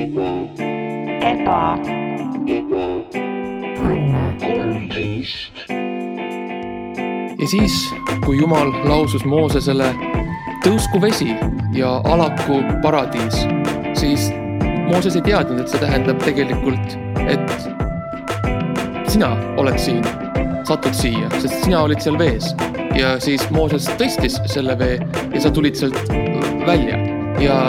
eba, 0.00 1.78
ja 7.40 7.46
siis, 7.46 7.94
kui 8.24 8.38
Jumal 8.38 8.72
lausus 8.88 9.24
Moosesele 9.28 9.90
tõusku 10.64 11.00
vesi 11.02 11.34
ja 11.76 11.98
alaku 12.08 12.62
paradiis, 12.82 13.42
siis 13.98 14.30
Mooses 14.90 15.16
ei 15.20 15.22
teadnud, 15.22 15.60
et 15.60 15.68
see 15.70 15.82
tähendab 15.82 16.18
tegelikult, 16.24 16.96
et 17.28 17.52
sina 19.10 19.34
oled 19.60 19.78
siin, 19.78 20.00
satud 20.68 20.96
siia, 20.96 21.28
sest 21.38 21.60
sina 21.64 21.84
olid 21.86 22.00
seal 22.02 22.16
vees. 22.18 22.54
Ja 22.96 23.14
siis 23.22 23.44
Mooses 23.54 23.86
tõstis 24.00 24.40
selle 24.50 24.74
vee 24.80 24.96
ja 25.34 25.44
sa 25.44 25.52
tulid 25.54 25.76
sealt 25.78 26.10
välja. 26.66 26.98
Ja 27.40 27.60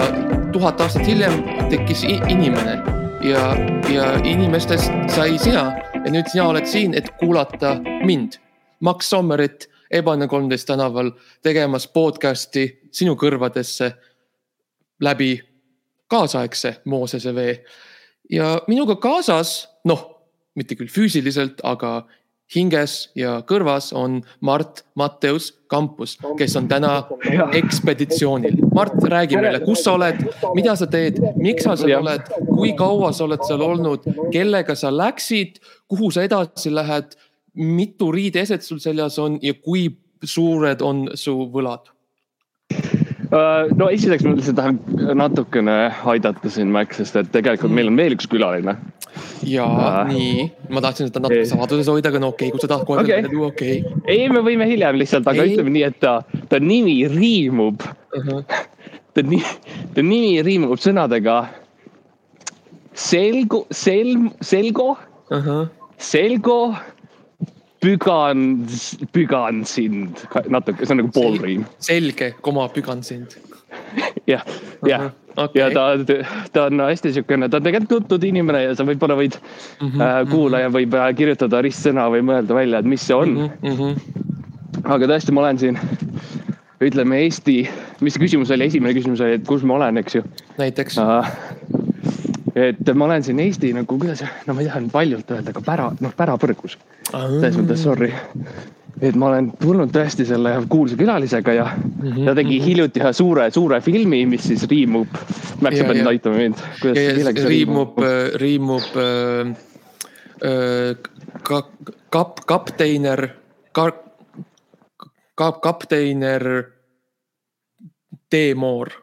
tuhat 0.51 0.81
aastat 0.81 1.05
hiljem 1.07 1.43
tekkis 1.71 2.03
inimene. 2.03 2.83
Ja, 3.23 3.55
ja 3.93 4.05
inimestest 4.27 4.91
sai 5.15 5.37
sina. 5.39 5.71
Ja 5.93 6.11
nüüd 6.11 6.27
sina 6.27 6.49
oled 6.51 6.65
siin, 6.67 6.91
et 6.97 7.07
kuulata 7.19 7.77
mind, 8.03 8.35
Max 8.83 9.07
Sommerit 9.07 9.69
Ebane 9.91 10.27
kolmteist 10.27 10.67
tänaval 10.67 11.13
tegemas 11.43 11.87
podcast'i 11.87 12.65
sinu 12.91 13.15
kõrvadesse 13.15 13.87
läbi 14.99 15.37
kaasaegse 16.11 16.81
Moosese 16.91 17.35
vee. 17.35 17.63
ja 18.31 18.57
minuga 18.67 18.95
kaasas, 18.95 19.69
noh, 19.87 20.03
mitte 20.55 20.75
küll 20.75 20.91
füüsiliselt, 20.91 21.63
aga 21.63 22.01
hinges 22.55 23.09
ja 23.15 23.37
kõrvas 23.47 23.91
on 23.95 24.19
Mart 24.43 24.83
Matteus 24.99 25.51
Kampus, 25.71 26.17
kes 26.37 26.55
on 26.59 26.67
täna 26.71 26.97
ekspeditsioonil. 27.55 28.57
Mart, 28.75 28.97
räägi 29.13 29.39
meile, 29.39 29.61
kus 29.63 29.85
sa 29.85 29.95
oled, 29.95 30.19
mida 30.57 30.75
sa 30.75 30.87
teed, 30.91 31.21
miks 31.39 31.63
sa 31.67 31.77
seal 31.79 32.01
oled, 32.03 32.27
kui 32.49 32.73
kaua 32.77 33.13
sa 33.15 33.25
oled 33.27 33.45
seal 33.47 33.63
olnud, 33.65 34.07
kellega 34.33 34.75
sa 34.75 34.91
läksid, 34.91 35.61
kuhu 35.91 36.11
sa 36.11 36.25
edasi 36.27 36.73
lähed, 36.75 37.15
mitu 37.55 38.11
riideeset 38.11 38.63
sul 38.63 38.79
seljas 38.83 39.19
on 39.19 39.39
ja 39.43 39.55
kui 39.55 39.87
suured 40.23 40.83
on 40.85 41.07
su 41.15 41.37
võlad? 41.53 41.87
Äh, 43.31 43.69
no 43.79 43.87
esiteks 43.87 44.25
ma 44.27 44.33
lihtsalt 44.35 44.57
tahan 44.59 44.79
natukene 45.15 45.75
aidata 46.11 46.49
siin 46.51 46.71
Max, 46.73 46.97
sest 46.99 47.15
et 47.15 47.29
tegelikult 47.31 47.71
meil 47.71 47.87
on 47.87 47.95
veel 47.99 48.17
üks 48.17 48.27
külaline. 48.27 48.73
ja 49.47 49.63
Ah. 49.65 50.03
nii, 50.07 50.49
ma 50.69 50.81
tahtsin 50.83 51.07
seda 51.07 51.19
natuke 51.23 51.39
Ei. 51.43 51.47
saladuses 51.49 51.87
hoida, 51.91 52.09
aga 52.11 52.19
no 52.19 52.29
okei 52.33 52.47
okay,, 52.49 52.51
kui 52.57 52.59
sa 52.63 52.67
tahad 52.71 52.85
kohe 52.87 53.03
välja 53.03 53.29
tuua, 53.29 53.47
okei 53.51 53.83
ei, 54.07 54.27
me 54.29 54.43
võime 54.43 54.67
hiljem 54.67 54.99
lihtsalt, 54.99 55.27
aga 55.27 55.43
Ei. 55.43 55.55
ütleme 55.55 55.71
nii, 55.77 55.83
et 55.87 55.97
ta, 56.03 56.13
ta 56.51 56.59
nimi 56.59 56.97
riimub, 57.11 57.83
okay.. 58.19 58.43
ta 59.15 59.23
nimi, 59.23 59.41
ta 59.95 60.03
nimi 60.03 60.41
riimub 60.47 60.79
sõnadega 60.79 61.37
selgu, 62.93 63.65
selm, 63.71 64.31
selgo, 64.41 64.97
Uh 65.31 65.37
-huh. 65.39 65.67
selgo, 65.97 66.75
pügan, 67.81 68.67
pügan 69.13 69.63
sind, 69.65 70.21
natuke, 70.49 70.85
see 70.85 70.93
on 70.93 71.01
nagu 71.03 71.13
poolriim. 71.15 71.65
selge, 71.79 72.33
koma, 72.45 72.67
pügan 72.73 73.03
sind. 73.05 73.37
jah, 74.27 74.45
jah 74.85 75.09
okei. 75.37 75.61
ja 75.61 75.69
ta, 75.71 75.85
ta 76.51 76.65
on 76.69 76.79
hästi 76.79 77.13
siukene, 77.13 77.49
ta 77.49 77.57
on 77.57 77.67
tegelikult 77.67 78.07
tuntud 78.07 78.25
inimene 78.27 78.63
ja 78.65 78.75
sa 78.75 78.85
võib-olla 78.87 79.17
võid 79.19 79.37
mm, 79.37 79.87
Mhm, 79.87 80.01
-hmm, 80.01 80.31
kuulaja 80.31 80.71
võib 80.73 80.97
äh, 80.97 81.07
kirjutada 81.17 81.61
ristsõna 81.65 82.07
või 82.11 82.25
mõelda 82.27 82.57
välja, 82.57 82.79
et 82.79 82.89
mis 82.89 83.05
see 83.07 83.15
on 83.15 83.35
mm. 83.35 83.51
Mm 83.61 83.77
-hmm. 83.77 83.95
-hmm. 83.95 84.83
aga 84.95 85.11
tõesti, 85.13 85.31
ma 85.31 85.45
olen 85.45 85.59
siin, 85.59 85.79
ütleme 86.81 87.23
Eesti, 87.23 87.57
mis 88.01 88.13
see 88.13 88.25
küsimus 88.25 88.51
oli, 88.51 88.67
esimene 88.67 88.93
küsimus 88.97 89.21
oli, 89.21 89.39
et 89.39 89.47
kus 89.47 89.63
ma 89.63 89.79
olen, 89.79 89.97
eks 89.97 90.15
ju 90.19 90.23
näiteks 90.57 90.97
uh,. 90.97 91.31
Et 92.55 92.93
ma 92.93 93.05
olen 93.05 93.23
siin 93.23 93.39
Eesti 93.39 93.71
nagu, 93.75 93.97
kuidas, 93.99 94.23
no 94.47 94.55
ma 94.55 94.63
ei 94.63 94.69
taha 94.69 94.83
nüüd 94.83 94.93
paljult 94.93 95.31
öelda, 95.31 95.53
aga 95.53 95.63
pära, 95.65 95.87
noh 96.03 96.13
pärapõrgus, 96.17 96.77
selles 97.09 97.57
mõttes 97.59 97.83
sorry. 97.83 98.11
et 99.01 99.15
ma 99.17 99.31
olen 99.31 99.49
tulnud 99.61 99.91
tõesti 99.93 100.27
selle 100.29 100.53
kuulsa 100.69 100.97
külalisega 100.99 101.53
ja 101.57 101.65
mm, 101.73 102.11
-hmm, 102.11 102.25
ta 102.27 102.35
tegi 102.37 102.59
hiljuti 102.61 103.01
ühe 103.01 103.13
suure, 103.13 103.47
suure 103.51 103.81
filmi, 103.81 104.25
mis 104.25 104.43
siis 104.47 104.67
riimub. 104.69 105.07
Ja, 105.61 105.71
sa 105.77 105.87
pead 105.87 106.01
nüüd 106.01 106.11
aitama 106.11 106.37
mind. 106.37 106.61
riimub, 107.47 107.97
riimub 108.41 108.99
äh, 109.01 109.55
äh, 110.45 110.95
ka, 111.43 111.63
kap-, 112.09 112.45
kapteiner, 112.45 113.27
ka-, 113.71 113.95
kap-, 115.35 115.61
kapteiner 115.61 116.47
Teemoor. 118.29 119.00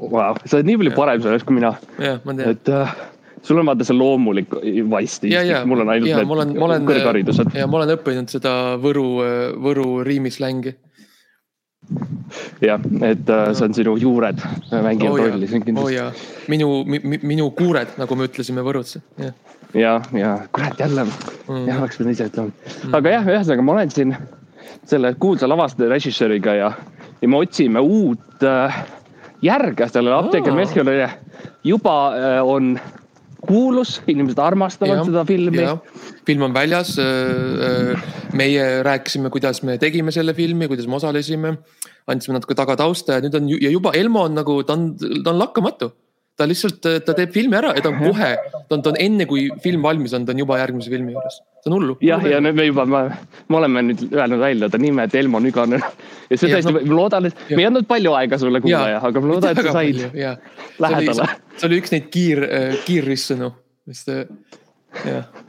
Vau, 0.00 0.34
sa 0.46 0.56
oled 0.56 0.68
nii 0.70 0.78
palju 0.80 0.92
parem 0.96 1.22
sellest 1.24 1.44
kui 1.48 1.56
mina, 1.58 1.74
jah, 2.00 2.20
ma 2.24 2.32
tean. 2.36 2.54
et 2.54 2.68
äh, 2.72 2.92
sul 3.44 3.58
on 3.60 3.66
vaata 3.68 3.84
see 3.84 3.96
loomulik 3.96 4.52
vaist 4.92 5.24
mul 5.68 5.82
on 5.84 5.90
ainult 5.92 6.08
ja 6.08 6.22
ma 6.24 6.36
olen, 6.36 6.86
kõrgharidused. 6.88 7.52
ja 7.56 7.66
ma 7.68 7.80
olen 7.82 7.92
õppinud 7.98 8.32
seda 8.32 8.54
Võru, 8.80 9.04
Võru 9.60 9.86
riimislängi. 10.06 10.72
jah, 12.62 12.80
et 13.02 13.30
äh, 13.32 13.52
see 13.56 13.64
on 13.66 13.74
sinu 13.76 13.96
juured 14.00 14.40
mängivad 14.70 15.10
oo 15.20 15.30
rolli 15.32 15.48
siin 15.50 15.64
jaa, 15.64 15.64
oo 15.64 15.88
kindlasti. 15.90 15.96
jaa, 15.96 16.10
minu 16.52 16.68
mi,, 16.84 17.18
minu 17.32 17.50
kuured, 17.56 17.96
nagu 18.00 18.16
me 18.20 18.28
ütlesime 18.28 18.62
Võrus, 18.64 18.98
jah. 19.20 19.32
ja, 19.74 19.94
ja 20.16 20.36
kurat 20.52 20.78
jälle, 20.80 21.06
Mhm. 21.50 21.64
jah, 21.68 21.80
oleks 21.82 21.96
pidanud 21.98 22.14
ise 22.14 22.28
ütlema. 22.30 22.52
aga 23.00 23.16
jah, 23.16 23.26
ühesõnaga 23.34 23.64
ma 23.66 23.72
olen 23.78 23.90
siin 23.90 24.16
selle 24.86 25.14
kuulsa 25.18 25.48
lavastaja 25.48 25.90
režissööriga 25.90 26.54
ja, 26.54 26.72
ja 27.20 27.28
me 27.28 27.40
otsime 27.40 27.80
uut 27.82 28.44
äh, 28.46 28.80
järge 29.42 29.88
sellele 29.88 30.16
Apteeker 30.16 30.52
Aa. 30.52 30.56
Melchiorile. 30.56 31.10
juba 31.64 31.96
äh, 32.14 32.40
on 32.44 32.74
kuulus, 33.46 34.00
inimesed 34.10 34.38
armastavad 34.42 35.00
Jah, 35.00 35.06
seda 35.08 35.24
filmi. 35.24 35.64
film 36.26 36.42
on 36.42 36.54
väljas. 36.54 36.96
meie 38.36 38.82
rääkisime, 38.86 39.30
kuidas 39.32 39.62
me 39.62 39.78
tegime 39.78 40.12
selle 40.12 40.34
filmi, 40.34 40.68
kuidas 40.68 40.86
me 40.86 40.98
osalesime, 41.00 41.54
andsime 42.06 42.36
natuke 42.36 42.54
tagatausta 42.54 43.16
ja 43.16 43.24
nüüd 43.24 43.34
on 43.38 43.48
ja 43.56 43.72
juba 43.72 43.94
Elmo 43.96 44.26
on 44.28 44.36
nagu, 44.36 44.60
ta 44.62 44.76
on, 44.76 44.92
ta 45.24 45.32
on 45.32 45.40
lakkamatu. 45.40 45.90
Ta 46.40 46.48
lihtsalt, 46.48 46.80
ta 47.04 47.14
teeb 47.16 47.32
filmi 47.34 47.58
ära 47.58 47.74
ja 47.76 47.84
ta 47.84 47.92
on 47.92 47.98
kohe, 48.00 48.30
ta 48.56 48.76
on, 48.76 48.84
ta 48.84 48.92
on 48.92 48.98
enne 49.00 49.26
kui 49.30 49.48
film 49.64 49.84
valmis 49.84 50.14
on, 50.16 50.24
ta 50.26 50.34
on 50.34 50.40
juba 50.42 50.58
järgmise 50.60 50.92
filmi 50.92 51.12
juures. 51.16 51.40
see 51.60 51.70
on 51.70 51.76
hullu. 51.76 51.98
jah, 52.04 52.24
ja 52.32 52.40
nüüd 52.44 52.56
me 52.56 52.66
juba, 52.70 52.86
me 52.88 53.60
oleme 53.60 53.84
nüüd 53.90 54.06
öelnud 54.08 54.42
välja 54.42 54.70
ta 54.72 54.80
nime, 54.80 55.04
et 55.08 55.18
Elmo 55.20 55.42
Nüganen. 55.44 55.84
ja 56.30 56.40
see 56.40 56.48
tõesti 56.54 56.72
no- 56.72 56.80
ma 56.80 56.96
loodan, 57.02 57.28
et 57.28 57.44
jah. 57.44 57.56
me 57.58 57.66
ei 57.66 57.68
andnud 57.70 57.90
palju 57.90 58.16
aega 58.16 58.40
sulle 58.40 58.62
kuulaja, 58.64 59.02
aga 59.10 59.24
ma 59.24 59.34
loodan, 59.34 59.52
et 59.52 59.68
sa 59.68 59.76
said. 59.76 60.02
lähedale. 60.86 61.28
see 61.56 61.70
oli 61.70 61.84
üks 61.84 61.94
neid 61.96 62.10
kiir, 62.14 62.48
kiirristsõnu, 62.88 63.52
mis 63.90 64.04
ta, 64.08 64.24
jah 65.04 65.46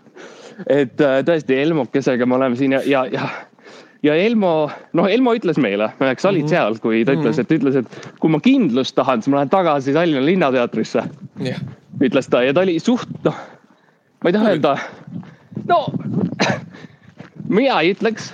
et 0.70 1.02
äh, 1.02 1.22
tõesti 1.26 1.58
Elmokesega 1.62 2.28
me 2.30 2.38
oleme 2.38 2.58
siin 2.60 2.76
ja, 2.76 2.82
ja, 2.86 3.06
ja, 3.12 3.30
ja 4.04 4.16
Elmo, 4.18 4.70
noh, 4.98 5.08
Elmo 5.10 5.34
ütles 5.38 5.60
meile, 5.62 5.92
sa 6.18 6.30
olid 6.30 6.44
mm 6.44 6.46
-hmm. 6.46 6.50
seal, 6.50 6.80
kui 6.82 7.06
ta 7.06 7.16
ütles, 7.18 7.40
et 7.40 7.52
ütles, 7.52 7.78
et 7.82 8.12
kui 8.20 8.32
ma 8.34 8.40
kindlust 8.40 8.96
tahan, 8.96 9.22
siis 9.22 9.32
ma 9.32 9.42
lähen 9.42 9.54
tagasi 9.54 9.94
Tallinna 9.94 10.26
Linnateatrisse, 10.26 11.04
jah, 11.40 11.62
ütles 12.02 12.30
ta 12.30 12.44
ja 12.44 12.54
ta 12.54 12.66
oli 12.66 12.80
suht, 12.80 13.10
noh, 13.24 13.38
ma 14.24 14.30
ei 14.30 14.34
taha 14.34 14.54
öelda, 14.56 14.78
no 15.68 15.86
mina 17.50 17.82
ei 17.82 17.94
ütleks, 17.94 18.32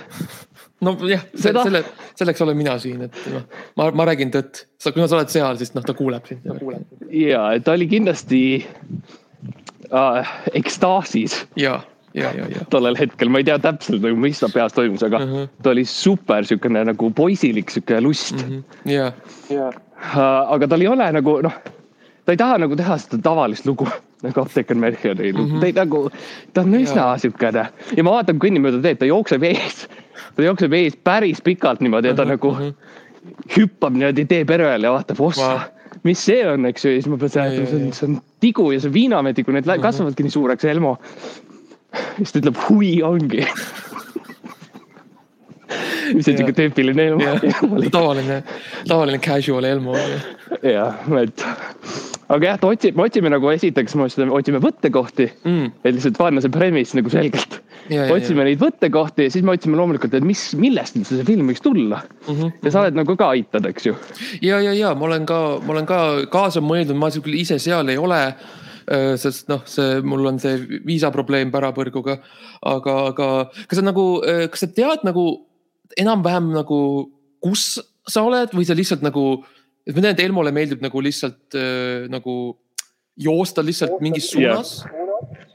nojah, 0.80 1.24
selle, 1.34 1.84
selleks 2.18 2.42
olen 2.42 2.56
mina 2.56 2.78
siin, 2.78 3.02
et 3.08 3.20
noh, 3.32 3.44
ma, 3.76 3.90
ma 3.90 4.08
räägin 4.08 4.32
tõtt. 4.34 4.64
sa, 4.78 4.92
kuna 4.92 5.08
sa 5.08 5.18
oled 5.18 5.32
seal, 5.32 5.60
siis 5.60 5.74
noh, 5.74 5.84
ta 5.84 5.94
kuuleb 5.98 6.26
sind. 6.30 6.48
ja 7.10 7.50
ta 7.64 7.76
oli 7.76 7.88
kindlasti 7.90 8.42
äh, 9.92 10.34
ekstaasis 10.54 11.42
ja, 11.56 11.80
ja, 12.14 12.30
ja, 12.36 12.46
ja. 12.48 12.64
tollel 12.70 12.96
hetkel, 12.98 13.28
ma 13.28 13.38
ei 13.38 13.44
tea 13.44 13.58
täpselt 13.58 14.02
nagu, 14.02 14.16
mis 14.16 14.40
ta 14.40 14.48
peas 14.52 14.72
toimus, 14.72 15.02
aga 15.02 15.18
Mhm. 15.18 15.48
ta 15.62 15.70
oli 15.70 15.84
super 15.84 16.44
siukene 16.44 16.84
nagu 16.84 17.10
poisilik 17.10 17.70
sihuke 17.70 18.00
lust 18.02 18.34
Mhm. 18.44 18.62
ja, 18.86 19.12
Äh, 19.98 20.52
aga 20.54 20.68
tal 20.68 20.80
ei 20.80 20.86
ole 20.88 21.12
nagu 21.12 21.40
noh, 21.42 21.52
ta 22.24 22.32
ei 22.32 22.36
taha 22.36 22.58
nagu 22.58 22.76
teha 22.76 22.96
seda 22.98 23.18
tavalist 23.22 23.66
lugu 23.66 23.86
nagu 24.22 24.40
Apteeker 24.40 24.76
Mercheri 24.76 25.32
lugu 25.32 25.48
mm. 25.48 25.56
-hmm. 25.56 25.60
ta 25.60 25.66
ei 25.66 25.72
nagu, 25.72 26.10
ta 26.54 26.60
on 26.60 26.72
üsna 26.74 27.02
Jaa. 27.02 27.18
siukene 27.18 27.64
ja 27.96 28.04
ma 28.04 28.10
vaatan, 28.10 28.38
kõnnin 28.38 28.62
mööda 28.62 28.82
teed, 28.82 28.98
ta 28.98 29.04
jookseb 29.06 29.42
ees, 29.42 29.88
ta 30.36 30.42
jookseb 30.42 30.72
ees 30.72 30.96
päris 30.96 31.40
pikalt 31.42 31.80
niimoodi 31.80 32.08
ja 32.08 32.14
ta 32.14 32.22
Mhm, 32.24 32.30
nagu 32.30 32.52
mhm. 32.52 32.70
hüppab 33.56 33.92
niimoodi 33.92 34.24
tee 34.28 34.44
perele 34.44 34.86
ja 34.86 34.92
vaatab, 34.92 35.20
ossa 35.20 35.48
Vau. 35.48 35.58
mis 36.04 36.18
see 36.24 36.46
on, 36.46 36.64
eks 36.66 36.84
ju, 36.84 36.90
ja 36.90 37.02
siis 37.02 37.08
ma 37.10 37.16
pean 37.16 37.30
seletama, 37.30 37.66
see 37.66 37.76
on, 37.86 37.92
see 37.92 38.08
on 38.08 38.20
tigu 38.40 38.70
ja 38.72 38.80
see 38.80 38.88
on 38.88 38.94
viinametiku, 38.94 39.52
need 39.52 39.66
Mhm. 39.66 39.82
kasvavadki 39.82 40.22
nii 40.22 40.30
suureks, 40.30 40.64
Elmo. 40.64 40.98
Siis 42.18 42.32
ta 42.32 42.42
ütleb, 42.42 42.58
hui 42.68 42.92
ongi. 43.06 43.44
mis 46.16 46.28
on 46.28 46.38
siuke 46.38 46.54
tüüpiline 46.56 47.10
Elmo 47.10 47.88
tavaline, 47.92 48.42
tavaline 48.88 49.18
casual 49.24 49.68
Elmo. 49.68 49.96
jah, 50.62 51.02
et 51.20 51.44
aga 52.28 52.52
jah, 52.52 52.58
ta 52.60 52.70
otsib, 52.72 52.96
me 52.98 53.06
otsime 53.08 53.32
nagu 53.32 53.50
esiteks, 53.52 53.96
me 53.98 54.06
otsime 54.36 54.60
võttekohti, 54.62 55.28
mm.. 55.48 55.72
et 55.82 55.96
lihtsalt 55.96 56.20
panna 56.20 56.42
see 56.44 56.52
premise 56.52 56.96
nagu 56.98 57.12
selgelt. 57.12 57.58
ja, 57.88 58.04
ja, 58.04 58.08
otsime 58.12 58.44
neid 58.44 58.60
võttekohti 58.60 59.28
ja 59.28 59.32
siis 59.32 59.44
me 59.46 59.54
otsime 59.56 59.78
loomulikult, 59.80 60.16
et 60.18 60.26
mis, 60.26 60.50
millest 60.60 60.98
üldse 60.98 61.16
see 61.18 61.28
film 61.28 61.48
võiks 61.52 61.64
tulla. 61.64 62.02
ja. 62.28 62.52
ja 62.66 62.74
sa 62.74 62.84
oled 62.84 63.00
nagu 63.00 63.16
ka 63.18 63.32
aitad, 63.36 63.68
eks 63.70 63.88
ju. 63.88 63.96
ja, 64.44 64.60
ja, 64.64 64.76
ja 64.76 64.94
ma 64.98 65.08
olen 65.08 65.28
ka, 65.28 65.42
ma 65.64 65.76
olen 65.76 65.88
ka 65.88 66.00
kaasa 66.32 66.64
mõelnud, 66.64 66.96
ma 67.00 67.12
ise 67.38 67.60
seal 67.62 67.88
ei 67.92 68.00
ole. 68.00 68.22
Sest 69.20 69.50
noh, 69.52 69.60
see, 69.68 69.98
mul 70.00 70.30
on 70.30 70.38
see 70.40 70.80
viisaprobleem 70.86 71.50
pärapõrguga, 71.52 72.18
aga, 72.64 72.94
aga 73.10 73.28
kas 73.68 73.80
sa 73.80 73.84
nagu, 73.84 74.06
kas 74.24 74.64
sa 74.64 74.70
tead 74.72 75.04
nagu 75.04 75.26
enam-vähem 75.98 76.52
nagu, 76.54 76.80
kus 77.44 77.78
sa 78.08 78.24
oled 78.26 78.54
või 78.56 78.66
sa 78.68 78.76
lihtsalt 78.76 79.04
nagu, 79.04 79.42
et 79.86 79.94
ma 79.94 80.02
tean, 80.02 80.14
et 80.14 80.22
Elmole 80.24 80.52
meeldib 80.54 80.82
nagu 80.84 81.02
lihtsalt 81.04 81.56
äh, 81.58 82.06
nagu 82.12 82.56
joosta 83.18 83.64
lihtsalt 83.64 84.00
mingis 84.04 84.30
suunas 84.32 84.78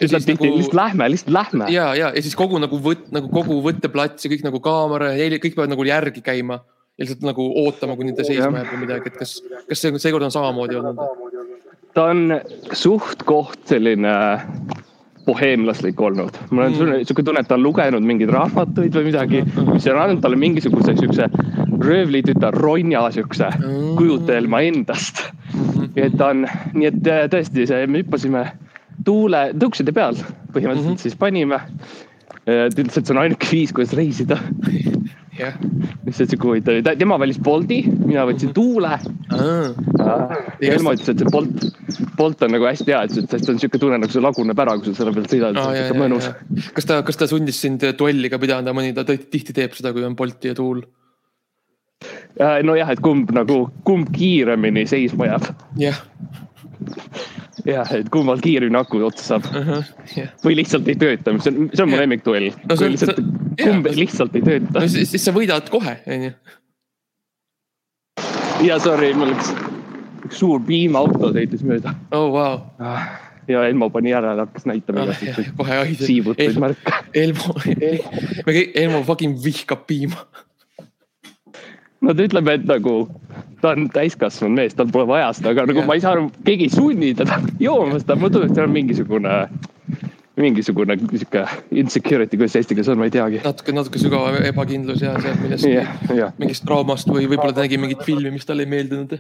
lihtsalt 0.01 0.23
siis 0.23 0.27
tihti, 0.27 0.47
nagu 0.49 0.59
lihtsalt 0.59 0.77
lähme, 0.77 1.09
lihtsalt 1.13 1.33
lähme. 1.33 1.71
ja, 1.71 1.93
ja, 1.95 2.11
ja 2.15 2.21
siis 2.21 2.35
kogu 2.37 2.59
nagu 2.61 2.79
võt-, 2.83 3.09
nagu 3.15 3.31
kogu 3.33 3.61
võtteplats 3.65 4.25
ja 4.25 4.31
kõik 4.33 4.45
nagu 4.45 4.61
kaamera 4.63 5.13
ja 5.15 5.29
kõik 5.37 5.55
peavad 5.55 5.71
nagu 5.71 5.85
järgi 5.87 6.23
käima. 6.25 6.59
ja 6.97 7.05
lihtsalt 7.05 7.23
nagu 7.25 7.45
ootama, 7.63 7.95
kuni 7.97 8.13
ta 8.13 8.25
seisma 8.27 8.59
jääb 8.61 8.73
või 8.75 8.83
midagi, 8.83 9.09
et 9.09 9.15
kas, 9.17 9.37
kas 9.69 9.79
see 9.81 10.01
seekord 10.03 10.27
on 10.27 10.33
samamoodi 10.33 10.77
olnud? 10.77 10.99
Ta 11.93 12.03
on 12.09 12.39
suht-koht 12.73 13.59
selline 13.69 14.13
boheemlaslik 15.25 16.01
olnud. 16.01 16.35
mul 16.51 16.63
on 16.63 16.73
Mm. 16.73 17.05
siuke 17.07 17.23
tunne, 17.23 17.39
et 17.39 17.47
ta 17.47 17.55
on 17.55 17.63
lugenud 17.63 18.03
mingeid 18.03 18.29
raamatuid 18.33 18.93
või 18.97 19.05
midagi, 19.11 19.43
mis 19.71 19.87
on 19.87 19.99
andnud 20.01 20.21
talle 20.21 20.35
mingisuguse 20.35 20.95
siukse 20.99 21.29
röövlitütar 21.79 22.53
Ronja 22.53 23.05
siukse 23.11 23.47
Mm. 23.49 23.95
kujutelma 23.95 24.61
endast. 24.61 25.23
et 25.95 26.17
ta 26.17 26.27
on, 26.33 26.47
nii 26.73 26.87
et 26.87 27.07
äh, 27.07 27.27
tõesti 27.29 27.67
see, 27.67 27.87
me 27.87 28.01
hüppasime 28.01 28.51
tuule, 29.05 29.51
tõukside 29.53 29.93
peal 29.93 30.15
põhimõtteliselt 30.53 30.85
mm. 30.85 30.93
-hmm. 30.93 30.97
siis 31.01 31.15
panime. 31.15 31.59
ta 32.45 32.81
ütles, 32.81 32.97
et 32.97 33.05
see 33.05 33.13
on 33.15 33.21
ainuke 33.21 33.47
viis, 33.51 33.71
kuidas 33.71 33.93
reisida. 33.95 34.37
jah. 35.37 35.55
lihtsalt 36.05 36.33
siuke 36.33 36.49
huvitav, 36.49 36.79
tema 36.99 37.17
valis 37.21 37.39
Bolti, 37.43 37.81
mina 38.05 38.25
võtsin 38.29 38.51
Mhm. 38.51 38.57
Tuule 38.57 38.99
Elmo 40.61 40.93
ütles, 40.93 41.09
et 41.09 41.21
see 41.21 41.31
Bolt, 41.31 41.63
Bolt 42.17 42.43
on 42.45 42.51
nagu 42.53 42.67
hästi 42.67 42.91
hea, 42.91 43.03
et 43.07 43.15
sest 43.15 43.49
on 43.49 43.61
siuke 43.61 43.79
tunne 43.81 43.97
nagu 43.97 44.11
see 44.11 44.23
laguneb 44.23 44.59
ära, 44.59 44.75
kui 44.77 44.91
sa 44.91 45.01
selle 45.01 45.13
pealt 45.15 45.31
sõidad, 45.31 45.57
see 45.57 45.69
on 45.69 45.79
siuke 45.79 46.01
mõnus. 46.01 46.29
kas 46.73 46.89
ta, 46.89 47.01
kas 47.07 47.19
ta 47.19 47.29
sundis 47.29 47.59
sind 47.61 47.85
duelli 47.99 48.29
ka 48.29 48.39
pidama, 48.41 48.75
mõni 48.75 48.93
ta 48.95 49.05
tihti 49.07 49.55
teeb 49.55 49.73
seda, 49.77 49.93
kui 49.95 50.05
on 50.05 50.15
Bolti 50.15 50.51
ja 50.51 50.57
tuul. 50.57 50.83
nojah, 52.37 52.89
et 52.91 52.99
kumb 52.99 53.31
nagu, 53.31 53.69
kumb 53.87 54.11
kiiremini 54.13 54.85
seisma 54.89 55.31
jääb. 55.31 55.49
jah, 55.79 56.01
jah, 57.65 57.91
et 57.95 58.09
kummal 58.13 58.41
kiiremini 58.43 58.77
aku 58.79 58.99
otsa 59.07 59.23
saab 59.39 59.47
jah. 60.15 60.31
või 60.43 60.57
lihtsalt 60.59 60.87
ei 60.91 60.97
tööta, 60.99 61.33
mis 61.35 61.47
on, 61.49 61.69
see 61.73 61.83
on 61.85 61.89
mu 61.91 61.95
Jah. 61.97 62.03
lemmikduell 62.05 62.49
No 62.69 62.75
kui 62.79 62.89
lihtsalt 62.95 63.15
see- 63.21 63.65
kumb 63.65 63.87
jaa, 63.87 63.95
lihtsalt 63.99 64.35
ei 64.39 64.45
tööta 64.47 64.79
no 64.83 64.87
siis, 64.91 65.11
siis 65.13 65.23
sa 65.25 65.31
võidad 65.35 65.69
kohe, 65.71 65.95
onju. 66.07 66.31
ja 68.67 68.79
sorry, 68.83 69.11
mul 69.17 69.33
üks, 69.35 69.51
üks 70.27 70.39
suur 70.43 70.61
piimaauto 70.67 71.31
sõitis 71.35 71.63
mööda 71.67 71.95
oh 72.15 72.29
vau. 72.33 72.53
ja 73.49 73.65
Elmo 73.67 73.89
pani 73.93 74.13
järele, 74.13 74.45
hakkas 74.45 74.67
näitama 74.69 75.03
igasuguseid 75.07 75.53
kohe 75.59 75.79
haiseb. 75.81 76.05
siivutuid 76.07 76.59
märke. 76.63 76.93
Elmo, 77.23 77.55
kõik, 78.47 78.71
Elmo 78.79 79.01
fucking 79.07 79.35
vihkab 79.43 79.83
piima. 79.89 80.21
No 82.03 82.13
ta 82.13 82.25
ütleb, 82.25 82.49
et 82.51 82.65
nagu 82.69 82.95
ta 83.63 83.73
on 83.73 83.87
täiskasvanud 83.93 84.59
mees, 84.59 84.75
tal 84.77 84.89
pole 84.91 85.07
vaja 85.09 85.31
seda, 85.37 85.53
aga 85.53 85.67
nagu 85.69 85.81
Jah. 85.81 85.87
ma 85.87 85.97
ei 85.97 86.03
saa 86.03 86.15
aru, 86.17 86.27
keegi 86.47 86.67
ei 86.67 86.73
sunni 86.73 87.13
teda 87.17 87.39
jooma 87.63 87.99
seda, 88.01 88.17
mulle 88.19 88.33
tundub, 88.35 88.49
et 88.49 88.57
seal 88.57 88.67
on 88.67 88.73
mingisugune, 88.75 89.35
mingisugune 90.43 90.97
sihuke 91.05 91.45
insecurity, 91.83 92.39
kuidas 92.39 92.57
eesti 92.59 92.75
keeles 92.75 92.91
on, 92.91 92.99
ma 92.99 93.07
ei 93.07 93.13
teagi. 93.15 93.43
natuke, 93.45 93.75
natuke 93.75 94.01
sügav 94.01 94.41
ebakindlus 94.41 95.05
ja 95.05 95.13
sealt 95.23 95.39
millestki 95.45 95.77
jah, 95.77 95.93
jah, 96.17 96.35
mingist 96.41 96.67
traumast 96.67 97.09
või 97.11 97.29
võib-olla 97.29 97.55
ta 97.55 97.63
nägi 97.63 97.79
mingit 97.81 98.03
filmi, 98.07 98.33
mis 98.35 98.49
talle 98.49 98.67
ei 98.67 98.73
meeldinud. 98.73 99.15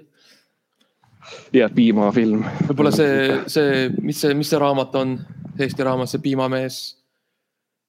ja 1.55 1.69
piimafilm. 1.71 2.43
võib-olla 2.67 2.91
see, 2.95 3.39
see, 3.47 3.87
mis 4.01 4.19
see, 4.19 4.35
mis 4.35 4.51
see 4.51 4.59
raamat 4.59 4.99
on, 4.99 5.17
Eesti 5.53 5.85
raamat, 5.85 6.09
see 6.09 6.17
Piimamees, 6.17 6.77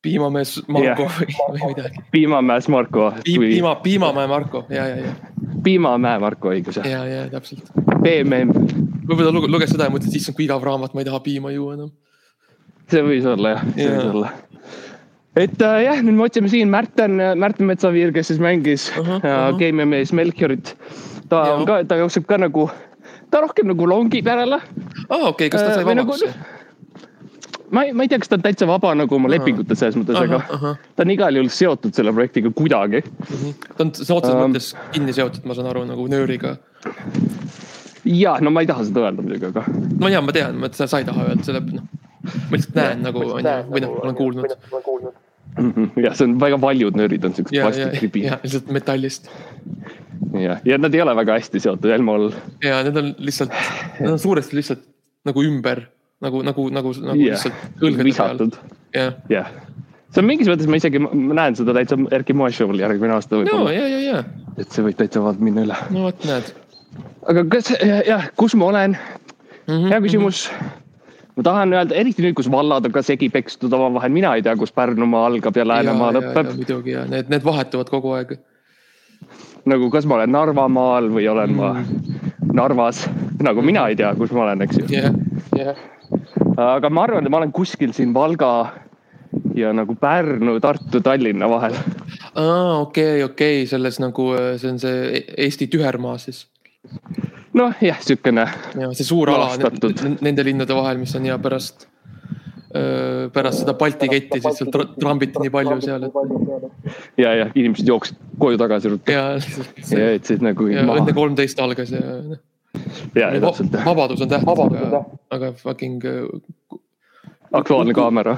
Piimamees 0.05 0.59
Marko 0.69 1.07
või, 1.17 1.35
või 1.55 1.69
midagi. 1.73 2.03
piimamäes 2.13 2.67
Marko, 2.69 3.07
piima, 3.25 3.75
Piimamäe 3.85 4.27
Marko 4.29 4.65
ja, 4.69 4.85
ja, 4.91 4.97
ja, 5.09 5.13
piimamäe 5.65 6.19
Marko 6.21 6.53
õigus 6.53 6.77
jah, 6.81 6.87
ja, 6.91 7.05
ja 7.09 7.23
täpselt. 7.33 7.71
BMM, 8.05 8.53
võib-olla 9.09 9.31
ta 9.31 9.37
luge- 9.39 9.51
luges 9.55 9.73
seda 9.73 9.89
ja 9.89 9.95
mõtles, 9.95 10.13
et 10.13 10.19
issand, 10.21 10.37
kui 10.37 10.45
igav 10.45 10.65
raamat, 10.67 10.93
ma 10.95 11.01
ei 11.01 11.09
taha 11.09 11.23
piima 11.25 11.53
juua 11.55 11.79
enam. 11.79 11.91
see 12.93 13.01
võis 13.07 13.25
olla 13.27 13.55
jah, 13.57 13.63
see 13.75 13.87
Jaa. 13.89 13.95
võis 13.97 14.11
olla. 14.13 14.33
et 15.41 15.63
äh, 15.65 15.79
jah, 15.89 16.03
nüüd 16.05 16.19
me 16.21 16.27
otsime 16.29 16.49
siin 16.53 16.69
Märten, 16.71 17.17
Märten 17.41 17.67
Metsaviir, 17.67 18.13
kes 18.15 18.29
siis 18.35 18.43
mängis 18.45 18.91
uh, 18.93 19.01
ahah. 19.01 19.25
uh, 19.25 19.59
Game 19.59 19.85
mees 19.89 20.13
Melchiorit. 20.13 20.75
ta 21.33 21.47
Jaa. 21.47 21.55
on 21.57 21.65
ka, 21.67 21.81
ta 21.89 21.97
jookseb 22.03 22.29
ka 22.29 22.37
nagu, 22.45 22.69
ta 23.33 23.41
rohkem 23.41 23.73
nagu 23.73 23.89
longib 23.89 24.29
järele 24.29 24.61
aa, 25.09 25.25
okei, 25.33 25.49
kas 25.51 25.65
ta 25.65 25.73
Äh, 25.73 25.81
sai 25.81 25.97
nagu- 25.97 26.13
vabaks? 26.13 26.54
Ma 27.71 27.85
ei, 27.85 27.93
ma 27.97 28.05
ei 28.05 28.11
tea, 28.11 28.21
kas 28.23 28.31
ta 28.31 28.39
on 28.39 28.45
täitsa 28.45 28.69
vaba 28.69 28.93
nagu 28.99 29.17
oma 29.17 29.31
lepingutes 29.33 29.81
selles 29.81 29.97
mõttes, 29.99 30.19
aga 30.21 30.41
ahah. 30.57 30.79
ta 30.97 31.05
on 31.05 31.13
igal 31.15 31.39
juhul 31.39 31.51
seotud 31.53 31.97
selle 31.97 32.13
projektiga 32.17 32.53
kuidagi. 32.55 33.03
ta 33.05 33.87
on 33.87 33.93
sõna 33.97 34.19
otseses 34.19 34.37
Ähm. 34.37 34.45
mõttes 34.45 34.71
kinni 34.95 35.17
seotud, 35.17 35.49
ma 35.49 35.57
saan 35.57 35.71
aru, 35.73 35.85
nagu 35.89 36.07
nööriga. 36.11 36.57
ja 38.05 38.39
no 38.45 38.53
ma 38.55 38.65
ei 38.65 38.71
taha 38.71 38.87
seda 38.89 39.07
öelda 39.07 39.25
muidugi, 39.25 39.53
aga 39.53 39.65
no 40.01 40.13
ja 40.13 40.23
ma 40.25 40.37
tean, 40.37 40.59
ma, 40.61 40.73
sa 40.73 40.89
ei 40.99 41.09
taha 41.09 41.29
öelda, 41.31 41.47
selle, 41.47 41.65
noh. 41.73 41.87
ma 42.25 42.59
lihtsalt 42.59 42.81
näen 42.81 43.05
nagu, 43.09 43.27
onju, 43.39 43.57
või 43.71 43.85
noh, 43.87 43.99
olen 44.05 44.19
kuulnud. 44.21 44.57
Mhm. 45.55 45.93
jah, 46.03 46.17
see 46.19 46.27
on 46.27 46.39
väga 46.43 46.59
paljud 46.59 46.97
nöörid 46.99 47.25
on 47.29 47.37
siuksed 47.37 47.61
plastikribi 47.61 48.25
ja 48.25 48.41
lihtsalt 48.43 48.73
metallist 48.75 49.29
ja, 50.41 50.57
ja 50.67 50.79
nad 50.83 50.95
ei 50.95 51.03
ole 51.05 51.15
väga 51.17 51.37
hästi 51.39 51.61
seotud 51.63 51.93
Elmol. 51.95 52.33
ja 52.65 52.81
need 52.83 52.97
on 52.99 53.13
lihtsalt, 53.23 53.55
need 54.01 54.11
on 54.11 54.19
suuresti 54.19 54.59
lihtsalt 54.59 54.83
nagu 55.29 55.45
ümber 55.47 55.85
nagu, 56.23 56.43
nagu, 56.47 56.69
nagu, 56.71 56.93
nagu 57.03 57.19
Jah, 57.19 57.35
lihtsalt 57.35 57.83
õlgade 57.83 58.15
peal. 58.17 58.51
jah, 58.95 59.15
jah. 59.31 59.49
see 60.15 60.23
on 60.23 60.29
mingis 60.29 60.49
mõttes, 60.49 60.69
ma 60.71 60.77
isegi 60.79 61.01
ma 61.03 61.11
näen 61.41 61.57
seda 61.59 61.75
täitsa 61.77 61.99
Erki 62.15 62.33
Moe 62.37 62.51
show'l 62.55 62.79
järgmine 62.81 63.17
aasta 63.17 63.37
no 63.37 63.43
võib-olla, 63.43 63.73
ja, 63.75 63.89
ja, 63.89 63.99
ja, 64.01 64.23
et 64.59 64.71
see 64.71 64.85
võib 64.87 64.97
täitsa 65.01 65.23
vald 65.25 65.41
minna 65.43 65.65
üle. 65.67 65.77
no 65.91 66.07
vot, 66.09 66.25
näed. 66.29 66.53
aga 67.29 67.45
kas, 67.57 67.73
jah, 68.07 68.31
kus 68.37 68.55
ma 68.61 68.71
olen, 68.73 68.97
Mhm, 69.65 69.87
hea 69.89 70.01
küsimus. 70.05 70.51
ma 71.37 71.43
tahan 71.43 71.73
öelda, 71.73 71.95
eriti 71.97 72.21
nüüd, 72.23 72.35
kus 72.37 72.51
vallad 72.53 72.85
on 72.85 72.93
ka 72.93 73.01
segi 73.03 73.31
pekstud 73.33 73.73
omavahel, 73.73 74.13
mina 74.13 74.35
ei 74.37 74.43
tea, 74.45 74.53
kus 74.61 74.71
Pärnumaa 74.77 75.23
algab 75.31 75.57
ja 75.57 75.65
Läänemaa 75.65 76.11
lõpeb. 76.13 76.51
muidugi 76.59 76.93
ja 76.93 77.07
need, 77.09 77.31
need 77.33 77.43
vahetuvad 77.45 77.89
kogu 77.89 78.13
aeg. 78.19 78.35
nagu 79.65 79.89
kas 79.91 80.05
ma 80.05 80.19
olen 80.19 80.31
Narvamaal 80.37 81.09
või 81.09 81.29
olen 81.33 81.55
ma 81.57 81.73
Mm. 81.75 82.53
Narvas, 82.55 83.09
nagu 83.43 83.63
mina 83.67 83.87
ei 83.89 83.97
tea, 83.97 84.13
kus 84.15 84.31
ma 84.31 84.43
olen, 84.45 84.61
eks 84.63 84.77
ju. 84.79 84.85
jah, 84.93 85.11
jah, 85.59 85.75
aga 86.57 86.91
ma 86.91 87.05
arvan, 87.09 87.25
et 87.27 87.31
ma 87.33 87.41
olen 87.43 87.53
kuskil 87.53 87.93
siin 87.97 88.13
Valga 88.15 88.51
ja 89.59 89.73
nagu 89.75 89.95
Pärnu, 89.99 90.59
Tartu, 90.63 91.01
Tallinna 91.03 91.49
vahel. 91.51 91.75
aa, 92.35 92.81
okei, 92.85 93.23
okei, 93.27 93.65
selles 93.71 93.99
nagu, 94.03 94.29
see 94.61 94.71
on 94.71 94.79
see 94.83 95.01
E- 95.19 95.25
Eesti 95.47 95.67
tühermaa 95.73 96.19
siis. 96.23 96.45
noh, 97.55 97.73
jah, 97.83 97.99
siukene 98.05 98.45
ja 98.79 98.93
see 98.95 99.07
suur 99.09 99.31
ala 99.33 99.51
nende, 100.21 100.45
linnade 100.45 100.75
vahel, 100.77 100.99
mis 101.03 101.15
on 101.17 101.27
ja 101.27 101.39
pärast, 101.39 101.87
pärast 103.33 103.63
seda 103.63 103.75
Balti 103.79 104.09
ketti, 104.11 104.41
siis 104.43 104.59
sealt 104.59 104.73
tra- 104.75 104.89
trambiti 105.01 105.39
nii 105.43 105.51
palju 105.55 105.77
seal, 105.83 106.09
et 106.09 107.21
ja, 107.23 107.31
ja 107.43 107.47
inimesed 107.55 107.87
jooksid 107.89 108.19
koju 108.39 108.59
tagasi 108.61 108.91
ruttu 108.95 109.15
ja, 109.15 109.29
ja 109.95 110.11
jätsid 110.17 110.43
nagu 110.45 110.67
ja 110.71 110.83
Õnne. 110.87 111.15
kolmteist 111.15 111.61
algas 111.63 111.95
ja 111.95 112.03
ja, 113.15 113.31
ja 113.35 113.41
täpselt, 113.41 113.77
vabadus 113.85 114.25
on 114.25 114.33
tähtis, 114.33 114.65
aga, 114.89 115.05
aga 115.35 115.53
fucking, 115.61 116.03
Aktuaalne 117.55 117.93
Kaamera. 117.95 118.37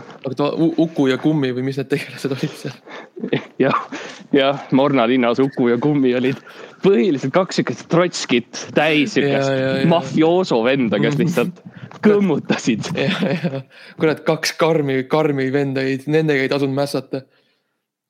U- 0.58 0.74
Uku 0.76 1.06
ja 1.08 1.16
Kummi 1.18 1.48
või 1.56 1.62
mis 1.64 1.78
need 1.80 1.88
tegelased 1.88 2.34
olid 2.34 2.52
seal? 2.52 2.74
jah, 3.64 3.78
jah, 4.36 4.66
Morna 4.76 5.06
linnas 5.08 5.40
Uku 5.40 5.70
ja 5.70 5.78
Kummi 5.80 6.12
olid 6.18 6.42
põhiliselt 6.84 7.32
kaks 7.32 7.56
siukest 7.62 7.86
trotskit 7.88 8.66
täis 8.76 9.14
siukest 9.16 9.86
mafiooso 9.88 10.60
venda, 10.66 11.00
kes 11.00 11.16
lihtsalt 11.22 11.62
kõmmutasid. 12.04 12.90
kurat, 14.02 14.20
kaks 14.28 14.52
karmi, 14.60 15.00
karmi 15.08 15.48
venda 15.54 15.86
nendega 16.12 16.44
ei 16.44 16.52
tasunud 16.52 16.76
mässata. 16.76 17.24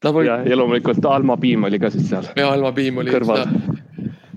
Olid 0.07 0.27
ja, 0.29 0.41
ja 0.45 0.59
loomulikult 0.59 1.07
Alma 1.09 1.39
Piim 1.41 1.65
oli 1.71 1.79
ka 1.83 1.89
siis 1.95 2.11
seal 2.11 2.27
ja 2.37 2.51
Alma 2.53 2.73
Piim 2.77 2.99
oli 3.01 3.15
kõrval. 3.15 3.47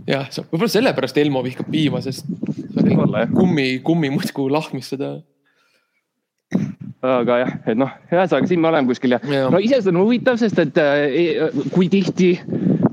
jah, 0.07 0.29
võib-olla 0.51 0.71
sellepärast 0.71 1.17
Elmo 1.21 1.43
vihkab 1.45 1.69
piima, 1.71 2.01
sest 2.03 2.27
kummi, 3.33 3.67
kummi 3.85 4.11
muudkui 4.13 4.51
lahmis 4.51 4.91
seda. 4.93 5.17
aga 7.05 7.37
jah, 7.43 7.51
et 7.69 7.77
noh, 7.79 7.91
ühesõnaga 8.11 8.49
siin 8.49 8.61
me 8.61 8.67
oleme 8.71 8.89
kuskil 8.89 9.15
ja 9.15 9.19
Jaa. 9.23 9.51
no 9.53 9.59
iseenesest 9.61 9.91
on 9.93 10.01
huvitav, 10.01 10.39
sest 10.41 10.59
et 10.59 10.79
äh, 10.81 11.53
kui 11.71 11.87
tihti 11.91 12.33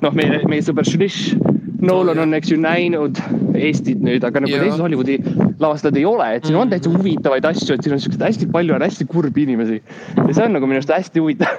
noh, 0.02 0.12
meie, 0.14 0.42
meie 0.46 0.62
sõber 0.62 0.86
Šliš 0.86 1.32
Nolan 1.82 2.18
on, 2.18 2.34
eks 2.34 2.50
ju, 2.52 2.56
näinud 2.60 3.18
Eestit 3.56 4.00
nüüd, 4.04 4.24
aga 4.24 4.40
nagu 4.40 4.52
Jaa. 4.52 4.62
teised 4.64 4.80
Hollywoodi 4.80 5.16
lavastajad 5.60 5.96
ei 5.96 6.04
ole, 6.08 6.26
et 6.36 6.44
siin 6.44 6.56
on 6.56 6.66
Mhm. 6.68 6.72
täitsa 6.74 6.90
huvitavaid 6.92 7.44
asju, 7.48 7.74
et 7.74 7.82
siin 7.84 7.92
on 7.96 8.00
siukseid 8.00 8.22
hästi 8.26 8.46
palju 8.52 8.74
on 8.74 8.82
hästi 8.84 9.04
kurbi 9.08 9.42
inimesi. 9.46 9.82
ja 10.16 10.34
see 10.34 10.44
on 10.44 10.52
nagu 10.52 10.66
minu 10.66 10.76
arust 10.80 10.92
hästi 10.92 11.20
huvitav, 11.24 11.56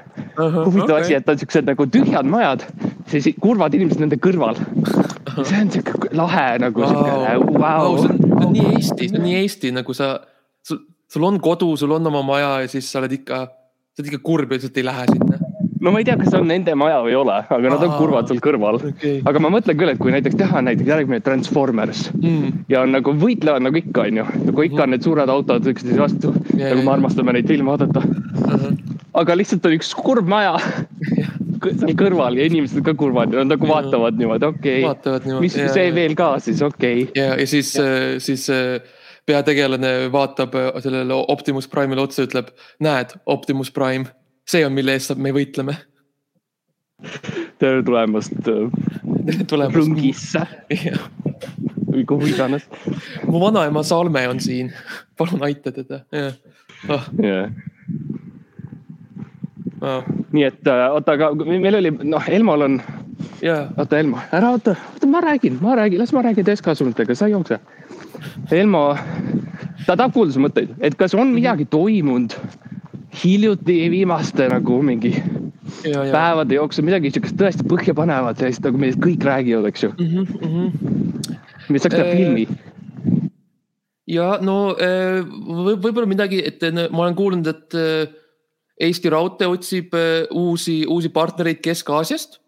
huvitav 0.65 0.95
asi, 1.01 1.13
et 1.17 1.29
on 1.29 1.37
siuksed 1.37 1.65
nagu 1.65 1.85
tühjad 1.85 2.25
majad, 2.29 2.65
siis 3.07 3.29
kurvad 3.41 3.73
inimesed 3.73 3.99
nende 3.99 4.17
kõrval. 4.21 4.57
see 5.43 5.61
on 5.61 5.71
siuke 5.71 6.09
lahe 6.17 6.57
nagu 6.59 6.81
siuke 6.81 7.59
Vau, 7.59 7.59
vau 7.59 7.97
see 7.97 8.09
on 8.09 8.17
see 8.17 8.45
on 8.47 8.53
nii 8.53 8.75
Eesti, 8.75 9.09
see 9.09 9.17
on 9.17 9.23
nii 9.25 9.35
Eesti 9.43 9.71
nagu 9.73 9.93
sa, 9.93 10.19
sul, 10.63 10.79
sul 11.09 11.23
on 11.23 11.39
kodu, 11.39 11.75
sul 11.77 11.91
on 11.91 12.07
oma 12.07 12.21
maja 12.21 12.61
ja 12.61 12.67
siis 12.67 12.89
sa 12.91 12.99
oled 12.99 13.11
ikka, 13.11 13.45
sa 13.93 14.01
oled 14.03 14.13
ikka 14.13 14.23
kurb 14.23 14.51
ja 14.51 14.57
lihtsalt 14.57 14.77
ei 14.77 14.85
lähe 14.85 15.05
sinna. 15.11 15.37
No 15.81 15.93
ma 15.93 16.01
ei 16.01 16.07
tea, 16.07 16.17
kas 16.19 16.31
see 16.33 16.41
on 16.41 16.49
nende 16.51 16.75
maja 16.79 16.99
või 17.05 17.13
ei 17.13 17.19
ole, 17.19 17.37
aga 17.43 17.71
nad 17.73 17.85
on 17.85 17.93
Aa. 17.93 17.99
kurvad 18.01 18.31
seal 18.31 18.41
kõrval. 18.43 18.79
okei. 18.91 19.21
aga 19.29 19.43
ma 19.43 19.51
mõtlen 19.53 19.79
küll, 19.79 19.93
et 19.93 20.01
kui 20.01 20.13
näiteks 20.15 20.39
teha 20.39 20.63
näiteks 20.65 20.91
järgmine 20.93 21.23
Transformers 21.25 22.07
Mm. 22.17 22.63
ja 22.71 22.81
on 22.85 22.93
nagu 22.95 23.13
võitlevad 23.13 23.63
nagu 23.65 23.77
ikka, 23.79 24.07
onju, 24.09 24.25
nagu 24.47 24.63
ikka 24.65 24.83
on 24.85 24.93
need 24.95 25.05
suured 25.05 25.29
autod 25.29 25.67
üksteise 25.69 25.99
vastu 26.01 26.33
Jaa, 26.57 26.71
nagu 26.73 26.85
me 26.85 26.93
armastame 26.93 27.35
neid 27.35 27.47
filme 27.49 27.73
vaadata. 27.73 28.01
aga 29.17 29.37
lihtsalt 29.37 29.65
on 29.65 29.75
üks 29.77 29.93
kurb 29.97 30.29
maja 30.29 30.55
seal 31.77 31.95
kõrval 31.97 32.37
ja 32.37 32.45
inimesed 32.47 32.83
ka 32.85 32.93
kurvad 32.97 33.33
ja 33.33 33.43
nad 33.43 33.55
nagu 33.55 33.69
vaatavad 33.69 34.17
niimoodi, 34.19 34.51
okei 34.51 34.85
okay., 34.85 35.41
mis 35.41 35.57
see 35.57 35.89
veel 35.95 36.15
ka 36.17 36.35
siis, 36.43 36.61
okei 36.65 37.07
okay.. 37.07 37.17
ja, 37.17 37.33
ja 37.39 37.47
siis, 37.49 37.73
siis 38.23 38.47
äh, 38.53 38.77
peategelane 39.27 40.11
vaatab 40.13 40.55
äh, 40.55 40.69
sellele 40.83 41.17
Optimus 41.27 41.67
Prime'ile 41.71 42.05
otsa, 42.05 42.27
ütleb, 42.27 42.53
näed, 42.83 43.17
Optimus 43.25 43.71
Prime, 43.75 44.07
see 44.47 44.65
on, 44.65 44.73
mille 44.75 44.95
eest 44.95 45.15
me 45.19 45.33
võitleme. 45.35 45.75
tere 47.61 47.83
tulemast 47.85 48.47
äh, 48.49 49.73
rongisse 49.73 50.43
või 51.91 52.05
kuhu 52.09 52.29
iganes. 52.31 52.67
mu 53.27 53.41
vanaema 53.41 53.83
Salme 53.85 54.23
on 54.29 54.39
siin, 54.41 54.71
palun 55.17 55.43
aita 55.45 55.73
teda, 55.75 56.03
jah. 56.11 56.37
ah, 56.89 57.09
Yeah. 57.21 57.51
ah, 59.81 60.07
nii 60.31 60.47
et 60.47 60.67
äh, 60.67 60.85
oota, 60.93 61.17
aga 61.17 61.33
meil 61.47 61.81
oli, 61.81 61.91
noh, 62.03 62.29
Elmol 62.29 62.65
on, 62.65 62.79
ja, 63.43 63.67
oota 63.77 63.99
Elmo, 63.99 64.21
ära 64.31 64.53
oota, 64.55 64.77
oota 64.93 65.09
ma 65.11 65.21
räägin, 65.25 65.59
ma 65.61 65.75
räägin, 65.77 66.01
las 66.01 66.13
ma 66.15 66.23
räägin 66.25 66.47
täiskasvanutega, 66.47 67.15
sa 67.15 67.27
jookse. 67.29 67.59
Elmo, 68.51 68.87
ta 69.85 69.95
tahab 69.95 70.15
kuulda 70.15 70.33
su 70.33 70.41
mõtteid, 70.41 70.73
et 70.81 70.97
kas 70.97 71.13
on 71.17 71.33
midagi 71.35 71.67
toimunud 71.69 72.37
hiljuti 73.23 73.89
viimaste 73.91 74.47
nagu 74.51 74.81
mingi 74.83 75.11
ja, 75.83 76.03
ja. 76.03 76.11
päevade 76.11 76.57
jooksul 76.57 76.85
midagi 76.87 77.11
siukest 77.13 77.37
tõesti 77.39 77.65
põhjapanevat 77.69 78.41
ja 78.43 78.49
siis 78.51 78.61
nagu 78.65 78.79
millest 78.81 78.99
kõik 79.03 79.23
räägivad, 79.27 79.67
eks 79.69 79.83
ju. 79.83 79.91
Mm 79.97 80.07
-hmm, 80.07 80.25
mm 80.41 80.55
-hmm. 80.55 81.37
mis 81.69 81.81
saaks 81.81 81.95
teha 81.95 82.07
Äh, 82.07 82.17
filmi. 82.17 82.47
ja 84.07 84.37
no 84.41 84.75
äh, 84.75 85.23
võib- 85.47 85.81
võib-olla 85.83 86.07
midagi, 86.07 86.43
et 86.45 86.61
ma 86.91 87.03
olen 87.03 87.15
kuulnud, 87.15 87.47
et 87.47 87.73
äh, 87.73 88.07
Eesti 88.79 89.09
Raudtee 89.09 89.47
otsib 89.47 89.93
uusi, 90.31 90.85
uusi 90.87 91.09
partnereid 91.09 91.57
Kesk-Aasiast. 91.63 92.39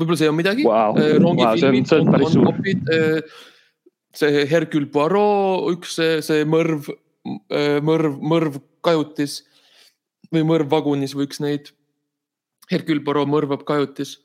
võib-olla 0.00 0.16
see 0.16 0.28
on 0.28 0.34
midagi 0.36 0.62
Äh, 0.62 0.66
vau, 0.66 0.94
see 0.96 1.68
on- 1.68 1.86
see 1.86 1.98
on 1.98 2.26
suur. 2.28 2.30
suur. 2.30 2.54
see 4.14 4.46
Hercule 4.50 4.86
Poirot, 4.86 5.70
üks 5.76 5.94
see, 5.94 6.22
see 6.22 6.44
mõrv, 6.44 6.88
mõrv, 7.82 8.18
mõrv 8.20 8.60
kajutis 8.80 9.42
või 10.34 10.44
mõrv 10.48 10.70
vagunis 10.70 11.14
või 11.16 11.28
üks 11.28 11.40
neid. 11.44 11.72
Hercule 12.70 13.04
Poirot 13.04 13.28
mõrvab 13.28 13.64
kajutis. 13.68 14.18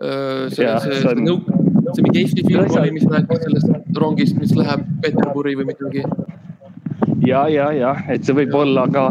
see 0.00 0.64
Jah, 0.64 0.80
see, 0.82 0.92
see 0.92 1.00
see, 1.00 1.08
on- 1.08 1.24
nõu- 1.24 1.66
see 1.94 2.02
mingi 2.04 2.24
Eesti 2.24 2.42
film 2.46 2.72
oli, 2.80 2.90
mis 2.96 3.06
rääkis 3.10 3.44
sellest 3.44 4.00
rongist, 4.02 4.40
mis 4.40 4.52
läheb 4.56 4.82
Peterburi 5.04 5.54
või 5.56 5.70
midagi. 5.72 6.02
ja, 7.26 7.46
ja, 7.48 7.70
ja, 7.72 7.94
et 8.12 8.26
see 8.26 8.34
võib 8.36 8.54
olla 8.56 8.86
ka, 8.92 9.06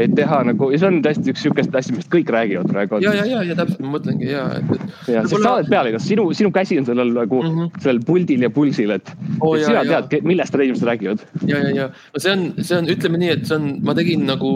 et 0.00 0.14
teha 0.16 0.38
nagu 0.48 0.70
ja 0.72 0.80
see 0.80 0.88
on 0.88 0.98
tõesti 1.04 1.32
üks 1.32 1.44
siukest 1.44 1.76
asja, 1.76 1.94
millest 1.94 2.10
kõik 2.12 2.30
räägivad 2.32 2.72
praegu. 2.72 3.00
ja, 3.04 3.14
ja, 3.16 3.26
ja, 3.28 3.42
ja 3.50 3.58
täpselt 3.58 3.80
ma 3.84 3.92
mõtlengi 3.96 4.30
ja, 4.30 4.46
et, 4.58 4.72
et 4.76 5.12
ja 5.14 5.22
sest 5.26 5.42
sa 5.42 5.54
oled 5.58 5.70
peal, 5.72 5.90
kas 5.96 6.08
sinu, 6.08 6.26
sinu 6.36 6.52
käsi 6.54 6.80
on 6.80 6.88
sellel 6.88 7.12
nagu 7.16 7.42
mm. 7.42 7.54
-hmm. 7.54 7.80
sellel 7.84 8.02
puldil 8.08 8.42
ja 8.46 8.50
pulsil, 8.50 8.92
et 8.96 9.12
jaa, 9.12 9.64
sina 9.64 9.84
jaa. 9.84 10.02
tead, 10.02 10.24
millest 10.24 10.54
inimesed 10.54 10.88
räägivad. 10.88 11.24
ja, 11.46 11.58
ja, 11.58 11.72
ja 11.82 11.88
no 11.88 12.22
see 12.22 12.32
on, 12.32 12.52
see 12.60 12.78
on, 12.78 12.92
ütleme 12.96 13.18
nii, 13.24 13.32
et 13.38 13.48
see 13.48 13.56
on, 13.56 13.72
ma 13.84 13.94
tegin 13.94 14.26
nagu 14.28 14.52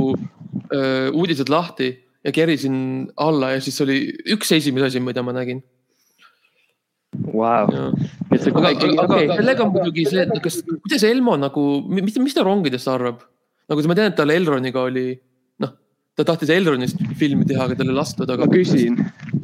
uudised 1.12 1.50
lahti 1.52 1.90
ja 2.25 2.33
kerisin 2.33 2.76
alla 3.16 3.54
ja 3.54 3.61
siis 3.64 3.80
oli 3.85 4.00
üks 4.35 4.52
esimesi 4.57 4.90
asi, 4.90 5.02
mida 5.04 5.23
ma 5.25 5.35
nägin. 5.37 5.62
See 7.11 7.42
aga, 7.42 8.61
aga, 8.61 8.71
ikkagi, 8.71 8.95
aga 8.95 9.16
okei, 9.16 9.30
sellega 9.35 9.64
on 9.64 9.73
muidugi 9.75 10.04
see, 10.07 10.23
et 10.23 10.42
kas, 10.45 10.61
kuidas 10.69 11.04
Elmo 11.09 11.35
nagu, 11.40 11.64
mis, 11.90 12.19
mis 12.23 12.37
ta 12.37 12.45
rongidest 12.47 12.90
arvab? 12.90 13.25
nagu 13.71 13.87
ma 13.87 13.97
tean, 13.99 14.11
et 14.11 14.16
tal 14.19 14.33
Elroniga 14.35 14.83
oli, 14.83 15.12
noh, 15.62 15.73
ta 16.19 16.26
tahtis 16.26 16.50
Elronist 16.54 16.99
filmi 17.19 17.47
teha, 17.47 17.69
aga 17.69 17.78
tal 17.78 17.92
ei 17.92 17.99
lastud, 17.99 18.30
aga 18.30 18.47
ma 18.49 18.54
küsin, 18.54 18.99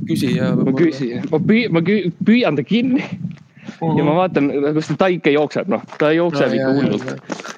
küsi 0.08 0.32
ja. 0.34 0.50
ma 0.58 0.74
küsin, 0.74 1.26
ma 1.30 1.38
püü-, 1.42 1.68
ma 1.74 1.82
küü- 1.86 2.10
püüan 2.26 2.58
ta 2.58 2.64
kinni 2.66 3.04
ja 3.06 4.06
ma 4.06 4.16
vaatan, 4.18 4.50
kas 4.78 4.90
ta 4.98 5.10
ikka 5.14 5.34
jookseb, 5.34 5.70
noh, 5.70 5.84
ta 6.00 6.10
jookseb 6.14 6.56
ikka 6.58 6.72
hullult. 6.74 7.54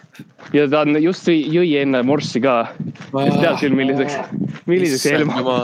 Ja 0.53 0.69
ta 0.71 0.83
on 0.85 0.97
just 1.03 1.29
jõi 1.29 1.69
enne 1.83 2.03
morssi 2.07 2.41
ka. 2.45 2.57
siis 3.11 3.37
tead 3.41 3.59
küll, 3.61 3.77
milliseks, 3.77 4.17
milliseks 4.69 5.07
Elmo 5.13 5.59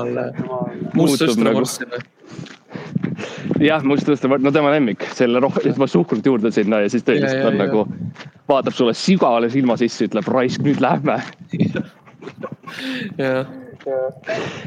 must 0.94 1.22
muutub 1.24 1.42
nagu. 1.44 1.64
jah, 3.62 3.84
must 3.86 4.08
tõsta, 4.08 4.28
no 4.28 4.52
tema 4.54 4.72
lemmik, 4.74 5.06
selle 5.16 5.42
rohkem, 5.44 5.72
juba 5.72 5.88
suhkrut 5.90 6.26
juurde 6.26 6.52
sinna 6.54 6.82
ja 6.84 6.92
siis 6.92 7.04
ta 7.06 7.14
Ja, 7.14 7.24
lihtsalt 7.24 7.42
ja, 7.42 7.48
on 7.48 7.58
ja. 7.58 7.66
nagu, 7.66 7.86
vaatab 8.50 8.76
sulle 8.76 8.94
sügavale 8.98 9.50
silma 9.52 9.76
sisse, 9.80 10.08
ütleb 10.08 10.28
raisk, 10.28 10.64
nüüd 10.66 10.82
lähme. 10.84 11.20
jah, 13.20 13.46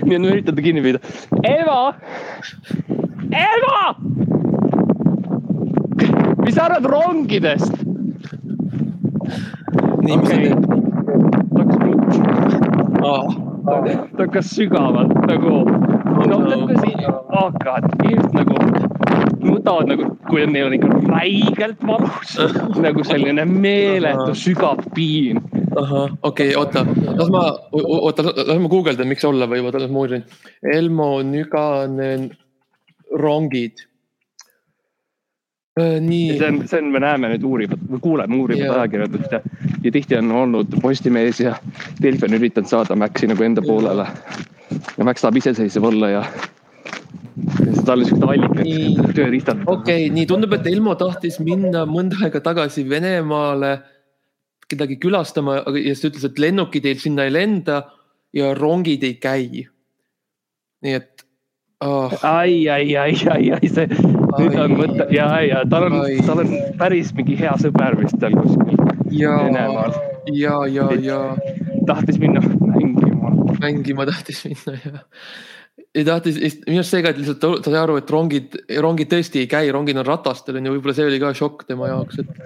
nii 0.05 0.15
et 0.15 0.21
ma 0.21 0.31
üritan 0.31 0.55
ta 0.55 0.61
kinni 0.63 0.83
püüda. 0.85 1.01
Eva, 1.47 1.93
Eva, 3.33 3.83
mis 6.45 6.55
sa 6.55 6.69
arvad 6.69 6.89
rongidest? 6.89 7.86
Okei. 10.15 10.37
teed? 13.87 13.97
ta 14.17 14.23
hakkas 14.23 14.51
sügavalt 14.55 15.13
nagu, 15.27 15.53
no 16.27 16.39
no. 16.39 16.67
kuidas, 16.67 16.83
oh 17.35 17.51
god, 17.63 17.87
inimesed 18.03 18.35
nagu 18.37 18.55
nutavad 19.43 19.91
nagu, 19.91 20.07
kui 20.29 20.45
neil 20.47 20.69
on 20.69 20.77
ikka 20.77 20.91
räigelt 21.11 21.83
valus 21.87 22.37
nagu 22.83 23.03
selline 23.07 23.45
meeletu 23.49 24.35
sügav 24.37 24.81
piin. 24.95 25.41
ahah, 25.75 26.15
okei 26.21 26.55
okay,, 26.55 26.55
oota, 26.61 26.85
las 27.19 27.29
ma, 27.33 27.43
oota, 27.71 28.29
las 28.31 28.63
ma 28.63 28.71
guugeldan, 28.71 29.11
miks 29.11 29.27
olla 29.27 29.49
või, 29.49 29.61
oota, 29.65 29.83
las 29.83 29.91
ma 29.93 30.05
uurin. 30.05 30.25
Elmo 30.73 31.11
Nüganen 31.27 32.31
rongid. 33.19 33.85
nii 35.77 36.37
see, 36.39 36.47
on, 36.47 36.63
see 36.67 36.79
on, 36.81 36.87
me 36.89 36.99
näeme 37.03 37.35
nüüd 37.35 37.43
või 37.45 37.99
kuuleme 38.01 38.39
Jaa. 38.57 38.79
ajakirjandust 38.79 39.35
ja, 39.35 39.43
ja 39.87 39.91
tihti 39.91 40.17
on 40.19 40.31
olnud 40.31 40.67
Postimees 40.81 41.39
ja 41.39 41.55
Delfi 42.03 42.27
on 42.27 42.35
üritanud 42.37 42.69
saada 42.69 42.95
Maxi 42.99 43.27
nagu 43.31 43.43
enda 43.43 43.63
poolele. 43.63 44.07
ja 44.97 45.03
Max 45.07 45.23
tahab 45.23 45.37
iseseisev 45.39 45.83
olla 45.87 46.09
ja, 46.09 46.23
tal 47.85 48.03
on 48.03 48.09
siuksed 48.09 48.25
allikad 48.27 49.13
tööriistad. 49.15 49.61
okei 49.65 50.07
okay,, 50.07 50.09
nii 50.13 50.25
tundub, 50.27 50.57
et 50.57 50.67
Elmo 50.67 50.95
tahtis 50.99 51.39
minna 51.39 51.85
mõnda 51.87 52.19
aega 52.27 52.41
tagasi 52.43 52.83
Venemaale 52.89 53.77
kedagi 54.67 54.97
külastama, 54.99 55.61
ja 55.71 55.93
siis 55.93 56.03
ta 56.03 56.11
ütles, 56.11 56.25
et 56.27 56.41
lennukid 56.43 56.85
ei 56.85 56.99
sinna 56.99 57.23
ei 57.23 57.31
lenda 57.31 57.81
ja 58.35 58.51
rongid 58.57 59.05
ei 59.07 59.15
käi. 59.23 59.63
nii 60.83 60.97
et 60.99 61.23
oh,. 61.79 62.11
ai, 62.23 62.67
ai, 62.69 62.97
ai, 62.97 63.15
ai, 63.31 63.51
ai, 63.55 63.71
see, 63.71 63.87
nüüd 63.87 64.59
on 64.59 64.75
Ai. 64.75 64.81
mõte 64.81 65.07
ja, 65.15 65.29
ja 65.47 65.63
tal 65.71 65.87
on 65.87 66.01
Ai., 66.01 66.19
tal 66.27 66.43
on 66.43 66.51
päris 66.81 67.15
mingi 67.15 67.39
hea 67.39 67.55
sõber 67.63 67.95
vist 68.01 68.19
seal 68.19 68.35
kuskil 68.35 68.86
Venemaal. 69.11 69.93
ja, 70.33 70.65
ja, 70.67 70.89
ja 71.01 71.19
tahtis 71.87 72.19
minna 72.19 72.41
mängima. 72.41 73.31
mängima 73.61 74.05
tahtis 74.05 74.45
minna 74.45 74.79
ja. 74.85 75.03
ja 75.95 76.05
tahtis, 76.05 76.39
minu 76.67 76.81
arust 76.81 76.95
see 76.95 77.03
ka, 77.03 77.13
et 77.13 77.21
lihtsalt 77.21 77.39
ta 77.41 77.51
ta 77.63 77.73
sai 77.73 77.81
aru, 77.81 77.97
et 78.01 78.11
rongid, 78.11 78.57
rongid 78.83 79.11
tõesti 79.13 79.43
ei 79.43 79.51
käi, 79.51 79.71
rongid 79.73 79.99
on 79.99 80.07
ratastel 80.07 80.59
on 80.59 80.69
ju, 80.69 80.75
võib-olla 80.77 80.97
see 80.97 81.07
oli 81.09 81.21
ka 81.23 81.33
šokk 81.37 81.67
tema 81.69 81.91
jaoks, 81.93 82.19
et. 82.23 82.43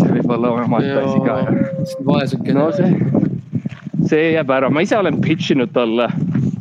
see 0.00 0.10
võib 0.18 0.36
olla 0.38 0.52
omaette 0.64 0.98
asi 1.04 1.22
ka 1.24 1.38
jah. 1.44 1.96
vaesukene 2.10 2.58
no 2.58 2.68
see, 2.74 2.92
see 4.10 4.30
jääb 4.34 4.54
ära, 4.58 4.70
ma 4.70 4.84
ise 4.84 4.98
olen 4.98 5.20
pitch 5.24 5.54
inud 5.54 5.72
talle. 5.76 6.10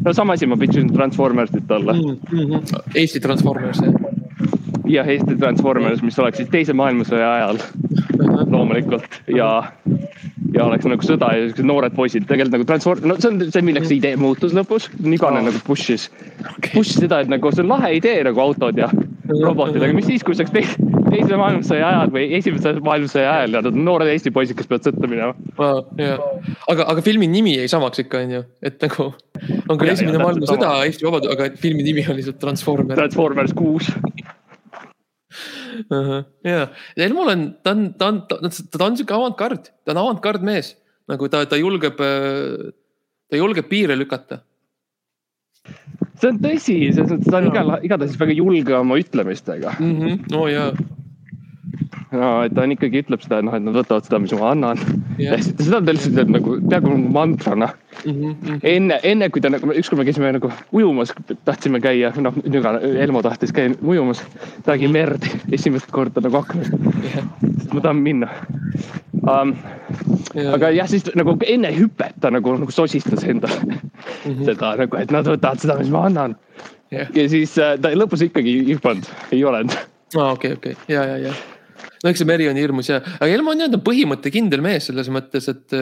no 0.04 0.14
sama 0.16 0.38
asi, 0.38 0.50
ma 0.50 0.60
pitch 0.60 0.78
isin 0.78 0.94
Transformersit 0.94 1.68
talle 1.68 1.98
mm. 1.98 2.18
-hmm. 2.32 2.82
Eesti 2.96 3.24
Transformers 3.24 3.82
jah 3.84 4.03
ja 4.94 5.04
Eesti 5.10 5.38
Transformers, 5.42 6.04
mis 6.06 6.20
oleks 6.22 6.42
siis 6.42 6.52
teise 6.54 6.76
maailmasõja 6.78 7.30
ajal. 7.38 7.62
Loomulikult. 8.54 9.08
Ja, 9.34 9.50
ja 10.54 10.68
oleks 10.68 10.86
nagu 10.88 11.06
sõda 11.06 11.32
ja 11.36 11.48
siuksed 11.48 11.68
noored 11.68 11.96
poisid. 11.98 12.28
Tegelikult 12.30 12.58
nagu 12.58 12.68
transform-, 12.70 13.08
no 13.10 13.18
see 13.20 13.32
on 13.32 13.42
see, 13.48 13.66
milleks 13.66 13.90
see 13.90 14.00
idee 14.00 14.18
muutus 14.20 14.54
lõpus, 14.56 14.90
Niganen 15.02 15.44
Aa. 15.44 15.50
nagu 15.50 15.62
push'is, 15.68 16.10
push'is 16.70 17.00
seda, 17.02 17.24
et 17.24 17.32
nagu 17.32 17.52
see 17.54 17.66
on 17.66 17.74
lahe 17.74 17.96
idee 18.00 18.22
nagu 18.28 18.44
autod 18.44 18.78
ja 18.80 18.92
robotid, 19.42 19.82
aga 19.82 19.96
mis 19.96 20.08
siis, 20.10 20.24
kui 20.26 20.36
see 20.36 20.46
oleks 20.46 20.54
teise, 20.54 20.92
teise 21.08 21.40
maailmasõja 21.40 21.90
ajal 21.90 22.14
või 22.14 22.28
esimese 22.38 22.76
maailmasõja 22.84 23.32
ajal? 23.38 23.58
Ja 23.58 23.64
nad 23.64 23.72
on 23.72 23.88
noored 23.88 24.12
Eesti 24.12 24.34
poisid, 24.36 24.58
kes 24.60 24.70
peavad 24.70 24.90
sõtta 24.90 25.10
minema. 25.10 25.34
aga, 26.70 26.86
aga 26.86 27.06
filmi 27.06 27.30
nimi 27.32 27.58
jäi 27.58 27.70
samaks 27.72 28.04
ikka 28.04 28.24
onju, 28.26 28.44
et 28.66 28.78
nagu 28.84 29.10
on 29.10 29.80
küll 29.80 29.94
esimene 29.96 30.22
maailmasõda 30.22 30.76
Eesti 30.88 31.08
Vabadus, 31.08 31.34
aga 31.34 31.50
filmi 31.62 31.86
nimi 31.88 32.06
on 32.10 32.20
lihtsalt 32.20 32.42
Transformer. 32.44 32.98
Transformers 33.00 33.56
kuus. 33.58 33.90
ja, 35.92 36.64
ja 36.98 37.06
Elmol 37.08 37.34
on, 37.34 37.44
ta 37.64 37.76
on, 37.76 37.84
ta 38.00 38.10
on, 38.12 38.22
ta 38.30 38.40
ta 38.50 38.88
on 38.88 38.98
sihuke 39.00 39.16
avantgard, 39.18 39.70
ta 39.84 39.94
on 39.96 40.02
avantgard 40.04 40.46
mees, 40.46 40.74
nagu 41.12 41.30
ta, 41.32 41.44
ta 41.50 41.60
julgeb, 41.60 42.00
ta 42.00 43.40
julgeb 43.40 43.70
piire 43.72 43.98
lükata. 44.00 44.42
see 46.20 46.30
on 46.30 46.42
tõsi, 46.44 46.78
selles 46.94 47.12
mõttes 47.12 47.32
ta 47.32 47.40
on 47.40 47.50
igal, 47.52 47.78
igatahes 47.84 48.20
väga 48.20 48.36
julge 48.38 48.76
oma 48.78 49.00
ütlemistega. 49.02 49.78
mm. 49.80 49.96
-hmm. 50.00 50.36
oo 50.38 50.48
jaa, 50.52 50.72
no 52.14 52.30
et 52.46 52.54
ta 52.56 52.64
on 52.66 52.74
ikkagi 52.76 53.02
ütleb 53.04 53.24
seda, 53.26 53.42
noh, 53.46 53.56
et 53.58 53.64
nad 53.66 53.76
võtavad 53.78 54.06
seda, 54.08 54.20
mis 54.24 54.34
ma 54.38 54.52
annan. 54.54 54.82
jah 55.18 55.36
ja. 55.36 55.40
seda 55.44 55.80
ta 55.82 55.96
lihtsalt 55.96 56.18
teeb 56.20 56.34
nagu 56.34 56.58
peaaegu 56.62 56.94
nagu 56.94 57.14
mantrana. 57.16 57.72
Mhm, 58.04 58.60
enne, 58.68 59.00
enne 59.06 59.30
kui 59.34 59.42
ta 59.44 59.52
nagu, 59.54 59.70
ükskord 59.78 60.02
me 60.02 60.08
käisime 60.08 60.32
nagu 60.36 60.52
ujumas, 60.76 61.14
tahtsime 61.46 61.82
käia, 61.84 62.14
noh, 62.22 62.36
nüüd 62.42 62.64
ka 62.66 62.76
Elmo 63.06 63.22
tahtis 63.26 63.54
käia 63.56 63.76
ujumas. 63.82 64.24
ta 64.66 64.74
nägi 64.76 64.90
merd 64.92 65.28
esimest 65.54 65.92
korda 65.94 66.24
nagu 66.24 66.42
aknast, 66.42 66.74
ma 67.74 67.82
tahan 67.82 68.02
minna 68.04 68.30
um,. 69.24 69.54
aga 70.54 70.72
jah, 70.74 70.88
siis 70.90 71.06
nagu 71.16 71.36
enne 71.48 71.70
hüpet 71.76 72.18
ta 72.22 72.32
nagu, 72.34 72.58
nagu 72.60 72.72
sosistas 72.74 73.24
endale 73.24 73.80
Mhm. 74.24 74.44
seda 74.48 74.76
nagu, 74.80 74.98
et 75.00 75.12
nad 75.12 75.28
võtavad 75.28 75.60
seda, 75.64 75.78
mis 75.80 75.90
ma 75.92 76.06
annan. 76.10 76.36
jah, 76.92 77.08
ja 77.16 77.26
siis 77.30 77.56
äh, 77.58 77.76
ta 77.82 77.92
lõpus 77.96 78.24
ikkagi 78.26 78.60
ei 78.62 78.76
hüpanud, 78.76 79.08
ei 79.32 79.44
olenud. 79.44 79.76
aa 80.18 80.32
okei, 80.36 80.54
okei, 80.58 80.76
ja, 80.88 81.04
ja, 81.14 81.18
ja. 81.28 81.34
No 82.04 82.12
eks 82.12 82.22
see 82.24 82.28
meri 82.30 82.50
on 82.52 82.60
hirmus 82.60 82.92
ja, 82.92 83.02
aga 83.18 83.32
Elmo 83.32 83.56
on 83.56 83.66
on 83.70 83.82
põhimõttekindel 83.86 84.62
mees 84.64 84.90
selles 84.92 85.10
mõttes, 85.14 85.48
et 85.52 85.76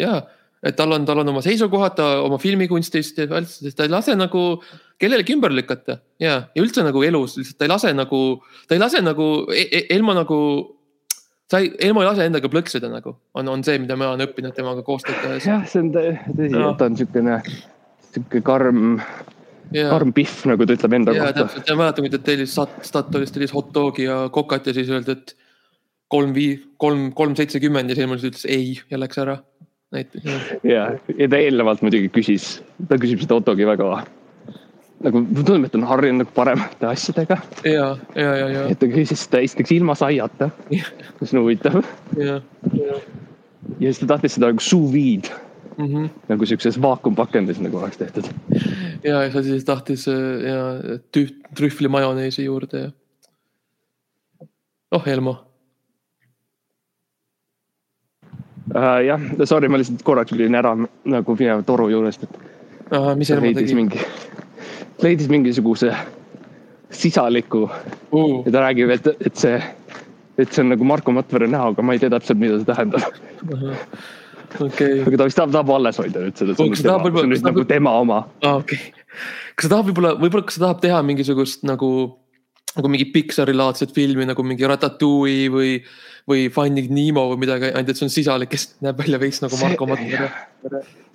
ja, 0.00 0.22
et 0.64 0.76
tal 0.78 0.92
on, 0.96 1.04
tal 1.06 1.22
on 1.22 1.28
oma 1.34 1.42
seisukohad, 1.44 1.94
ta 1.98 2.08
oma 2.24 2.38
filmikunstist 2.42 3.20
ta 3.20 3.86
ei 3.86 3.92
lase 3.92 4.16
nagu 4.18 4.44
kellelegi 4.98 5.36
ümber 5.36 5.54
lükata. 5.54 6.00
Ja, 6.18 6.40
ja 6.54 6.64
üldse 6.64 6.82
nagu 6.86 7.02
elus 7.06 7.36
lihtsalt 7.38 7.60
ta 7.60 7.68
ei 7.68 7.72
lase 7.72 7.92
nagu, 7.94 8.22
ta 8.66 8.74
ei 8.74 8.82
lase 8.82 9.02
nagu 9.04 9.28
e, 9.54 9.84
Elmo 9.94 10.16
nagu 10.18 10.38
sa 11.50 11.62
ei, 11.62 11.70
Elmo 11.88 12.02
ei 12.02 12.10
lase 12.10 12.26
endaga 12.28 12.50
plõksida 12.52 12.90
nagu, 12.92 13.14
on, 13.38 13.48
on 13.54 13.64
see, 13.66 13.78
mida 13.82 13.96
ma 13.98 14.10
olen 14.12 14.26
õppinud 14.26 14.56
temaga 14.56 14.84
koostööd 14.86 15.20
tehes. 15.22 15.46
jah, 15.48 15.64
see 15.70 15.84
on 15.84 15.92
tõ- 15.94 16.06
tõsi, 16.26 16.52
et 16.58 16.78
ta 16.80 16.88
on 16.90 16.98
siukene, 16.98 17.40
sihuke 18.10 18.42
karm, 18.44 18.98
karm 19.72 20.14
pihv, 20.16 20.42
nagu 20.50 20.66
ta 20.66 20.76
ütleb 20.76 20.98
enda 20.98 21.14
ja 21.14 21.28
kohta. 21.28 21.44
täpselt. 21.44 21.70
Ja 21.70 21.78
mäletan, 21.78 22.04
kui 22.08 22.12
ta 22.12 22.20
tellis 22.24 22.56
Stat- 22.56 22.82
Statoilist 22.88 23.36
tellis 23.36 23.54
hot 23.54 23.70
dogi 23.76 24.08
ja 24.08 24.24
kokat 24.34 24.66
ja 24.68 24.74
siis 24.76 24.90
öeldi, 24.90 25.14
et 25.14 25.36
kolm 26.12 26.34
vii-, 26.36 26.58
kolm, 26.80 27.08
kolm 27.16 27.36
seitsekümmend 27.38 27.90
ja 27.90 27.96
siis 27.98 28.08
lihtsalt 28.08 28.32
ütles 28.32 28.46
ei 28.48 28.76
ja 28.90 29.00
läks 29.00 29.20
ära. 29.24 29.38
ja, 30.68 30.84
ja 31.16 31.28
ta 31.28 31.40
eelnevalt 31.40 31.82
muidugi 31.84 32.10
küsis, 32.12 32.58
ta 32.88 32.98
küsib 33.00 33.22
seda 33.24 33.38
Ottogi 33.40 33.66
väga 33.68 34.04
nagu, 35.04 35.22
tundub, 35.32 35.64
et 35.64 35.72
ta 35.72 35.78
on 35.78 35.86
harjunud 35.88 36.24
nagu 36.24 36.34
paremate 36.36 36.88
asjadega. 36.90 37.38
ja, 37.64 37.90
ja, 38.16 38.30
ja, 38.42 38.48
ja, 38.54 38.64
et 38.72 38.80
ta 38.80 38.88
küsis 38.90 39.26
seda 39.26 39.42
esiteks 39.46 39.72
ilma 39.78 39.96
saiata, 39.98 40.50
mis 40.70 41.32
on 41.32 41.42
huvitav. 41.44 41.82
ja, 42.18 42.40
ja 42.74 43.92
siis 43.92 44.02
ta 44.02 44.14
tahtis 44.14 44.36
seda 44.38 44.52
nagu 44.52 44.64
sous 44.64 44.92
vide 44.92 45.32
ja, 45.78 46.04
nagu 46.28 46.46
siukses 46.46 46.78
vaakumpakendis 46.82 47.60
nagu 47.62 47.78
oleks 47.78 48.00
tehtud. 48.00 48.30
ja, 49.04 49.22
ja 49.22 49.32
sa 49.32 49.42
siis 49.46 49.64
tahtis 49.64 50.08
äh, 50.10 50.48
ja 50.48 50.98
trühvli 51.56 51.88
majoneesi 51.88 52.44
juurde 52.44 52.88
ja. 52.88 52.90
oh 54.92 55.08
Elmo, 55.08 55.36
Uh, 58.68 59.00
jah, 59.06 59.20
sorry, 59.48 59.68
ma 59.72 59.78
lihtsalt 59.80 60.02
korraks 60.04 60.32
tulin 60.32 60.56
ära 60.58 60.74
nagu 61.08 61.36
minema 61.38 61.64
toru 61.64 61.88
juurest, 61.92 62.26
et 62.26 62.98
mis 63.16 63.30
Elmo 63.32 63.52
tegi 63.56 63.76
mingi, 63.76 64.02
leidis 65.04 65.30
mingisuguse 65.32 65.92
sisaliku 66.90 67.64
uh,? 67.68 68.42
ja 68.46 68.52
ta 68.52 68.64
räägib, 68.66 68.92
et, 68.92 69.08
et 69.24 69.40
see, 69.40 69.56
et 70.36 70.52
see 70.52 70.64
on 70.64 70.72
nagu 70.74 70.84
Marko 70.88 71.14
Matvere 71.16 71.48
näoga, 71.48 71.84
ma 71.84 71.96
ei 71.96 72.02
tea 72.02 72.12
täpselt, 72.12 72.40
mida 72.42 72.60
see 72.60 72.68
tähendab. 72.68 73.08
okei, 74.68 75.02
aga 75.04 75.20
ta 75.20 75.28
vist 75.28 75.40
tahab, 75.40 75.52
tahab 75.56 75.74
alles 75.76 76.00
hoida 76.00 76.24
nüüd 76.24 76.40
seda, 76.40 76.56
see 76.56 76.68
on 76.68 76.76
tema- 76.76 77.10
see 77.10 77.24
on 77.24 77.32
nüüd 77.34 77.48
nagu 77.48 77.64
tema 77.68 77.96
oma. 78.04 78.22
aa 78.44 78.56
okei. 78.62 78.80
kas 79.54 79.68
ta 79.68 79.74
tahab 79.76 79.90
võib-olla, 79.90 80.14
võib-olla 80.20 80.48
kas 80.48 80.60
ta 80.60 80.66
tahab 80.66 80.84
teha 80.84 81.02
mingisugust 81.08 81.64
nagu, 81.68 81.90
nagu 82.78 82.90
mingi 82.92 83.08
Pixari 83.14 83.54
laadset 83.56 83.90
filmi 83.96 84.26
nagu 84.28 84.44
mingi 84.46 84.66
Ratatouille 84.70 85.48
või, 85.52 85.72
või 86.28 86.46
Finding 86.52 86.90
Nemo 86.94 87.26
või 87.32 87.42
midagi, 87.44 87.72
ainult 87.72 87.90
et 87.92 87.98
see 88.00 88.06
on 88.06 88.12
sisalik, 88.14 88.50
kes 88.52 88.68
näeb 88.84 88.98
välja 89.00 89.18
veits 89.22 89.42
nagu 89.44 89.58
Marko 89.60 89.86
Matvere. 89.90 90.30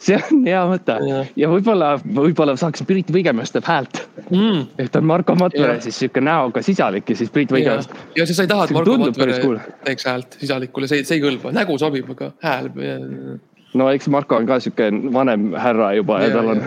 see 0.04 0.18
on 0.18 0.44
hea 0.48 0.62
mõte 0.68 0.96
Jah. 1.08 1.28
ja 1.40 1.50
võib-olla, 1.52 1.94
võib-olla 2.04 2.56
saaks 2.60 2.84
Priit 2.88 3.12
Võigemast 3.14 3.56
teeb 3.56 3.68
häält, 3.70 4.02
Mm, 4.34 4.62
et 4.80 4.96
on 4.96 5.04
Marko 5.06 5.36
Matvere 5.36 5.80
siis 5.84 5.98
sihuke 6.00 6.22
näoga 6.24 6.62
sisalik 6.66 7.10
ja 7.12 7.16
siis 7.20 7.30
Priit 7.34 7.52
ja, 7.52 7.58
Võigemast. 7.58 7.92
ja 8.18 8.26
siis 8.26 8.38
sa 8.40 8.46
ei 8.46 8.52
taha, 8.52 8.66
et 8.70 8.72
Marko 8.76 8.98
Matvere 9.02 9.36
teeks 9.84 10.06
häält 10.08 10.38
sisalikule, 10.40 10.88
see, 10.90 11.04
see 11.08 11.20
ei 11.20 11.24
kõlba, 11.26 11.52
nägu 11.56 11.76
sobib, 11.82 12.10
aga 12.16 12.32
hääl. 12.44 12.72
no 13.74 13.90
eks 13.92 14.08
Marko 14.14 14.38
on 14.40 14.48
ka 14.50 14.60
sihuke 14.64 14.90
vanem 15.14 15.52
härra 15.60 15.92
juba 15.98 16.22
ja, 16.24 16.30
ja 16.32 16.36
tal 16.40 16.54
on 16.56 16.64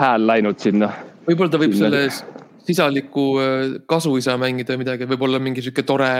hääl 0.00 0.26
läinud 0.32 0.58
sinna. 0.62 0.90
võib-olla 1.28 1.50
ta 1.52 1.60
võib 1.60 1.76
Sinna- 1.76 1.90
selles 1.92 2.24
sisaliku 2.68 3.24
äh, 3.40 3.78
kasuisa 3.88 4.36
mängida 4.40 4.76
või 4.76 4.84
midagi, 4.84 5.08
võib-olla 5.08 5.40
mingi 5.42 5.64
sihuke 5.64 5.84
tore, 5.88 6.12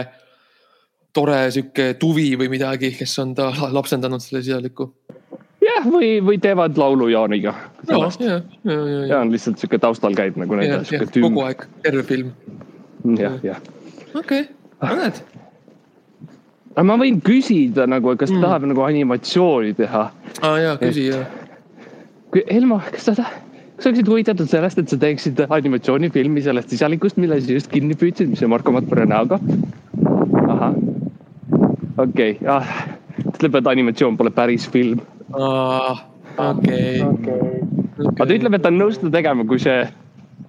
tore 1.12 1.40
sihuke 1.54 1.92
tuvi 2.00 2.30
või 2.40 2.50
midagi, 2.56 2.92
kes 2.96 3.18
on 3.24 3.34
ta 3.38 3.50
lapsendanud 3.78 4.24
selle 4.24 4.42
sisaliku. 4.46 4.88
jah, 5.62 5.84
või, 5.86 6.14
või 6.24 6.38
teevad 6.42 6.78
laulu 6.80 7.10
Jaaniga. 7.12 7.54
ja, 7.90 7.98
ja, 8.20 8.38
ja, 8.64 8.76
ja, 8.78 9.02
ja 9.12 9.18
on 9.24 9.32
lihtsalt 9.34 9.60
sihuke 9.60 9.80
taustal 9.82 10.16
käib 10.16 10.38
nagu 10.40 10.56
nende 10.58 10.80
sihuke 10.88 11.10
kogu 11.10 11.34
tüüm. 11.34 11.42
aeg, 11.46 11.66
terve 11.84 12.06
film. 12.08 12.32
jah, 13.18 13.36
jah. 13.44 13.60
okei 14.14 14.46
okay., 14.46 14.94
mõned. 14.94 15.20
aga 16.78 16.86
ma 16.86 16.96
võin 17.00 17.20
küsida 17.24 17.86
nagu, 17.90 18.14
kas 18.16 18.30
ta 18.30 18.38
Mm. 18.38 18.46
tahab 18.46 18.66
nagu 18.70 18.82
animatsiooni 18.86 19.74
teha. 19.74 20.04
aa 20.42 20.56
jaa, 20.62 20.76
küsi 20.80 21.08
ja. 21.10 21.24
kui 22.32 22.44
Elmo, 22.46 22.80
kas 22.94 23.10
sa, 23.10 23.26
kas 23.78 23.86
oleksid 23.86 24.08
huvitatud 24.10 24.50
sellest, 24.50 24.80
et 24.82 24.90
sa 24.90 24.98
teeksid 24.98 25.40
animatsioonifilmi 25.54 26.42
sellest 26.42 26.72
sisalikust, 26.74 27.18
mille 27.22 27.38
sa 27.38 27.54
just 27.54 27.70
kinni 27.70 27.94
püüdsid, 27.98 28.26
mis 28.32 28.42
on 28.42 28.50
Marko 28.50 28.74
Matvere 28.74 29.06
näoga? 29.06 29.38
ahah, 30.48 30.74
okei 32.02 32.34
okay., 32.34 32.48
ah, 32.50 32.72
ütleb, 33.22 33.60
et 33.60 33.70
animatsioon 33.70 34.18
pole 34.18 34.34
päris 34.34 34.66
film. 34.72 34.98
okei. 35.30 36.98
aga 37.06 38.26
ta 38.26 38.34
ütleb, 38.34 38.58
et 38.58 38.66
ta 38.66 38.74
on 38.74 38.82
nõus 38.82 38.98
seda 38.98 39.14
tegema, 39.14 39.46
kui 39.46 39.62
see 39.62 39.78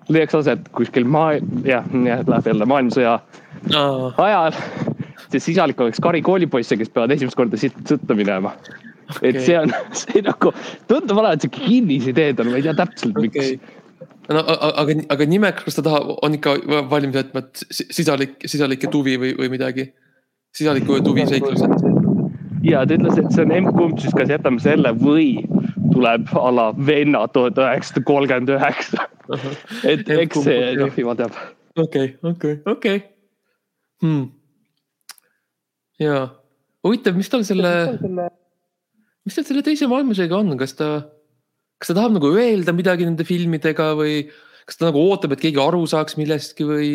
leiaks 0.10 0.39
aset 0.42 0.65
kuskil 0.74 1.06
maa, 1.06 1.38
jah, 1.70 1.86
jah, 2.10 2.26
läheb 2.26 2.50
jälle 2.50 2.70
maailmasõja 2.74 3.20
ajal. 4.26 4.58
see 5.30 5.50
sisalik 5.52 5.82
oleks 5.86 6.02
kari 6.02 6.26
koolipoisse, 6.26 6.78
kes 6.82 6.89
peavad 6.89 7.13
esimest 7.13 7.38
korda 7.38 7.62
siit 7.62 7.78
sõtta 7.86 8.18
minema. 9.10 9.30
et 9.30 9.41
see 9.45 9.58
on, 9.60 9.74
see 10.04 10.24
nagu 10.26 10.54
tundub 10.89 11.22
olevat 11.22 11.45
sihuke 11.45 11.65
kinnisidee 11.65 12.34
tal, 12.38 12.52
ma 12.52 12.60
ei 12.60 12.65
tea 12.67 12.76
täpselt, 12.78 13.17
miks 13.19 13.38
okei. 13.39 13.60
no 14.30 14.43
aga, 14.45 14.98
aga 15.15 15.30
nimeks, 15.36 15.65
kas 15.67 15.80
ta 15.80 15.86
tahab, 15.89 16.13
on 16.26 16.38
ikka 16.38 16.58
valmis 16.91 17.17
jätma, 17.22 17.45
et 17.45 17.63
si- 17.69 17.89
sisalik, 18.02 18.38
sisalik 18.45 18.86
ja 18.86 18.91
tuvi 18.93 19.17
või, 19.22 19.34
või 19.39 19.52
midagi? 19.58 19.89
sisaliku 20.56 20.98
ja 20.98 21.04
tuvi 21.06 21.26
seiklused. 21.30 21.88
ja 22.65 22.86
ta 22.86 22.98
ütles, 22.98 23.19
et 23.22 23.32
see 23.36 23.45
on 23.45 23.54
emb-kumb, 23.54 24.00
siis 24.02 24.15
kas 24.17 24.32
jätame 24.34 24.62
selle 24.63 24.93
või 24.98 25.30
tuleb 25.93 26.32
a 26.38 26.50
la 26.54 26.65
venna 26.88 27.26
tuhat 27.34 27.60
üheksasada 27.60 28.04
kolmkümmend 28.08 28.52
üheksa. 28.56 29.08
et 29.88 30.10
eks 30.10 30.43
see 30.45 30.74
jumal 30.98 31.17
teab. 31.19 31.38
okei, 31.78 32.15
okei, 32.24 32.60
okei. 32.65 33.02
Hmm. 34.00 34.30
ja 36.00 36.30
huvitav, 36.86 37.17
mis 37.19 37.30
tal 37.32 37.43
selle, 37.43 37.74
mis 39.27 39.38
tal 39.38 39.47
selle 39.47 39.63
teise 39.65 39.88
maailmasõjaga 39.91 40.39
on, 40.39 40.53
kas 40.60 40.75
ta, 40.79 40.89
kas 41.82 41.91
ta 41.91 41.97
tahab 41.97 42.15
nagu 42.17 42.32
öelda 42.34 42.75
midagi 42.75 43.08
nende 43.08 43.25
filmidega 43.27 43.91
või 43.99 44.21
kas 44.69 44.79
ta 44.79 44.89
nagu 44.89 45.01
ootab, 45.01 45.34
et 45.34 45.43
keegi 45.43 45.62
aru 45.62 45.84
saaks 45.89 46.17
millestki 46.19 46.67
või, 46.67 46.91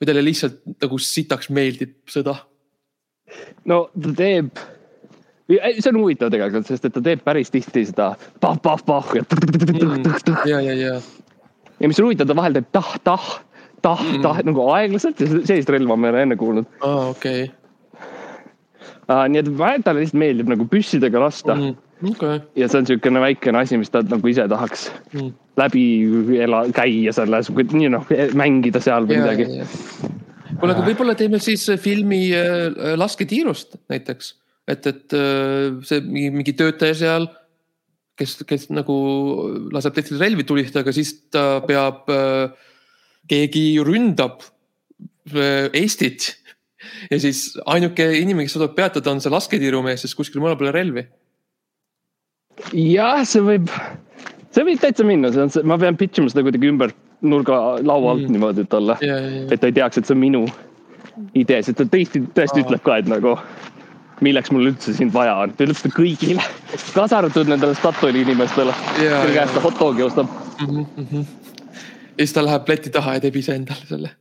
või 0.00 0.08
talle 0.08 0.24
lihtsalt 0.24 0.62
nagu 0.82 1.00
sitaks 1.00 1.50
meeldib 1.52 1.98
sõda? 2.10 2.38
no 3.68 3.86
ta 3.94 4.12
teeb, 4.18 4.58
see 5.48 5.88
on 5.92 6.00
huvitav 6.02 6.32
tegelikult, 6.32 6.68
sest 6.68 6.88
et 6.88 6.94
ta 6.96 7.02
teeb 7.04 7.22
päris 7.24 7.52
tihti 7.52 7.84
seda 7.88 8.12
pah-pah-pah 8.42 9.14
ja 9.18 9.24
tõh-tõh-tõh-tõh-tõh 9.28 10.44
ja, 10.50 10.60
ja, 10.64 10.76
ja, 10.76 10.98
ja 11.78 11.90
mis 11.90 12.00
on 12.00 12.10
huvitav, 12.10 12.28
ta 12.28 12.36
vahel 12.38 12.58
teeb 12.58 12.68
tah-tah, 12.76 13.30
tah-tah 13.84 14.42
nagu 14.46 14.68
aeglaselt 14.74 15.22
ja 15.22 15.30
sellist 15.32 15.72
relva 15.72 15.96
ma 15.96 16.08
ei 16.08 16.14
ole 16.14 16.24
enne 16.26 16.38
kuulnud. 16.40 16.68
Aa 16.84 17.10
okei, 17.14 17.46
uh,. 19.08 19.24
nii 19.28 19.42
et 19.42 19.50
vahel 19.58 19.84
talle 19.84 20.04
lihtsalt 20.04 20.20
meeldib 20.22 20.50
nagu 20.52 20.66
püssidega 20.70 21.22
lasta 21.22 21.56
mm. 21.56 22.10
okei, 22.12 22.40
ja 22.58 22.68
see 22.68 22.80
on 22.80 22.86
niisugune 22.86 23.22
väikene 23.24 23.62
asi, 23.62 23.78
mis 23.80 23.92
ta 23.92 24.04
nagu 24.06 24.32
ise 24.32 24.46
tahaks 24.50 24.88
Mm. 25.12 25.32
läbi 25.60 25.84
ela, 26.40 26.64
käia 26.72 27.12
selles, 27.12 27.50
nii 27.52 27.90
noh, 27.92 28.06
mängida 28.38 28.80
seal 28.80 29.04
või 29.08 29.18
midagi. 29.20 29.44
kuule, 30.56 30.72
aga 30.72 30.86
võib-olla 30.86 31.14
teeme 31.18 31.40
siis 31.42 31.66
filmi 31.82 32.24
äh, 32.36 32.94
Lasketiirust 32.96 33.76
näiteks, 33.92 34.32
et, 34.72 34.88
et 34.88 35.16
äh, 35.18 35.82
see 35.84 36.00
mingi, 36.06 36.30
mingi 36.38 36.56
töötaja 36.56 36.96
seal, 36.96 37.28
kes, 38.16 38.38
kes 38.48 38.70
nagu 38.72 38.96
laseb 39.74 39.96
teistel 39.96 40.20
relvi 40.22 40.46
tulistada, 40.48 40.86
aga 40.86 40.94
siis 40.96 41.12
ta 41.32 41.60
peab, 41.66 42.08
keegi 43.30 43.66
ründab 43.84 44.42
Eestit 45.32 46.32
ja 47.10 47.18
siis 47.20 47.44
ainuke 47.66 48.06
inimene, 48.18 48.46
kes 48.46 48.56
suudab 48.56 48.74
peatada, 48.76 49.12
on 49.12 49.22
see 49.22 49.32
lasketiirumees, 49.32 50.04
sest 50.04 50.18
kuskil 50.18 50.42
mujal 50.42 50.58
pole 50.60 50.72
relvi. 50.74 51.06
jah, 52.76 53.22
see 53.28 53.42
võib, 53.44 53.70
see 54.54 54.66
võib 54.68 54.82
täitsa 54.82 55.06
minna, 55.08 55.32
see 55.34 55.46
on 55.46 55.52
see, 55.54 55.64
ma 55.66 55.78
pean 55.80 55.98
pitch 56.00 56.22
ima 56.22 56.32
seda 56.32 56.44
kuidagi 56.46 56.70
ümber 56.70 56.94
nurga 57.22 57.58
laua 57.82 58.16
alt 58.16 58.26
mm. 58.26 58.36
niimoodi 58.36 58.66
talle, 58.70 58.98
et 59.02 59.58
ta 59.60 59.70
ei 59.70 59.76
teaks, 59.76 60.00
et 60.00 60.08
see 60.08 60.16
on 60.16 60.22
minu 60.22 60.46
idee, 61.38 61.60
sest 61.62 61.78
ta 61.78 61.86
tõesti, 61.88 62.24
tõesti 62.36 62.60
Aa. 62.60 62.66
ütleb 62.66 62.82
ka, 62.86 62.98
et 63.02 63.10
nagu 63.10 63.36
milleks 64.22 64.52
mul 64.54 64.70
üldse 64.70 64.94
sind 64.94 65.14
vaja 65.14 65.34
on, 65.44 65.54
ta 65.54 65.66
ütleb 65.66 65.78
seda 65.78 65.94
kõigile, 65.96 66.48
kaasa 66.96 67.20
arvatud 67.20 67.50
nendele 67.50 67.76
Statoili 67.78 68.24
inimestele, 68.26 68.74
kelle 68.98 69.36
käest 69.36 69.56
ta 69.56 69.64
hot 69.64 69.78
dogi 69.80 70.06
ostab 70.08 70.34
mm. 70.66 70.82
-hmm. 70.98 71.30
ja 72.16 72.26
siis 72.26 72.34
ta 72.36 72.44
läheb 72.46 72.68
leti 72.74 72.90
taha 72.94 73.18
ja 73.18 73.24
teeb 73.26 73.40
ise 73.42 73.54
endale 73.58 73.88
selle 73.88 74.16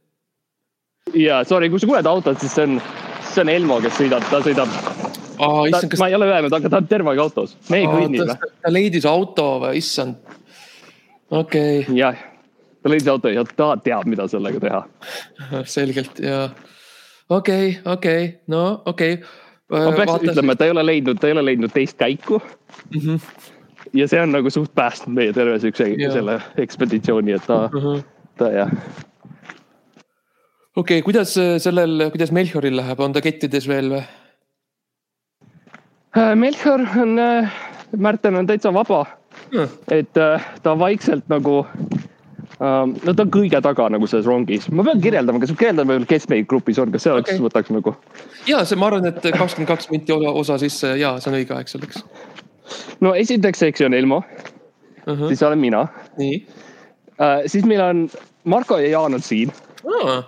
ja 1.14 1.44
sorry, 1.48 1.70
kui 1.70 1.82
sa 1.82 1.90
kuuled 1.90 2.10
autot, 2.10 2.40
siis 2.42 2.54
see 2.56 2.68
on, 2.68 2.82
see 3.28 3.44
on 3.44 3.52
Elmo, 3.52 3.80
kes 3.84 3.98
sõidab, 4.00 4.26
ta 4.32 4.42
sõidab 4.46 4.72
oh,. 5.42 5.64
Kas... 5.72 6.00
ma 6.00 6.10
ei 6.12 6.18
ole 6.18 6.30
öelnud, 6.30 6.56
aga 6.58 6.72
ta 6.72 6.82
on 6.82 6.90
terve 6.90 7.14
aeg 7.14 7.22
autos, 7.24 7.56
me 7.70 7.82
ei 7.82 7.88
oh, 7.88 7.96
kõnni 7.98 8.24
või? 8.24 8.36
ta 8.66 8.74
leidis 8.74 9.08
auto 9.10 9.48
või, 9.64 9.82
issand. 9.82 10.18
okei 11.30 11.84
okay.. 11.84 11.98
jah, 11.98 12.26
ta 12.82 12.94
leidis 12.94 13.12
auto 13.12 13.32
ja 13.34 13.46
ta 13.48 13.74
teab, 13.84 14.10
mida 14.10 14.28
sellega 14.32 14.64
teha. 14.64 14.82
selgelt 15.78 16.22
ja 16.24 16.44
okei 17.30 17.78
okay,, 17.78 17.94
okei 17.94 18.26
okay., 18.26 18.36
no 18.52 18.66
okei 18.86 19.18
okay.. 19.20 19.86
ma 19.86 19.96
peaks 19.96 20.14
Vaata 20.16 20.34
ütlema, 20.34 20.56
et 20.56 20.64
ta 20.64 20.70
ei 20.70 20.76
ole 20.76 20.86
leidnud, 20.88 21.22
ta 21.22 21.32
ei 21.32 21.38
ole 21.38 21.46
leidnud 21.52 21.74
teist 21.76 22.00
käiku 22.00 22.42
mm. 22.42 23.00
-hmm. 23.00 23.22
ja 23.94 24.08
see 24.08 24.22
on 24.22 24.36
nagu 24.36 24.50
suht 24.50 24.76
päästnud 24.76 25.16
meie 25.16 25.34
terve 25.34 25.60
siukse 25.60 25.94
selle 26.02 26.42
ekspeditsiooni, 26.58 27.40
et 27.40 27.48
ta 27.48 27.64
mm, 27.68 27.80
-hmm. 27.80 28.04
ta 28.38 28.52
jah 28.56 28.76
okei 30.82 31.00
okay,, 31.00 31.06
kuidas 31.06 31.38
äh, 31.38 31.58
sellel, 31.62 32.10
kuidas 32.14 32.32
Melchioril 32.34 32.76
läheb, 32.80 33.00
on 33.04 33.14
ta 33.14 33.22
kettides 33.24 33.68
veel 33.70 33.92
või? 33.94 34.04
Äh, 36.18 36.34
Melchior 36.36 36.84
on, 37.02 37.18
äh, 37.22 37.60
Märten 37.98 38.40
on 38.40 38.48
täitsa 38.50 38.72
vaba 38.74 39.04
hmm.. 39.52 39.68
et 39.92 40.16
ta 40.64 40.74
vaikselt 40.80 41.28
nagu, 41.32 41.66
no 42.62 43.14
ta 43.14 43.26
on 43.26 43.34
kõige 43.34 43.60
taga 43.64 43.90
nagu 43.92 44.08
selles 44.08 44.30
rongis, 44.30 44.70
ma 44.72 44.86
pean 44.88 45.02
kirjeldama, 45.04 45.42
kas 45.44 45.52
veel, 45.60 46.06
kes 46.08 46.30
meil 46.32 46.46
grupis 46.48 46.80
on, 46.80 46.94
kas 46.94 47.04
see 47.04 47.12
oleks 47.12 47.34
okay., 47.34 47.44
võtaks 47.44 47.74
nagu? 47.76 47.96
ja 48.48 48.64
see, 48.64 48.80
ma 48.80 48.88
arvan, 48.88 49.10
et 49.12 49.20
kakskümmend 49.28 49.68
kaks 49.74 49.92
minti 49.92 50.16
osa, 50.16 50.58
sisse 50.62 50.96
ja 51.02 51.18
see 51.20 51.34
on 51.34 51.40
õige 51.42 51.58
aeg 51.58 51.72
selleks. 51.72 52.06
no 53.04 53.14
esiteks, 53.18 53.68
eks 53.68 53.84
ju 53.84 53.92
on 53.92 53.98
Elmo 53.98 54.22
uh, 54.24 55.14
-huh. 55.14 55.28
siis 55.28 55.44
olen 55.44 55.60
mina. 55.60 55.88
nii 56.18 56.46
uh,. 56.48 57.44
siis 57.46 57.68
meil 57.68 57.84
on 57.90 58.08
Marko 58.44 58.80
ja 58.80 58.96
Jaan 58.96 59.20
on 59.20 59.22
siin 59.22 59.52
uh 59.84 60.24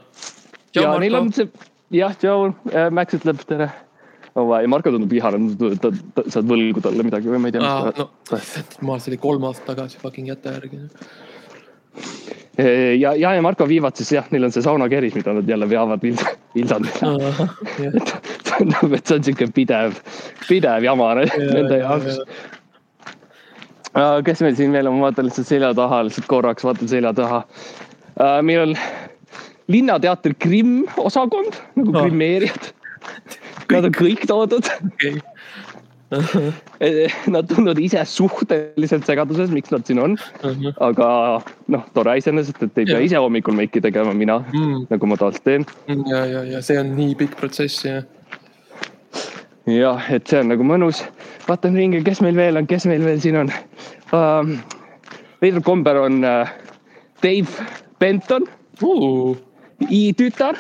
ja 0.75 0.93
neil 1.01 1.17
on 1.19 1.31
see, 1.35 1.49
jah, 1.93 2.13
tšau, 2.19 2.53
äh, 2.73 2.89
Max 2.93 3.17
ütleb 3.17 3.41
tere 3.47 3.69
oh,. 4.35 4.53
ja 4.61 4.69
Marko 4.71 4.93
tundub 4.93 5.11
vihane, 5.13 5.41
ta, 5.57 5.91
ta, 6.15 6.25
sa 6.27 6.41
oled 6.41 6.51
võlgu 6.53 6.83
talle 6.85 7.05
midagi 7.05 7.31
või 7.31 7.41
ma 7.43 7.51
ei 7.51 7.57
tea 7.57 7.67
ah,. 7.67 7.91
no, 7.97 8.39
ma 8.87 8.97
see 9.01 9.13
oli 9.13 9.21
kolm 9.21 9.49
aastat 9.49 9.73
tagasi, 9.73 10.01
fucking 10.01 10.31
jäta 10.31 10.55
järgi. 10.57 10.85
Ja, 12.57 13.11
ja, 13.13 13.35
ja 13.35 13.41
Marko 13.45 13.67
viivad 13.69 13.97
siis 13.97 14.11
jah, 14.15 14.25
neil 14.33 14.47
on 14.47 14.53
see 14.53 14.65
saunakeris, 14.65 15.13
mida 15.17 15.33
nad 15.37 15.49
jälle 15.49 15.69
veavad 15.69 16.01
Vilsandile 16.03 17.13
ah,. 17.13 17.55
et 17.85 18.15
tundub, 18.49 18.97
et 18.97 19.05
see 19.05 19.19
on 19.19 19.29
sihuke 19.29 19.49
pidev, 19.53 20.01
pidev 20.47 20.89
jama 20.89 21.13
nende 21.21 21.79
jaoks 21.81 22.21
kes 24.25 24.41
meil 24.41 24.55
siin 24.57 24.73
veel 24.73 24.89
on, 24.89 24.97
ma 24.97 25.09
vaatan 25.09 25.27
lihtsalt 25.27 25.49
selja 25.49 25.69
taha, 25.77 26.03
lihtsalt 26.07 26.25
korraks 26.29 26.65
vaatan 26.65 26.89
selja 26.89 27.13
taha. 27.13 27.43
meil 28.41 28.63
on 28.63 28.77
Linnateatri 29.71 30.35
Krimm 30.39 30.83
osakond 30.97 31.55
nagu 31.77 31.91
no. 31.91 32.01
grimmeerijad. 32.01 32.73
Nad 33.71 33.87
on 33.87 33.95
kõik 33.95 34.23
toodud 34.27 34.67
okay. 34.87 35.19
Nad 37.33 37.47
tunduvad 37.49 37.79
ise 37.81 38.03
suhteliselt 38.05 39.07
segaduses, 39.07 39.51
miks 39.53 39.71
nad 39.73 39.85
siin 39.87 39.99
on 39.99 40.17
uh. 40.17 40.51
-huh. 40.51 40.73
aga 40.83 41.07
noh, 41.67 41.85
tore 41.93 42.17
iseenesest, 42.17 42.63
et 42.63 42.77
ei 42.77 42.85
pea 42.85 42.99
ise 42.99 43.17
hommikul 43.17 43.55
meiki 43.57 43.81
tegema, 43.81 44.13
mina 44.13 44.39
mm. 44.53 44.87
nagu 44.89 45.07
ma 45.09 45.17
tavaliselt 45.17 45.43
teen. 45.43 45.65
ja, 46.09 46.25
ja, 46.25 46.43
ja 46.43 46.61
see 46.61 46.79
on 46.79 46.95
nii 46.95 47.15
pikk 47.15 47.37
protsess 47.39 47.85
jah. 47.85 48.03
jah, 49.65 50.11
et 50.11 50.27
see 50.27 50.39
on 50.39 50.51
nagu 50.53 50.63
mõnus. 50.63 51.03
vaatan 51.47 51.75
ringi, 51.75 52.03
kes 52.03 52.21
meil 52.21 52.35
veel 52.35 52.57
on, 52.57 52.67
kes 52.67 52.85
meil 52.85 53.05
veel 53.05 53.19
siin 53.19 53.39
on 53.45 53.53
uh,. 54.13 54.53
veider 55.41 55.61
kombel 55.61 55.97
on 55.97 56.21
uh, 56.23 56.47
Dave 57.23 57.49
Benton 57.99 58.47
uh 58.83 59.35
i-tütar 59.89 60.59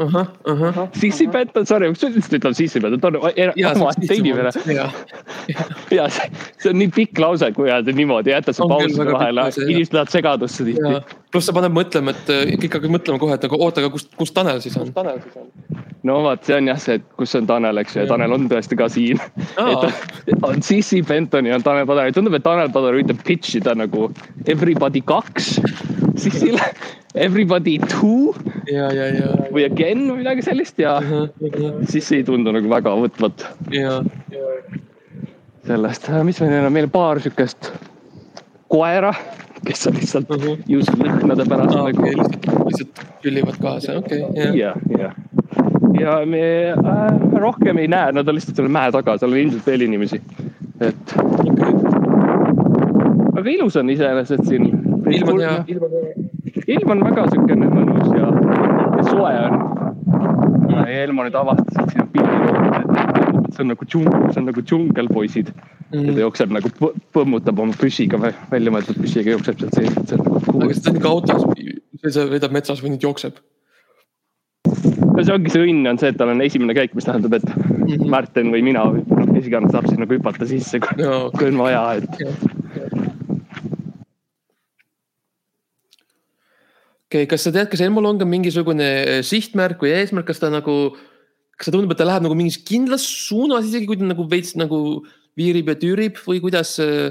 ahah, 0.00 0.26
ahah. 0.46 0.88
sissipett 0.92 1.56
on, 1.56 1.66
sorry, 1.66 1.88
miks 1.90 2.00
sa 2.00 2.08
lihtsalt 2.10 2.36
ütled 2.38 2.56
sissipett, 2.56 2.96
ta 3.02 3.10
on 3.10 3.18
omaette 3.20 4.16
inimene. 4.16 4.52
ja 5.96 6.06
see 6.12 6.70
on 6.70 6.78
nii 6.80 6.90
pikk 6.94 7.20
lause, 7.22 7.50
kui 7.56 7.70
öelda 7.70 7.94
niimoodi, 7.96 8.32
jätta 8.34 8.54
see 8.56 8.68
pauside 8.70 9.08
vahele, 9.10 9.46
inimesed 9.66 9.96
lähevad 9.96 10.14
segadusse 10.14 10.66
tihti. 10.68 10.94
pluss 11.32 11.50
sa 11.50 11.56
paned 11.56 11.74
mõtlema, 11.76 12.14
et 12.16 12.32
äh, 12.32 12.54
kõik 12.56 12.78
hakkavad 12.78 12.96
mõtlema 12.96 13.22
kohe, 13.22 13.36
et 13.36 13.46
nagu 13.46 13.60
oota, 13.60 13.84
aga 13.84 13.92
kus, 13.94 14.08
kus 14.18 14.34
Tanel 14.36 14.62
siis 14.64 14.78
on? 14.80 14.92
no 16.06 16.20
vot, 16.24 16.44
see 16.46 16.56
on 16.56 16.70
jah 16.72 16.80
see, 16.80 16.98
et 17.00 17.06
kus 17.20 17.36
on 17.38 17.48
Tanel, 17.50 17.82
eks 17.82 17.96
ju, 17.96 18.04
ja 18.04 18.10
Tanel 18.10 18.36
on 18.36 18.48
tõesti 18.50 18.78
ka 18.80 18.88
siin. 18.92 19.20
on 19.60 20.64
Sissi 20.64 21.02
Benton 21.06 21.48
ja 21.50 21.58
on 21.58 21.66
Tanel 21.66 21.88
Padar, 21.90 22.12
tundub, 22.16 22.38
et 22.38 22.46
Tanel 22.46 22.72
Padar 22.72 22.96
üritab 22.96 23.20
pitch 23.26 23.58
ida 23.60 23.76
nagu 23.78 24.08
Everybody 24.48 25.04
kaks 25.04 25.58
Sissile 26.20 26.70
Everybody 27.14 27.78
two 27.90 28.34
ja, 28.70 28.92
ja, 28.94 29.08
ja. 29.14 29.30
või 29.50 29.64
again 29.66 30.04
või 30.06 30.20
midagi 30.20 30.44
sellist 30.46 30.78
ja 30.78 30.98
uh 31.00 31.10
-huh, 31.10 31.28
uh 31.40 31.56
-huh. 31.56 31.84
siis 31.90 32.12
ei 32.12 32.24
tundu 32.24 32.52
nagu 32.52 32.70
väga 32.70 32.94
võtvat. 32.96 33.46
sellest, 35.66 36.08
äh, 36.08 36.24
mis 36.24 36.40
meil 36.40 36.64
on, 36.64 36.72
meil 36.72 36.84
on 36.84 36.90
paar 36.90 37.20
siukest 37.20 37.72
koera, 38.68 39.14
kes 39.66 39.86
on 39.86 39.94
lihtsalt 39.94 40.30
uh 40.30 40.36
-huh. 40.36 40.62
juuksõrnade 40.68 41.48
pärast 41.48 41.74
ah, 41.74 41.84
nagu 41.84 42.02
okay,. 42.02 42.14
lihtsalt, 42.14 42.46
lihtsalt 42.66 43.02
küllivad 43.22 43.58
kaasa, 43.62 43.98
okei 43.98 44.22
okay,. 44.22 44.56
ja, 44.58 44.74
ja, 44.98 45.12
ja 46.00 46.26
me 46.26 46.70
äh, 46.70 47.40
rohkem 47.40 47.78
ei 47.78 47.88
näe, 47.88 48.12
nad 48.12 48.28
on 48.28 48.34
lihtsalt 48.34 48.56
selle 48.56 48.68
mäe 48.68 48.92
taga, 48.92 49.18
seal 49.18 49.32
on 49.32 49.38
ilmselt 49.38 49.66
veel 49.66 49.80
inimesi, 49.80 50.22
et 50.80 51.16
okay.. 51.18 51.74
aga 53.36 53.50
ilus 53.50 53.76
on 53.76 53.90
iseenesest 53.90 54.46
siin. 54.46 54.79
Ilm 55.16 55.34
on 55.34 55.40
hea 55.44 55.56
ilm 56.70 56.94
on 56.94 57.04
väga 57.04 57.26
siukene 57.32 57.68
mõnus 57.70 58.08
ja, 58.14 58.30
ja 58.96 59.04
soe 59.08 59.34
on. 59.44 59.58
ja 60.70 60.86
Elmo 61.02 61.26
nüüd 61.26 61.36
avastas, 61.38 61.76
et 61.82 61.92
siin 61.92 62.04
on 62.04 62.10
pilliloomad, 62.14 62.90
et 63.44 63.54
see 63.54 63.64
on 63.64 63.70
nagu 63.72 63.86
džungel, 63.92 64.26
see 64.30 64.42
on 64.42 64.48
nagu 64.50 64.64
džungel, 64.66 65.12
poisid 65.14 65.52
mm.. 65.52 66.08
ja 66.08 66.16
ta 66.16 66.24
jookseb 66.24 66.56
nagu 66.56 66.72
põmmutab 67.16 67.62
oma 67.64 67.76
püssiga, 67.80 68.20
väljamõeldud 68.52 69.00
püssiga 69.02 69.34
jookseb 69.36 69.62
sealt 69.62 69.78
sees, 69.78 69.96
et 69.96 70.12
see 70.12 70.18
on 70.18 70.26
nagu 70.26 70.44
cool. 70.46 70.60
aga 70.60 70.72
kas 70.72 70.84
ta 70.84 70.92
on 70.92 71.00
ikka 71.00 71.14
autos, 71.14 71.48
see 72.06 72.28
veedab 72.34 72.56
metsas 72.56 72.84
või 72.84 72.94
nüüd 72.94 73.08
jookseb? 73.08 73.40
no 74.70 75.24
see 75.24 75.34
ongi 75.34 75.52
see 75.52 75.66
õnn 75.66 75.90
on 75.90 76.00
see, 76.00 76.12
et 76.12 76.20
tal 76.20 76.32
on 76.32 76.44
esimene 76.44 76.76
käik, 76.76 76.94
mis 76.96 77.08
tähendab, 77.08 77.38
et 77.40 77.46
mm 77.50 77.90
-hmm. 77.90 78.08
Märten 78.10 78.52
või 78.54 78.62
mina 78.62 78.84
noh, 78.86 79.28
kes 79.34 79.46
iganes 79.48 79.72
saab 79.74 79.88
sinna 79.90 80.06
hüpata 80.06 80.46
sisse, 80.46 80.80
kui 80.80 81.02
no, 81.02 81.26
okay. 81.32 81.48
on 81.50 81.58
vaja, 81.58 81.82
et 81.98 82.59
okei 87.10 87.24
okay,, 87.24 87.26
kas 87.26 87.42
sa 87.42 87.50
tead, 87.50 87.66
kas 87.66 87.80
Elmol 87.82 88.06
on 88.06 88.18
ka 88.20 88.26
mingisugune 88.28 88.86
äh, 88.86 89.16
sihtmärk 89.26 89.80
või 89.82 89.90
eesmärk, 89.98 90.28
kas 90.28 90.38
ta 90.38 90.46
nagu, 90.46 90.92
kas 91.58 91.66
ta 91.66 91.72
tundub, 91.74 91.90
et 91.90 91.98
ta 91.98 92.06
läheb 92.06 92.22
nagu 92.22 92.36
mingis 92.38 92.60
kindlas 92.62 93.02
suunas, 93.02 93.66
isegi 93.66 93.88
kui 93.90 93.98
ta 93.98 94.06
nagu 94.06 94.28
veits 94.30 94.54
nagu 94.54 94.78
viirib 95.34 95.72
ja 95.72 95.74
tüürib 95.80 96.20
või 96.22 96.38
kuidas, 96.44 96.76
äh, 96.78 97.10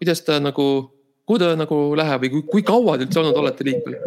kuidas 0.00 0.24
ta 0.24 0.38
nagu, 0.40 0.68
kuhu 1.28 1.42
ta 1.42 1.52
nagu 1.60 1.82
läheb 2.00 2.24
või 2.24 2.32
kui, 2.32 2.46
kui 2.48 2.64
kaua 2.64 2.96
te 2.96 3.04
üldse 3.04 3.20
olnud 3.20 3.42
olete 3.44 3.68
liikvel 3.68 4.00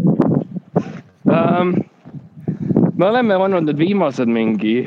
um,? 1.29 1.77
me 2.97 3.05
oleme 3.05 3.37
olnud 3.37 3.69
nüüd 3.69 3.77
viimased 3.77 4.33
mingi 4.33 4.79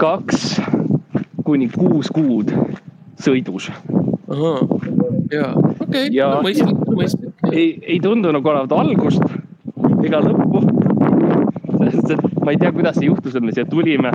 kaks 0.00 0.54
kuni 1.44 1.68
kuus 1.76 2.08
kuud 2.08 2.56
sõidus. 3.20 3.68
ahah, 4.32 4.64
ja 5.28 5.52
okei 5.76 6.08
okay,, 6.08 6.38
mõistlik, 6.40 6.86
mõistlik 6.88 7.27
ei, 7.52 7.78
ei 7.82 8.00
tundu 8.00 8.32
nagu 8.32 8.48
olevat 8.48 8.72
algust 8.72 9.22
ega 10.04 10.20
lõppu. 10.24 10.62
sest 11.78 12.10
et 12.14 12.44
ma 12.44 12.54
ei 12.54 12.60
tea, 12.60 12.72
kuidas 12.72 12.98
see 12.98 13.08
juhtus, 13.08 13.36
et 13.36 13.44
me 13.44 13.52
siia 13.52 13.66
tulime. 13.68 14.12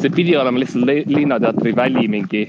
see 0.00 0.10
pidi 0.10 0.36
olema 0.36 0.60
lihtsalt 0.60 1.10
Linnateatri 1.12 1.76
väli 1.76 2.08
mingi 2.08 2.46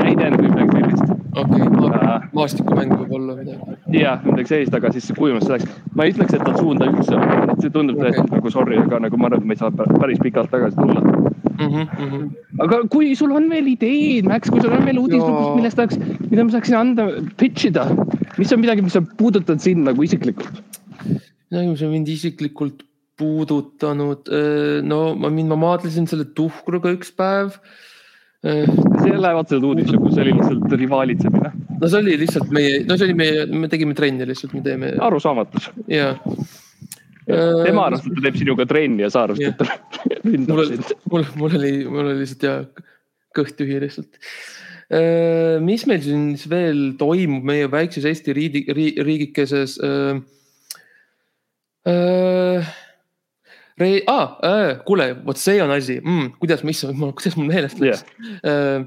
näidend 0.00 0.40
või 0.40 0.50
midagi 0.50 0.78
sellist. 0.78 1.12
okei 1.36 1.66
okay, 1.66 1.90
ma, 1.90 2.20
maastikumäng 2.34 2.94
võib 2.96 3.14
olla 3.18 3.36
midagi. 3.38 3.78
jah, 3.98 4.22
midagi 4.24 4.52
sellist, 4.54 4.76
aga 4.76 4.92
siis 4.94 5.10
kujunes 5.18 5.46
selleks. 5.46 5.80
ma 5.94 6.06
ei 6.06 6.14
ütleks, 6.14 6.36
et 6.36 6.44
ta 6.46 6.54
suunda 6.58 6.88
üldse 6.90 7.16
on, 7.16 7.54
see 7.60 7.74
tundub 7.74 8.00
Okei. 8.00 8.14
tõesti 8.16 8.36
nagu 8.36 8.54
sorry, 8.54 8.78
aga 8.82 9.02
nagu 9.06 9.20
ma 9.20 9.30
arvan, 9.30 9.42
et 9.42 9.50
me 9.50 9.56
ei 9.58 9.62
saa 9.62 9.74
pä- 9.74 9.88
päris 9.98 10.22
pikalt 10.22 10.50
tagasi 10.54 10.76
tulla. 10.80 11.02
Mm 11.60 11.68
-hmm. 11.68 12.28
aga 12.64 12.80
kui 12.90 13.14
sul 13.14 13.32
on 13.36 13.50
veel 13.50 13.66
ideed, 13.74 14.28
Max, 14.28 14.50
kui 14.50 14.60
sul 14.60 14.72
on 14.72 14.84
veel 14.84 14.98
uudislugusid, 14.98 15.46
Jaa. 15.46 15.56
millest 15.56 15.76
tahaks, 15.76 15.98
mida 16.30 16.44
ma 16.44 16.50
saaksin 16.50 16.76
anda, 16.76 17.08
pitch 17.36 17.66
ida, 17.66 17.86
mis 18.40 18.52
on 18.54 18.62
midagi, 18.62 18.84
mis 18.84 18.96
on 18.98 19.08
puudutanud 19.18 19.62
sind 19.62 19.86
nagu 19.88 20.06
isiklikult? 20.06 20.62
midagi, 21.50 21.68
mis 21.68 21.84
on 21.84 21.92
mind 21.94 22.08
isiklikult 22.12 22.86
puudutanud, 23.20 24.30
no 24.88 25.00
ma 25.20 25.30
mind, 25.32 25.52
ma 25.52 25.58
maadlesin 25.60 26.08
selle 26.10 26.28
tuhkruga 26.36 26.92
üks 26.96 27.12
päev. 27.16 27.58
see 28.40 29.10
ei 29.10 29.16
ole 29.18 29.34
otseselt 29.36 29.66
uudislugu, 29.68 30.12
see 30.14 30.24
oli 30.24 30.32
lihtsalt 30.38 30.72
rivaalitsemine, 30.80 31.50
no 31.76 31.90
see 31.92 32.00
oli 32.00 32.16
lihtsalt 32.22 32.54
meie, 32.56 32.78
no 32.88 32.96
see 32.96 33.10
oli 33.10 33.16
meie, 33.18 33.42
me 33.52 33.68
tegime 33.68 33.96
trenni 33.98 34.24
lihtsalt, 34.28 34.54
me 34.56 34.64
teeme 34.64 34.94
arusaamatus. 35.08 35.68
ja. 35.92 36.14
tema 37.26 37.84
arvas, 37.90 38.06
et 38.06 38.16
ta 38.16 38.24
teeb 38.24 38.38
sinuga 38.40 38.64
trenni 38.70 39.04
ja 39.04 39.10
sa 39.12 39.26
arvasid, 39.26 39.52
et 39.52 39.60
ta 39.60 40.16
ründab 40.24 40.56
mul, 40.56 40.70
sind. 40.72 40.94
mul, 41.12 41.28
mul 41.42 41.58
oli, 41.60 41.74
mul 41.84 42.06
oli 42.06 42.22
lihtsalt 42.22 42.48
ja 42.48 42.56
kõht 43.36 43.58
tühi 43.60 43.76
lihtsalt. 43.84 44.16
Mis 44.90 45.84
meil 45.86 46.00
siin 46.02 46.24
veel 46.50 46.80
toimub 46.98 47.44
meie 47.46 47.68
väikses 47.70 48.08
Eesti 48.10 48.34
riigi, 48.34 48.64
riigikeses? 48.74 49.78
Re-, 53.80 54.02
ah, 54.06 54.36
äh, 54.44 54.78
kuule, 54.84 55.14
vot 55.24 55.38
see 55.40 55.60
on 55.64 55.70
asi 55.72 55.96
mm,, 56.02 56.34
kuidas, 56.40 56.60
mis, 56.68 56.82
kuidas 57.16 57.36
mul 57.38 57.48
meelest 57.48 57.80
läks 57.80 58.02
yeah.. 58.44 58.84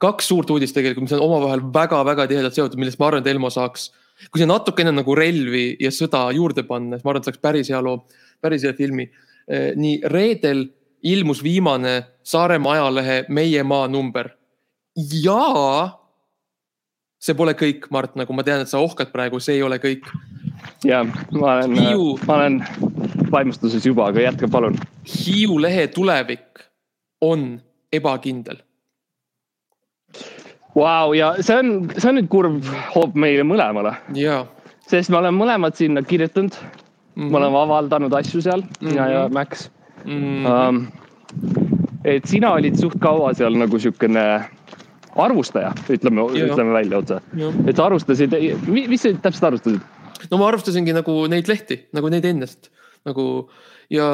kaks 0.00 0.30
suurt 0.30 0.50
uudist 0.54 0.76
tegelikult, 0.76 1.04
mis 1.04 1.14
on 1.16 1.24
omavahel 1.24 1.64
väga-väga 1.74 2.26
tihedalt 2.30 2.56
seotud, 2.56 2.80
millest 2.80 3.00
ma 3.00 3.10
arvan, 3.10 3.24
et 3.24 3.30
Elmo 3.32 3.50
saaks. 3.52 3.90
kui 4.30 4.40
see 4.40 4.48
natukene 4.48 4.92
nagu 4.94 5.14
relvi 5.18 5.66
ja 5.82 5.92
sõda 5.92 6.22
juurde 6.36 6.64
panna, 6.68 6.96
siis 6.96 7.04
ma 7.04 7.12
arvan, 7.12 7.24
et 7.24 7.28
saaks 7.28 7.42
päris 7.44 7.70
hea 7.72 7.80
loo, 7.84 8.06
päris 8.40 8.64
hea 8.64 8.72
filmi. 8.76 9.08
nii 9.76 10.00
reedel 10.10 10.64
ilmus 11.06 11.42
viimane 11.44 11.96
Saaremaa 12.26 12.72
ajalehe 12.72 13.24
Meie 13.28 13.62
maa 13.62 13.86
number 13.88 14.32
ja 14.96 15.40
see 17.20 17.34
pole 17.34 17.54
kõik, 17.58 17.88
Mart, 17.90 18.14
nagu 18.16 18.32
ma 18.36 18.44
tean, 18.46 18.62
et 18.62 18.70
sa 18.70 18.78
ohkad 18.82 19.10
praegu, 19.12 19.40
see 19.42 19.56
ei 19.58 19.62
ole 19.66 19.78
kõik. 19.82 20.06
ja 20.84 21.02
ma 21.32 21.56
olen 21.56 21.74
Hiiu-, 21.76 22.18
ma 22.26 22.34
olen 22.40 22.60
vaimustuses 23.32 23.86
juba, 23.86 24.08
aga 24.08 24.20
jätka 24.28 24.48
palun. 24.48 24.76
Hiiu 25.04 25.58
lehe 25.60 25.86
tulevik 25.92 26.62
on 27.20 27.60
ebakindel. 27.92 28.60
Vau, 30.76 31.12
ja 31.16 31.34
see 31.40 31.56
on, 31.56 31.70
see 31.96 32.08
on 32.10 32.18
nüüd 32.20 32.28
kurb 32.32 32.66
hoop 32.94 33.14
meile 33.16 33.46
mõlemale, 33.48 33.94
sest 34.86 35.10
me 35.10 35.18
oleme 35.22 35.38
mõlemad 35.40 35.76
sinna 35.78 36.02
kirjutanud 36.02 36.52
mm, 36.52 36.82
Mhm. 37.16 37.24
-hmm. 37.24 37.30
me 37.32 37.36
oleme 37.38 37.58
avaldanud 37.58 38.12
asju 38.12 38.42
seal, 38.44 38.62
mina 38.80 39.08
ja 39.08 39.28
Max 39.32 39.70
Mm, 40.04 40.46
um,. 40.46 40.86
et 42.04 42.26
sina 42.28 42.52
olid 42.52 42.76
suht 42.78 42.94
kaua 43.00 43.32
seal 43.34 43.56
nagu 43.58 43.78
siukene 43.78 44.44
arvustaja, 45.24 45.72
ütleme, 45.92 46.28
ütleme 46.36 46.76
välja 46.76 47.00
otse, 47.02 47.20
et 47.66 47.76
sa 47.76 47.88
arustasid, 47.88 48.36
mis 48.68 49.02
sa 49.02 49.14
täpselt 49.28 49.50
arustasid? 49.52 49.84
no 50.30 50.40
ma 50.40 50.48
arvustasingi 50.50 50.94
nagu 50.96 51.24
neid 51.30 51.48
lehti, 51.50 51.82
nagu 51.96 52.10
neid 52.12 52.24
ennast 52.28 52.70
nagu 53.06 53.26
ja 53.92 54.06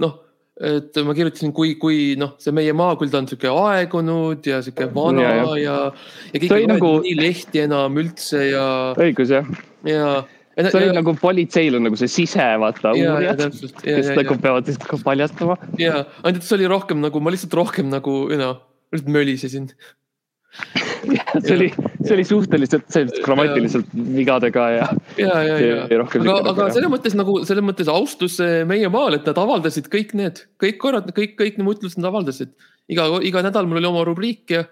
noh, 0.00 0.20
et 0.54 0.94
ma 1.02 1.14
kirjutasin, 1.16 1.50
kui, 1.56 1.74
kui 1.80 2.14
noh, 2.20 2.36
see 2.42 2.54
meie 2.54 2.74
maaküld 2.76 3.14
on 3.18 3.26
sihuke 3.30 3.50
aegunud 3.50 4.46
ja 4.46 4.60
sihuke 4.64 4.86
vana 4.94 5.24
Ja, 5.24 5.32
ja, 5.34 5.42
ja. 5.42 5.56
ja, 5.64 6.38
oli 6.38 6.46
ei 6.46 6.52
loe 6.52 6.70
nagu- 6.70 6.94
nii 7.04 7.16
lehti 7.18 7.64
enam 7.64 7.98
üldse 8.00 8.44
ja, 8.52 8.66
õigus 8.94 9.34
jah, 9.34 9.48
ja. 9.88 10.12
ja, 10.54 10.68
see 10.68 10.78
oli 10.78 10.92
ja, 10.92 10.94
nagu 11.00 11.16
politseil 11.18 11.80
on 11.80 11.88
nagu 11.88 11.98
see 11.98 12.12
sise, 12.12 12.46
vaata, 12.62 12.94
ja, 12.94 13.18
ja 13.18 13.34
uurijad, 13.34 13.58
kes 13.82 14.12
nagu 14.14 14.38
peavad 14.44 14.70
siis 14.70 15.02
paljastama. 15.04 15.58
ja 15.80 16.04
ainult, 16.22 16.38
et 16.38 16.46
see 16.46 16.56
oli 16.60 16.70
rohkem 16.70 17.02
nagu 17.02 17.24
ma 17.24 17.34
lihtsalt 17.34 17.58
rohkem 17.58 17.90
nagu, 17.92 18.22
you 18.30 18.38
know, 18.38 18.62
lihtsalt 18.94 19.10
mölisesin. 19.10 19.68
see 21.44 21.54
oli, 21.54 21.68
see 22.04 22.14
oli 22.16 22.24
suhteliselt 22.26 22.86
sellist 22.92 23.18
grammatiliselt 23.24 23.90
vigadega 23.94 24.68
ja 24.70 24.86
ja, 25.18 25.40
ja, 25.46 25.56
ja 25.58 26.04
aga, 26.04 26.36
aga 26.52 26.68
selles 26.74 26.92
mõttes 26.92 27.16
nagu 27.18 27.40
selles 27.46 27.66
mõttes 27.66 27.90
austus 27.90 28.38
meie 28.68 28.90
maal, 28.92 29.18
et 29.18 29.26
nad 29.28 29.40
avaldasid 29.42 29.90
kõik 29.92 30.14
need, 30.18 30.44
kõik 30.62 30.78
korrad, 30.82 31.10
kõik, 31.16 31.36
kõik 31.40 31.58
need 31.58 31.74
ütlused 31.76 32.00
nad 32.00 32.10
avaldasid. 32.12 32.54
iga, 32.90 33.08
iga 33.26 33.44
nädal 33.46 33.68
mul 33.68 33.80
oli 33.80 33.90
oma 33.90 34.04
rubriik 34.06 34.54
ja. 34.54 34.64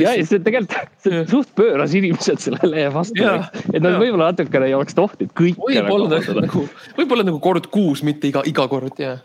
ja, 0.00 0.14
ja 0.16 0.26
see 0.26 0.40
tegelikult, 0.40 0.94
see 1.04 1.24
suht 1.30 1.52
pööras 1.58 1.94
inimesed 1.98 2.42
selle 2.46 2.70
lehe 2.70 2.88
vastu 2.94 3.24
et 3.26 3.82
nad 3.82 3.98
võib-olla 4.00 4.32
natukene 4.32 4.70
ei 4.70 4.76
oleks 4.78 4.96
tohtinud 4.96 5.34
kõike 5.36 5.60
võib-olla 5.60 6.22
nagu, 6.40 6.68
võib-olla 6.96 7.26
nagu 7.28 7.42
kord 7.44 7.68
kuus, 7.74 8.04
mitte 8.06 8.30
iga, 8.32 8.46
iga 8.48 8.68
kord 8.72 9.02
ja. 9.02 9.18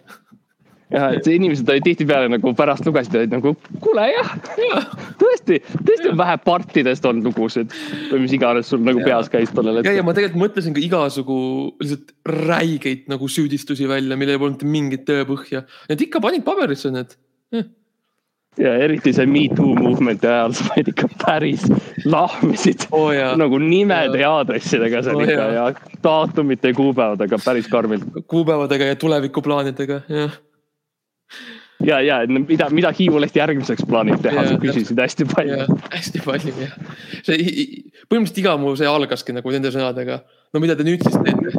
Ja 0.91 1.09
see 1.23 1.37
inimesed 1.39 1.69
olid 1.71 1.85
tihtipeale 1.85 2.29
nagu 2.31 2.53
pärast 2.57 2.85
lugesid, 2.87 3.15
olid 3.19 3.33
nagu 3.35 3.53
kuule 3.83 4.07
jah, 4.11 4.31
tõesti, 5.21 5.61
tõesti 5.73 6.11
on 6.11 6.19
vähe 6.19 6.37
partidest 6.43 7.05
olnud 7.07 7.29
lugusid 7.31 7.73
või 8.11 8.23
mis 8.25 8.35
iganes 8.35 8.71
sul 8.71 8.83
nagu 8.83 9.01
Jaa. 9.01 9.11
peas 9.11 9.31
käis 9.31 9.53
tollel 9.55 9.79
ja, 9.79 9.85
ja 9.85 9.93
hetkel. 9.95 10.07
ma 10.07 10.15
tegelikult 10.17 10.43
mõtlesin 10.45 10.75
ka 10.75 10.83
igasugu 10.83 11.37
lihtsalt 11.81 12.15
räigeid 12.27 13.07
nagu 13.11 13.29
süüdistusi 13.31 13.87
välja, 13.89 14.19
millel 14.19 14.41
polnud 14.41 14.65
mingit 14.67 15.05
tõepõhja. 15.07 15.63
Need 15.89 16.07
ikka 16.07 16.23
panid 16.23 16.43
paberisse 16.47 16.91
need. 16.93 17.15
ja 18.59 18.75
eriti 18.83 19.13
see 19.15 19.25
Me 19.31 19.45
Too 19.55 19.77
movement'i 19.79 20.27
ajal 20.27 20.57
sa 20.59 20.67
panid 20.67 20.91
ikka 20.91 21.07
päris 21.23 21.63
lahmisid 22.03 22.89
oh, 22.91 23.13
jaa, 23.15 23.31
nagu 23.39 23.59
nimede 23.63 24.19
ja 24.25 24.33
aadressidega 24.41 24.99
seal 25.05 25.21
Oo, 25.21 25.23
ikka 25.23 25.49
jaa. 25.55 25.71
ja 25.71 25.99
daatumite 26.03 26.73
ja 26.73 26.75
kuupäevadega 26.75 27.39
päris 27.45 27.71
karmilt. 27.71 28.03
kuupäevadega 28.27 28.91
ja 28.91 28.99
tulevikuplaanidega, 28.99 30.01
jah. 30.11 30.39
ja, 31.85 32.01
ja 32.01 32.19
mida, 32.27 32.69
mida 32.73 32.91
Hiiu 32.97 33.21
leht 33.21 33.37
järgmiseks 33.37 33.87
plaanib 33.89 34.21
teha, 34.23 34.45
sa 34.49 34.59
küsisid 34.61 34.99
hästi 35.01 35.27
palju 35.31 35.63
hästi 35.95 36.25
palju 36.25 36.53
jah. 36.59 36.75
see, 37.25 37.39
põhimõtteliselt 38.09 38.43
iga 38.43 38.57
mu 38.61 38.75
see 38.79 38.89
algaski 38.89 39.35
nagu 39.37 39.55
nende 39.55 39.73
sõnadega. 39.73 40.21
no 40.53 40.63
mida 40.63 40.77
te 40.77 40.87
nüüd 40.87 41.03
siis 41.05 41.17
teete? 41.25 41.55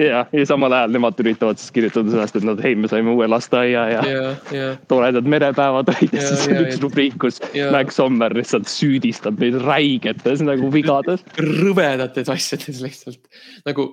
ja, 0.00 0.24
ja 0.32 0.46
samal 0.48 0.72
ajal 0.76 0.94
nemad 0.94 1.18
üritavad 1.22 1.60
siis 1.60 1.72
kirjutada 1.74 2.12
sellest, 2.12 2.38
et 2.38 2.46
nad, 2.46 2.60
hei, 2.64 2.76
me 2.78 2.90
saime 2.90 3.12
uue 3.14 3.28
lasteaia 3.30 3.84
ja, 3.92 4.02
ja. 4.06 4.32
ja, 4.54 4.70
toredad 4.90 5.28
merepäevad 5.30 5.92
olid 5.94 6.16
ja 6.16 6.24
siis 6.26 6.46
on 6.48 6.62
üks 6.64 6.80
rubriik, 6.82 7.18
kus 7.22 7.40
Ja. 7.56 7.70
Max 7.74 7.96
Sommer 7.98 8.32
lihtsalt 8.36 8.68
süüdistab 8.70 9.40
neid 9.42 9.56
räigetes 9.64 10.42
nagu 10.44 10.68
vigades. 10.72 11.24
rõvedates 11.40 12.30
asjades 12.30 12.82
lihtsalt 12.84 13.20
nagu. 13.66 13.88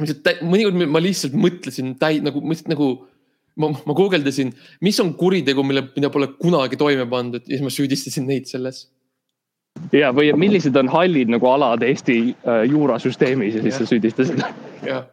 mõnikord 0.00 0.86
ma 0.86 1.02
lihtsalt 1.02 1.36
mõtlesin 1.36 1.96
täi- 2.00 2.22
nagu, 2.24 2.42
nagu 2.70 2.88
ma, 3.62 3.70
ma 3.72 3.96
guugeldasin, 3.96 4.52
mis 4.84 5.00
on 5.00 5.14
kuritegu, 5.18 5.64
mille, 5.66 5.86
mida 5.96 6.10
pole 6.12 6.30
kunagi 6.40 6.78
toime 6.80 7.06
pandud 7.10 7.44
ja 7.46 7.56
siis 7.56 7.64
ma 7.64 7.72
süüdistasin 7.72 8.26
neid 8.28 8.48
selles. 8.50 8.86
ja, 9.92 10.12
või 10.16 10.32
millised 10.40 10.76
on 10.76 10.88
hallid 10.92 11.32
nagu 11.32 11.48
alad 11.52 11.84
Eesti 11.84 12.18
äh, 12.32 12.64
juurasüsteemis 12.70 13.58
ja 13.58 13.62
siis 13.64 13.74
Jah. 13.74 13.80
sa 13.82 13.94
süüdistasid. 13.94 14.44
jah. 14.90 15.08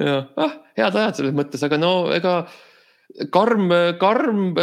jah, 0.00 0.28
ah 0.36 0.60
head 0.78 0.96
ajad 0.98 1.18
selles 1.20 1.34
mõttes, 1.36 1.62
aga 1.66 1.78
no 1.78 1.92
ega 2.14 2.38
karm, 3.34 3.68
karm 4.00 4.56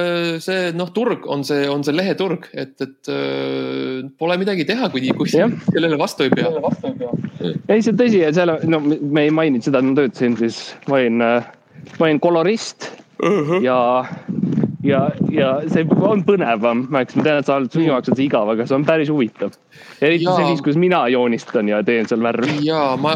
see 0.44 0.72
noh, 0.76 0.90
turg 0.96 1.28
on 1.32 1.46
see, 1.48 1.68
on 1.72 1.86
see 1.88 1.96
leheturg, 1.96 2.50
et, 2.58 2.74
et 2.84 3.12
äh, 3.14 4.02
pole 4.20 4.38
midagi 4.42 4.66
teha, 4.68 4.90
kui, 4.92 5.06
kui 5.16 5.30
sellele 5.32 6.00
vastu 6.02 6.28
ei 6.28 6.34
pea. 6.34 6.52
ei, 7.70 7.80
see 7.80 7.94
on 7.94 8.02
tõsi 8.02 8.24
ja 8.26 8.34
seal 8.36 8.56
on- 8.58 8.68
no 8.74 8.82
me 8.84 9.28
ei 9.28 9.34
maininud 9.34 9.64
seda, 9.68 9.80
et 9.80 9.92
ma 9.92 9.98
töötasin 10.02 10.38
siis, 10.42 10.62
ma 10.90 11.00
olin, 11.00 11.26
ma 12.00 12.06
olin 12.06 12.20
kolorist 12.20 12.92
ja, 13.62 14.06
ja, 14.84 15.02
ja 15.32 15.50
see 15.72 15.86
on 16.02 16.24
põnevam, 16.28 16.86
Max, 16.94 17.16
ma 17.18 17.26
tean, 17.26 17.42
et 17.42 17.48
sa 17.48 17.58
oled, 17.60 17.72
sinu 17.74 17.88
jaoks 17.90 18.12
on 18.12 18.18
see 18.18 18.28
igav, 18.28 18.50
aga 18.54 18.66
see 18.68 18.78
on 18.78 18.86
päris 18.88 19.12
huvitav. 19.12 19.54
eriti 20.02 20.26
Jaa. 20.26 20.36
see 20.38 20.48
viis, 20.50 20.62
kuidas 20.66 20.80
mina 20.82 21.02
joonistan 21.12 21.70
ja 21.70 21.82
teen 21.86 22.08
seal 22.10 22.24
värvi. 22.24 22.58
ja 22.66 22.82
ma, 23.02 23.16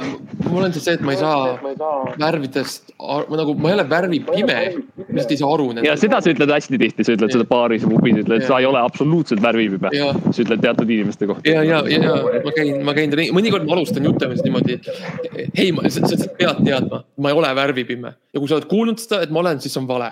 mul 0.50 0.68
on 0.68 0.76
see 0.76 0.96
et 0.96 1.06
ma 1.06 1.16
ei 1.16 1.20
saa 1.20 1.56
värvidest, 2.22 2.94
nagu 3.00 3.56
ma 3.60 3.72
ei 3.72 3.78
ole 3.78 3.88
värvipime, 3.90 4.58
ma 4.76 5.08
lihtsalt 5.18 5.36
ei 5.36 5.42
saa 5.42 5.54
aru 5.58 5.70
ja 5.86 5.96
seda 6.00 6.22
sa 6.24 6.34
ütled 6.34 6.54
hästi 6.56 6.82
tihti, 6.82 7.08
sa 7.08 7.16
ütled 7.18 7.34
seda 7.36 7.48
baaris 7.50 7.86
ja 7.86 7.92
pubis, 7.92 8.20
ütled, 8.26 8.46
sa 8.48 8.60
ei 8.62 8.70
ole 8.70 8.82
absoluutselt 8.82 9.44
värvipime. 9.46 9.94
ja, 9.96 10.12
sa 10.30 10.46
ütled 10.46 10.64
teatud 10.66 10.92
inimeste 10.98 11.30
kohta. 11.32 11.50
ja, 11.50 11.64
ja, 11.64 11.82
ja, 11.90 12.02
ja 12.10 12.44
ma 12.46 12.56
käin, 12.56 12.76
ma 12.86 12.98
käin, 12.98 13.18
mõnikord 13.36 13.68
ma 13.68 13.80
alustan 13.80 14.06
jutamist 14.06 14.46
niimoodi. 14.46 14.80
hei, 15.58 15.72
sa, 15.90 16.06
sa 16.14 16.30
pead 16.38 16.62
teadma, 16.66 17.04
ma 17.18 17.34
ei 17.34 17.42
ole 17.42 17.56
värvipime 17.58 18.16
ja 18.36 18.42
kui 18.42 18.52
sa 18.52 18.60
oled 18.60 18.70
kuulnud 18.70 19.02
seda, 19.02 19.24
et 19.26 19.34
ma 19.34 19.42
olen, 19.42 19.62
siis 19.64 19.76
on 19.80 19.88
vale. 19.90 20.12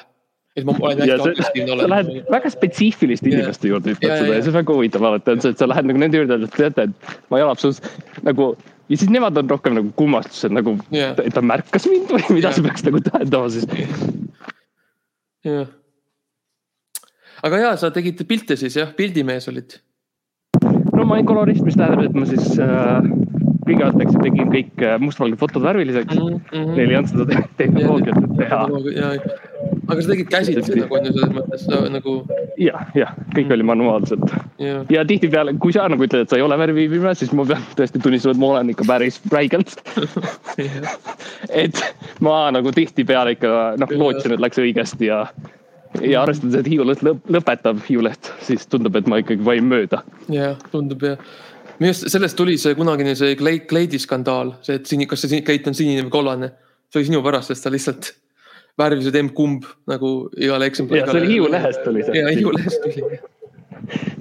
Et 0.53 0.65
ma 0.67 0.75
olen 0.77 0.99
hästi 1.01 1.15
agressiivne 1.15 1.77
sa 1.79 1.89
lähed 1.89 2.09
olen. 2.11 2.25
väga 2.31 2.51
spetsiifiliste 2.53 3.31
inimeste 3.31 3.71
juurde, 3.71 3.95
ütled 3.95 4.11
seda 4.11 4.35
ja, 4.35 4.41
see 4.41 4.51
on 4.51 4.57
väga 4.59 4.75
huvitav 4.77 5.07
see, 5.25 5.53
et 5.53 5.61
sa 5.61 5.69
lähed 5.69 5.89
nagu 5.89 6.01
nende 6.03 6.19
juurde, 6.21 6.37
et 6.45 6.57
teate, 6.57 6.87
et 6.89 7.13
ma 7.33 7.39
ei 7.39 7.45
ole 7.45 7.55
absoluutselt 7.55 8.25
nagu 8.27 8.49
ja 8.89 8.99
siis 8.99 9.13
nemad 9.13 9.37
on 9.41 9.49
rohkem 9.49 9.77
nagu 9.79 9.93
kummastuses 9.97 10.53
nagu, 10.53 10.75
Jah. 10.93 11.15
et 11.23 11.33
ta 11.33 11.41
märkas 11.41 11.87
mind 11.89 12.13
või 12.13 12.25
mida 12.37 12.51
Jah. 12.51 12.57
see 12.57 12.67
peaks 12.67 12.85
nagu 12.85 13.01
tähendama 13.07 13.49
siis. 13.53 13.65
jah. 15.47 15.71
aga 17.49 17.63
ja 17.63 17.73
sa 17.81 17.89
tegid 17.95 18.21
pilte 18.29 18.59
siis 18.59 18.77
jah, 18.77 18.93
pildimees 18.97 19.49
olid? 19.49 19.79
no 20.93 21.07
ma 21.07 21.17
olin 21.17 21.25
kolorist, 21.25 21.65
mis 21.65 21.79
tähendab, 21.79 22.05
et 22.05 22.19
ma 22.19 22.29
siis 22.29 22.59
äh, 22.61 23.09
kõigepealt 23.63 24.05
eks 24.05 24.19
tegin 24.21 24.53
kõik 24.53 24.85
äh, 24.85 24.99
mustvalged 25.01 25.41
fotod 25.41 25.65
värviliseks 25.65 26.13
mm. 26.13 26.37
-hmm. 26.51 26.75
Neil 26.77 26.93
ei 26.93 26.99
olnud 26.99 27.11
seda 27.15 27.47
tehnoloogiat, 27.57 28.21
et 28.21 28.37
teha. 28.43 28.61
Aga 29.87 30.01
sa 30.01 30.11
tegid 30.13 30.29
käsitsi 30.31 30.77
nagu 30.79 30.97
on 30.97 31.07
ju 31.07 31.13
selles 31.15 31.33
mõttes 31.37 31.65
nagu. 31.93 32.15
jah, 32.61 32.85
jah, 32.97 33.15
kõik 33.35 33.53
oli 33.55 33.67
manuaalselt. 33.67 34.35
ja, 34.61 34.83
ja 34.93 35.05
tihtipeale, 35.07 35.55
kui 35.61 35.75
sa 35.75 35.87
nagu 35.91 36.05
ütled, 36.05 36.25
et 36.25 36.33
sa 36.33 36.39
ei 36.39 36.45
ole 36.45 36.57
värvipimees, 36.59 37.23
siis 37.23 37.33
ma 37.37 37.45
pean 37.49 37.65
tõesti 37.77 38.01
tunnistama, 38.03 38.35
et 38.35 38.43
ma 38.43 38.51
olen 38.53 38.73
ikka 38.75 38.87
päris 38.89 39.19
räigelt 39.33 39.75
et 41.63 41.83
ma 42.23 42.37
nagu 42.55 42.73
tihtipeale 42.75 43.37
ikka 43.37 43.57
noh, 43.81 43.97
lootsin, 44.03 44.35
et 44.35 44.43
läks 44.43 44.61
õigesti 44.63 45.11
ja 45.11 45.25
ja 46.01 46.23
arvestades, 46.23 46.57
et 46.57 46.69
Hiiu 46.71 46.85
lõpp 46.87 47.29
lõpetab 47.31 47.83
Hiiuleht, 47.87 48.31
siis 48.45 48.65
tundub, 48.69 48.95
et 48.97 49.09
ma 49.09 49.19
ikkagi 49.21 49.45
vain 49.45 49.67
mööda. 49.69 50.01
jah, 50.31 50.57
tundub 50.71 51.03
jah. 51.05 51.21
minu 51.79 51.91
arust 51.91 52.09
sellest 52.13 52.37
tuli 52.39 52.57
see 52.61 52.75
kunagine 52.77 53.15
see 53.19 53.37
Kleidi 53.37 53.99
skandaal, 54.01 54.55
see, 54.65 54.79
et 54.79 54.89
siin, 54.89 55.05
kas 55.09 55.25
see 55.25 55.43
kleit 55.45 55.67
on 55.69 55.77
sinine 55.77 56.05
või 56.07 56.15
kollane. 56.17 56.53
see 56.89 57.01
oli 57.01 57.11
sinu 57.11 57.23
pärast, 57.25 57.53
sest 57.53 57.67
sa 57.67 57.73
lihtsalt 57.73 58.13
värvisid 58.79 59.15
emb-kumb 59.19 59.67
nagu 59.87 60.13
igale 60.37 60.65
eksemplarile. 60.71 61.05
ja 61.05 61.11
see 61.11 61.21
oli 61.21 61.31
Hiiu 61.33 61.51
lehest 61.51 61.83
tuli 61.85 62.03
see. 62.07 62.17
ja 62.19 62.33
Hiiu 62.33 62.55
lehest 62.55 62.81
tuli 62.85 63.19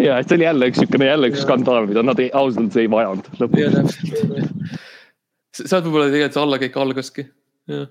ja, 0.02 0.18
et 0.18 0.28
see 0.28 0.36
oli 0.36 0.44
jälle 0.48 0.68
üks 0.72 0.82
niisugune 0.82 1.08
jälle 1.08 1.32
üks 1.32 1.46
skandaal, 1.46 1.88
mida 1.88 2.04
nad 2.04 2.20
ei, 2.20 2.30
ausalt 2.36 2.76
ei 2.76 2.90
vajanud 2.90 3.32
lõpuks. 3.40 3.62
ja 3.62 3.70
täpselt. 3.78 4.78
sealt 5.62 5.84
võib-olla 5.86 6.10
tegelikult 6.10 6.38
see 6.38 6.46
allakäik 6.46 6.78
algaski, 6.84 7.26
jah 7.72 7.90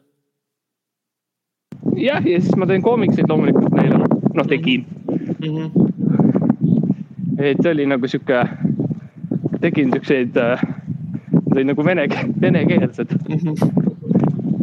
jah, 1.96 2.28
ja 2.28 2.42
siis 2.42 2.56
ma 2.58 2.68
teen 2.70 2.82
koomikseid 2.86 3.30
loomulikult 3.30 3.74
neile, 3.78 3.98
noh 4.36 4.48
tegin 4.50 4.86
mm. 5.40 5.48
-hmm. 5.48 5.70
et 7.40 7.58
see 7.62 7.72
oli 7.72 7.86
nagu 7.90 8.08
sihuke, 8.08 8.46
tegin 9.62 9.92
siukseid 9.94 10.38
äh,, 10.38 10.62
nagu 11.64 11.86
vene, 11.86 12.08
venekeelsed 12.42 13.18
mm. 13.30 13.36
-hmm. 13.36 13.81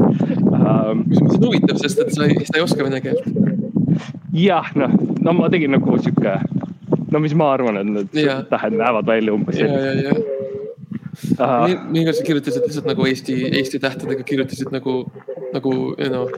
Um, 0.08 1.04
mis 1.06 1.20
on 1.22 1.30
huvitav, 1.44 1.78
sest 1.82 2.00
et 2.04 2.14
sa 2.14 2.26
ei, 2.28 2.38
sa 2.48 2.58
ei 2.58 2.64
oska 2.64 2.84
vene 2.84 3.00
keelt. 3.04 3.28
jah, 4.32 4.72
noh, 4.78 4.94
no 5.24 5.36
ma 5.36 5.50
tegin 5.52 5.74
nagu 5.76 5.98
sihuke, 6.00 6.38
no 7.12 7.22
mis 7.24 7.36
ma 7.38 7.52
arvan, 7.56 7.80
et 7.82 7.92
need 7.94 8.18
tähed 8.50 8.76
näevad 8.78 9.08
välja 9.08 9.36
umbes 9.36 9.60
sellised 9.60 10.36
nii, 11.90 12.12
sa 12.12 12.24
kirjutasid 12.24 12.66
lihtsalt 12.66 12.86
nagu 12.86 13.06
Eesti, 13.06 13.38
Eesti 13.58 13.78
tähtedega 13.82 14.22
kirjutasid 14.26 14.70
nagu, 14.74 15.00
nagu 15.54 15.72
noh. 16.12 16.30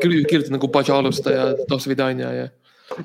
kirjutasid 0.00 0.54
nagu 0.54 0.68
Bajalusta 0.72 1.34
ja 1.34 1.44
Dosvidanja 1.70 2.32
ja. 2.32 2.48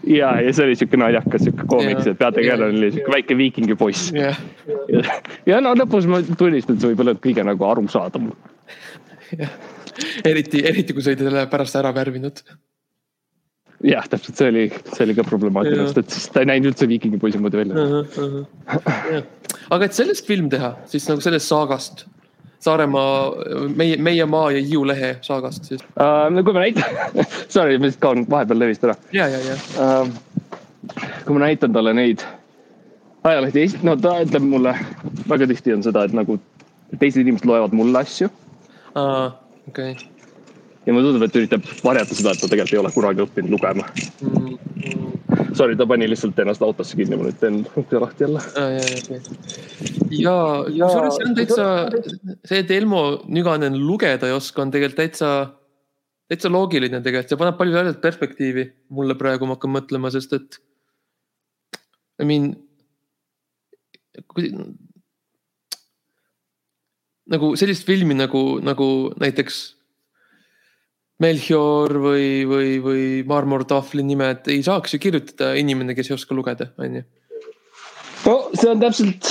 ja, 0.07 0.31
ja 0.41 0.53
see 0.53 0.65
oli 0.67 0.77
siuke 0.79 0.97
naljakas 0.97 1.47
siuke 1.47 1.67
koomiks, 1.67 2.07
et 2.07 2.19
peategelane 2.19 2.77
oli 2.77 2.91
siuke 2.95 3.15
väike 3.17 3.37
viikingipoiss 3.37 4.13
yeah.. 4.15 4.39
ja, 5.49 5.61
no 5.63 5.73
lõpus 5.77 6.09
ma 6.09 6.21
tunnistan, 6.23 6.75
et 6.75 6.83
see 6.83 6.91
võib 6.93 7.05
olla 7.05 7.15
kõige 7.23 7.45
nagu 7.47 7.69
arusaadavam. 7.69 8.33
eriti, 10.31 10.61
eriti 10.65 10.93
kui 10.93 11.03
sa 11.03 11.13
olid 11.13 11.25
selle 11.27 11.47
pärast 11.51 11.79
ära 11.79 11.93
värvinud 11.95 12.43
jah, 13.83 14.07
täpselt 14.09 14.39
see 14.39 14.49
oli, 14.51 14.63
see 14.93 15.05
oli 15.05 15.15
ka 15.17 15.25
problemaatiline, 15.27 15.85
sest 15.89 16.01
et 16.01 16.15
siis 16.15 16.27
ta 16.33 16.43
ei 16.43 16.49
näinud 16.49 16.71
üldse 16.71 16.87
viikingipoisi 16.89 17.41
moodi 17.43 17.59
välja 17.59 17.83
uh. 17.83 18.17
-huh. 18.17 19.23
aga 19.75 19.85
et 19.85 19.97
sellest 19.97 20.27
film 20.27 20.49
teha, 20.53 20.73
siis 20.89 21.07
nagu 21.11 21.23
sellest 21.23 21.51
saagast, 21.51 22.05
Saaremaa, 22.63 23.33
meie, 23.75 23.97
meie 23.99 24.25
maa 24.25 24.53
ja 24.55 24.61
Hiiu 24.63 24.85
lehe 24.87 25.17
saagast 25.21 25.65
siis 25.67 25.81
uh,. 25.83 26.29
no 26.31 26.43
kui 26.43 26.55
ma 26.55 26.63
näitan 26.63 27.17
sorry, 27.55 27.77
ma 27.77 27.89
lihtsalt 27.89 28.01
kaon 28.05 28.23
vahepeal 28.29 28.59
levist 28.59 28.87
ära. 28.87 28.95
ja, 29.11 29.27
ja, 29.27 29.41
ja 29.49 29.57
uh,. 29.83 30.07
kui 31.25 31.35
ma 31.35 31.43
näitan 31.43 31.75
talle 31.75 31.93
neid 31.97 32.23
ajalehti, 33.23 33.67
no 33.87 33.95
ta 33.99 34.17
ütleb 34.23 34.47
mulle, 34.47 34.75
väga 35.29 35.47
tihti 35.51 35.75
on 35.75 35.85
seda, 35.85 36.07
et 36.07 36.15
nagu 36.17 36.39
teised 36.99 37.21
inimesed 37.23 37.47
loevad 37.49 37.75
mulle 37.77 38.03
asju 38.03 38.29
uh,. 38.29 39.31
okei 39.67 39.93
okay 39.93 40.13
ja 40.85 40.93
mulle 40.93 41.07
tundub, 41.07 41.23
et 41.27 41.37
üritab 41.39 41.67
varjata 41.83 42.17
seda, 42.17 42.33
et 42.33 42.41
ta 42.43 42.49
tegelikult 42.51 42.75
ei 42.75 42.81
ole 42.81 42.91
kunagi 42.95 43.23
õppinud 43.23 43.55
lugema 43.55 43.85
mm. 43.87 44.33
-hmm. 44.35 45.13
Sorry, 45.53 45.75
ta 45.77 45.85
pani 45.85 46.07
lihtsalt 46.09 46.39
ennast 46.41 46.61
autosse 46.65 46.97
kinni, 46.97 47.17
ma 47.17 47.27
nüüd 47.27 47.37
teen 47.41 47.59
ukse 47.77 47.99
lahti 48.01 48.23
jälle. 48.23 48.41
ja, 50.11 50.35
ja 50.69 50.87
kusjuures 50.89 51.17
see 51.17 51.27
on 51.27 51.35
täitsa, 51.37 51.67
see, 52.45 52.59
et 52.59 52.71
Elmo 52.71 53.03
Nüganen 53.27 53.77
lugeda 53.87 54.27
ei 54.27 54.33
oska, 54.33 54.61
on 54.61 54.71
tegelikult 54.73 54.97
täitsa, 54.97 55.29
täitsa 56.29 56.51
loogiline 56.53 57.01
tegelikult, 57.01 57.29
see 57.29 57.41
paneb 57.41 57.57
palju 57.57 57.79
asjad 57.81 58.01
perspektiivi 58.01 58.65
mulle 58.89 59.15
praegu, 59.19 59.45
ma 59.45 59.57
hakkan 59.57 59.75
mõtlema, 59.77 60.11
sest 60.13 60.33
et. 60.37 60.59
I 62.21 62.25
mean, 62.29 62.53
nagu 67.33 67.53
sellist 67.59 67.87
filmi 67.87 68.17
nagu, 68.17 68.43
nagu 68.63 68.87
näiteks 69.21 69.63
Melchior 71.23 71.93
või, 72.03 72.29
või, 72.49 72.69
või 72.83 73.03
marmortahvli 73.29 74.03
nimed 74.05 74.49
ei 74.51 74.63
saaks 74.65 74.95
ju 74.95 74.99
kirjutada 75.03 75.53
inimene, 75.59 75.95
kes 75.95 76.09
ei 76.09 76.17
oska 76.17 76.35
lugeda, 76.35 76.71
on 76.81 76.99
ju. 76.99 77.03
no 78.25 78.33
see 78.57 78.71
on 78.71 78.81
täpselt, 78.81 79.29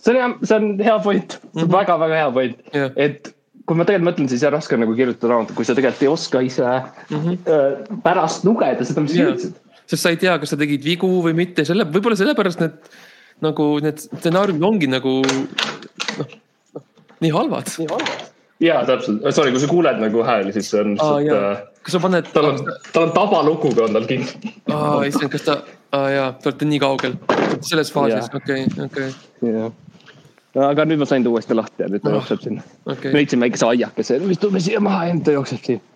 see 0.00 0.14
on 0.14 0.18
hea, 0.18 0.30
see 0.42 0.56
on 0.56 0.72
hea 0.80 0.96
point, 1.04 1.36
see 1.52 1.66
on 1.66 1.74
väga-väga 1.76 2.14
mhm. 2.14 2.22
hea 2.22 2.32
point 2.38 2.74
yeah., 2.74 2.96
et 2.96 3.34
kui 3.68 3.78
ma 3.78 3.86
tegelikult 3.86 4.08
mõtlen, 4.08 4.30
siis 4.32 4.42
jah, 4.42 4.50
raske 4.50 4.74
on 4.74 4.82
nagu 4.82 4.96
kirjutada 4.98 5.30
raamatut, 5.30 5.54
kui 5.54 5.68
sa 5.68 5.76
tegelikult 5.78 6.02
ei 6.02 6.10
oska 6.10 6.40
ise 6.42 6.64
mm 6.66 7.20
-hmm. 7.20 8.00
pärast 8.02 8.42
lugeda 8.48 8.86
seda, 8.88 9.04
mis 9.04 9.12
sa 9.12 9.20
kirjutasid. 9.20 9.60
sest 9.86 10.02
sa 10.02 10.10
ei 10.10 10.18
tea, 10.18 10.38
kas 10.42 10.50
sa 10.50 10.58
tegid 10.58 10.82
vigu 10.82 11.10
või 11.22 11.36
mitte, 11.36 11.64
selle, 11.68 11.86
võib-olla 11.86 12.18
sellepärast 12.18 12.64
need 12.64 12.90
nagu 13.44 13.66
need 13.84 14.00
stsenaariumid 14.02 14.66
ongi 14.66 14.90
nagu 14.90 15.16
noh, 15.24 16.36
noh, 16.76 16.84
nii 17.24 17.32
halvad. 17.34 17.72
jaa, 18.60 18.84
täpselt, 18.88 19.26
sorry, 19.34 19.52
kui 19.54 19.62
sa 19.62 19.70
kuuled 19.70 20.00
nagu 20.02 20.24
hääli, 20.26 20.54
siis 20.56 20.70
see 20.72 20.80
on 20.82 20.94
lihtsalt 20.94 21.34
äh,. 21.36 21.60
kas 21.82 21.96
sa 21.96 22.02
paned. 22.04 22.32
tal 22.34 22.50
on, 22.52 22.62
tal 22.92 23.08
on 23.08 23.12
tabalukuga 23.16 23.86
on 23.88 23.98
tal 23.98 24.08
kinni. 24.10 24.54
aa, 24.72 25.02
issand, 25.08 25.32
kas 25.32 25.46
ta, 25.46 25.60
aa 25.96 26.08
jaa, 26.16 26.32
te 26.32 26.52
olete 26.52 26.70
nii 26.72 26.82
kaugel, 26.82 27.16
selles 27.66 27.92
faasis, 27.94 28.32
okei, 28.40 28.66
okei. 28.86 29.12
aga 30.66 30.88
nüüd 30.88 31.00
ma 31.00 31.08
sain 31.08 31.24
ta 31.24 31.32
uuesti 31.32 31.56
lahti 31.56 31.86
ja 31.86 31.92
nüüd 31.92 32.04
ta 32.04 32.12
oh, 32.12 32.18
jookseb 32.20 32.44
sinna 32.44 32.66
okay.. 32.84 33.14
leidsin 33.16 33.40
väikese 33.40 33.68
aiakese, 33.70 34.20
me 34.24 34.36
istume 34.36 34.62
siia 34.62 34.82
maha 34.84 35.08
ja 35.08 35.16
nüüd 35.16 35.28
ta 35.28 35.38
jookseb 35.38 35.64
siin 35.66 35.86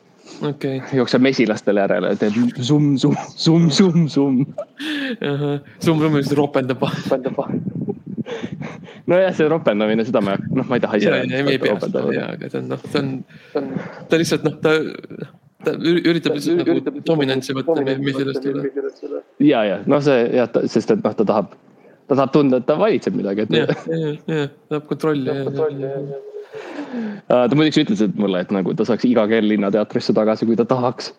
okay.. 0.42 0.80
jookseb 0.92 1.22
mesilastele 1.24 1.84
järele, 1.84 2.14
teeb 2.20 2.36
summ, 2.60 2.94
summ, 3.00 3.16
summ, 3.36 3.70
summ, 3.70 4.08
summ. 4.08 4.44
summ, 5.20 6.00
summ, 6.00 6.20
siis 6.20 6.36
ropendab. 6.38 6.82
ropendab 6.82 7.40
nojah, 9.06 9.32
see 9.36 9.48
ropendamine, 9.48 10.04
seda 10.08 10.22
ma, 10.24 10.36
noh, 10.38 10.68
ma 10.68 10.78
ei 10.78 10.84
taha 10.84 11.00
ise. 11.00 11.14
ei 11.40 11.58
pea 11.60 11.76
seda, 11.82 12.04
jaa, 12.14 12.28
aga 12.36 12.50
see 12.50 12.60
on 12.60 12.70
noh, 12.72 12.84
see 12.84 13.02
on, 13.02 13.10
ta 14.10 14.20
lihtsalt 14.20 14.46
noh, 14.46 14.56
ta, 14.64 14.74
ta 15.66 15.74
üritab 15.76 16.38
lihtsalt 16.38 16.62
nagu 16.62 17.04
dominantsi 17.10 17.56
võtta 17.56 17.84
mehi 17.84 18.16
sellest 18.16 18.48
üle. 18.50 19.22
ja, 19.44 19.64
ja 19.68 19.80
noh, 19.90 20.02
see 20.04 20.28
jah, 20.38 20.50
sest 20.72 20.94
et 20.96 21.04
noh, 21.04 21.16
ta 21.20 21.28
tahab, 21.32 21.56
ta 22.08 22.16
tahab 22.16 22.36
tunda, 22.36 22.62
et 22.62 22.68
ta 22.68 22.78
valitseb 22.80 23.18
midagi. 23.18 23.48
jah, 23.52 23.74
jah, 23.88 24.14
jah, 24.30 24.54
tahab 24.72 24.88
kontrolli. 24.92 25.42
Ta 27.28 27.56
muideks 27.56 27.80
ütles, 27.84 28.02
et 28.04 28.16
mulle, 28.20 28.40
et 28.44 28.50
nagu 28.54 28.74
ta 28.74 28.86
saaks 28.88 29.06
iga 29.08 29.26
kell 29.30 29.48
Linnateatrisse 29.48 30.14
tagasi, 30.16 30.46
kui 30.46 30.56
ta 30.56 30.64
tahaks. 30.68 31.12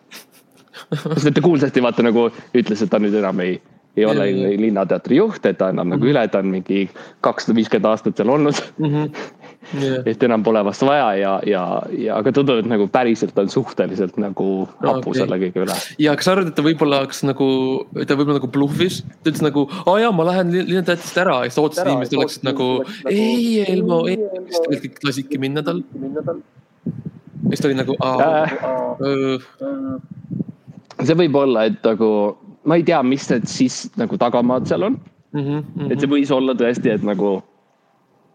sest 0.92 1.26
et 1.26 1.34
ta 1.34 1.42
kuulsasti 1.44 1.82
vaata 1.82 2.04
nagu 2.06 2.28
ütles, 2.54 2.82
et 2.82 2.90
ta 2.90 3.00
nüüd 3.02 3.16
enam 3.16 3.40
ei 3.44 3.58
ei 3.96 4.04
ole. 4.04 4.26
Linnateatri 4.60 5.16
juht, 5.16 5.46
et 5.46 5.58
ta 5.58 5.70
annab 5.70 5.86
mm 5.86 5.92
-hmm. 5.92 5.96
nagu 5.96 6.10
üle, 6.12 6.28
ta 6.28 6.38
on 6.38 6.50
mingi 6.52 6.88
kakssada 7.20 7.56
viiskümmend 7.56 7.90
aastat 7.90 8.16
seal 8.16 8.28
olnud 8.28 8.58
mm. 8.78 8.86
-hmm. 8.86 9.10
Yeah. 9.74 10.04
et 10.06 10.22
enam 10.22 10.44
pole 10.46 10.60
vast 10.62 10.84
vaja 10.86 11.08
ja, 11.18 11.32
ja, 11.46 11.62
ja 11.90 12.18
aga 12.20 12.30
tundub, 12.34 12.60
et 12.62 12.68
nagu 12.70 12.86
päriselt 12.92 13.36
on 13.40 13.48
suhteliselt 13.50 14.14
nagu 14.22 14.46
hapu 14.78 15.10
okay. 15.10 15.18
selle 15.18 15.38
kõige 15.42 15.64
üle. 15.64 15.78
ja 16.02 16.14
kas 16.18 16.28
sa 16.28 16.36
arvad, 16.36 16.52
et 16.52 16.56
ta 16.58 16.62
võib-olla 16.62 17.00
hakkas 17.02 17.24
nagu, 17.26 17.48
ta 17.98 18.14
võib-olla 18.14 18.38
nagu 18.38 18.50
bluffis, 18.54 19.00
ta 19.24 19.32
ütles 19.32 19.42
nagu, 19.42 19.66
aa 19.82 19.96
jaa, 20.04 20.12
ma 20.14 20.28
lähen 20.30 20.54
Linnateatrist 20.54 21.18
ära 21.18 21.40
ja 21.42 21.50
siis 21.50 21.58
ta 21.58 21.64
ootas, 21.64 21.82
et 21.82 21.90
inimesed 21.90 22.18
oleksid 22.20 22.46
nagu, 22.46 22.68
ei 23.10 23.64
Elmo, 23.66 23.98
ei, 24.06 24.20
siis 24.20 24.62
tegelikult 24.62 24.86
kõik 24.86 25.10
lasidki 25.10 25.42
minna 25.42 25.66
tal. 25.66 25.82
siis 27.48 27.64
ta 27.64 27.70
oli 27.70 27.80
nagu, 27.82 27.98
aa 28.06 28.46
äh,. 28.46 29.48
see 31.02 31.18
võib 31.24 31.42
olla, 31.42 31.66
et 31.72 31.82
nagu 31.82 32.10
ma 32.66 32.78
ei 32.78 32.86
tea, 32.86 33.02
mis 33.06 33.26
need 33.30 33.50
siis 33.50 33.86
nagu 33.98 34.18
tagamaad 34.20 34.66
seal 34.70 34.86
on 34.90 34.96
mm. 34.98 35.40
-hmm, 35.40 35.50
mm 35.50 35.64
-hmm. 35.76 35.92
et 35.92 36.00
see 36.00 36.10
võis 36.10 36.32
olla 36.34 36.54
tõesti, 36.54 36.94
et 36.94 37.02
nagu 37.02 37.42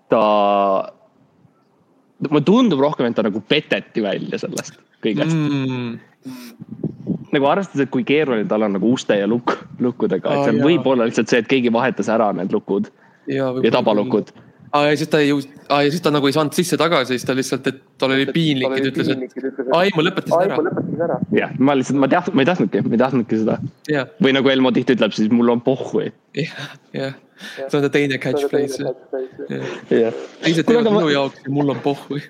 ta, 0.09 0.23
mulle 2.29 2.45
tundub 2.45 2.81
rohkem, 2.83 3.09
et 3.09 3.17
ta 3.17 3.25
nagu 3.25 3.41
peteti 3.47 4.03
välja 4.03 4.39
sellest 4.41 4.77
kõigest. 5.01 5.33
Mm. 5.33 5.97
nagu 7.33 7.47
arvestades, 7.49 7.87
et 7.87 7.93
kui 7.93 8.03
keeruline 8.05 8.45
tal 8.49 8.67
on 8.67 8.75
nagu 8.77 8.91
uste 8.93 9.15
ja 9.17 9.27
lukk, 9.29 9.55
lukkudega, 9.81 10.35
et 10.35 10.49
seal 10.49 10.61
võib 10.61 10.85
olla 10.91 11.07
lihtsalt 11.09 11.31
see, 11.31 11.41
et 11.41 11.49
keegi 11.49 11.71
vahetas 11.73 12.11
ära 12.11 12.29
need 12.37 12.53
lukud 12.53 12.91
ja, 13.31 13.49
ja 13.63 13.71
tabalukud 13.73 14.29
aa 14.73 14.85
ja 14.87 14.97
siis 14.99 15.09
ta 15.11 15.19
ei 15.19 15.29
jõudnud, 15.31 15.55
aa 15.73 15.81
ja 15.85 15.91
siis 15.93 16.03
ta 16.05 16.11
nagu 16.13 16.27
ei 16.29 16.35
saanud 16.35 16.55
sisse 16.55 16.77
tagasi, 16.79 17.15
siis 17.17 17.25
ta 17.27 17.35
lihtsalt, 17.37 17.67
et 17.71 17.79
tal 18.01 18.13
oli 18.15 18.27
piinlik 18.35 18.71
ta 18.71 18.83
ütles, 18.91 19.09
et 19.11 19.59
aa 19.75 19.81
ei, 19.87 19.91
ma 19.97 20.05
lõpetasin 20.07 20.53
ära. 21.07 21.17
jah, 21.35 21.51
ma 21.59 21.75
lihtsalt, 21.79 21.99
ma 22.03 22.09
tead-, 22.11 22.31
ma 22.35 22.45
ei 22.45 22.49
tahtnudki, 22.51 22.83
ma 22.87 22.95
ei 22.95 23.01
tahtnudki 23.03 23.41
seda. 23.43 23.57
jah, 23.91 24.07
või 24.23 24.35
nagu 24.37 24.53
Elmo 24.53 24.71
tihti 24.75 24.95
ütleb, 24.97 25.15
siis 25.17 25.31
mul 25.33 25.51
on 25.55 25.63
pohhu. 25.65 26.05
jah, 26.37 26.63
jah, 26.95 27.17
see 27.57 27.77
on 27.81 27.85
ta 27.87 27.91
teine 27.97 28.19
catchphrase. 28.23 28.85
jah. 29.91 30.23
teised 30.45 30.67
teevad 30.69 30.91
minu 30.91 31.11
jaoks 31.11 31.43
ja 31.45 31.53
mul 31.57 31.75
on 31.75 31.83
pohhu. 31.83 32.21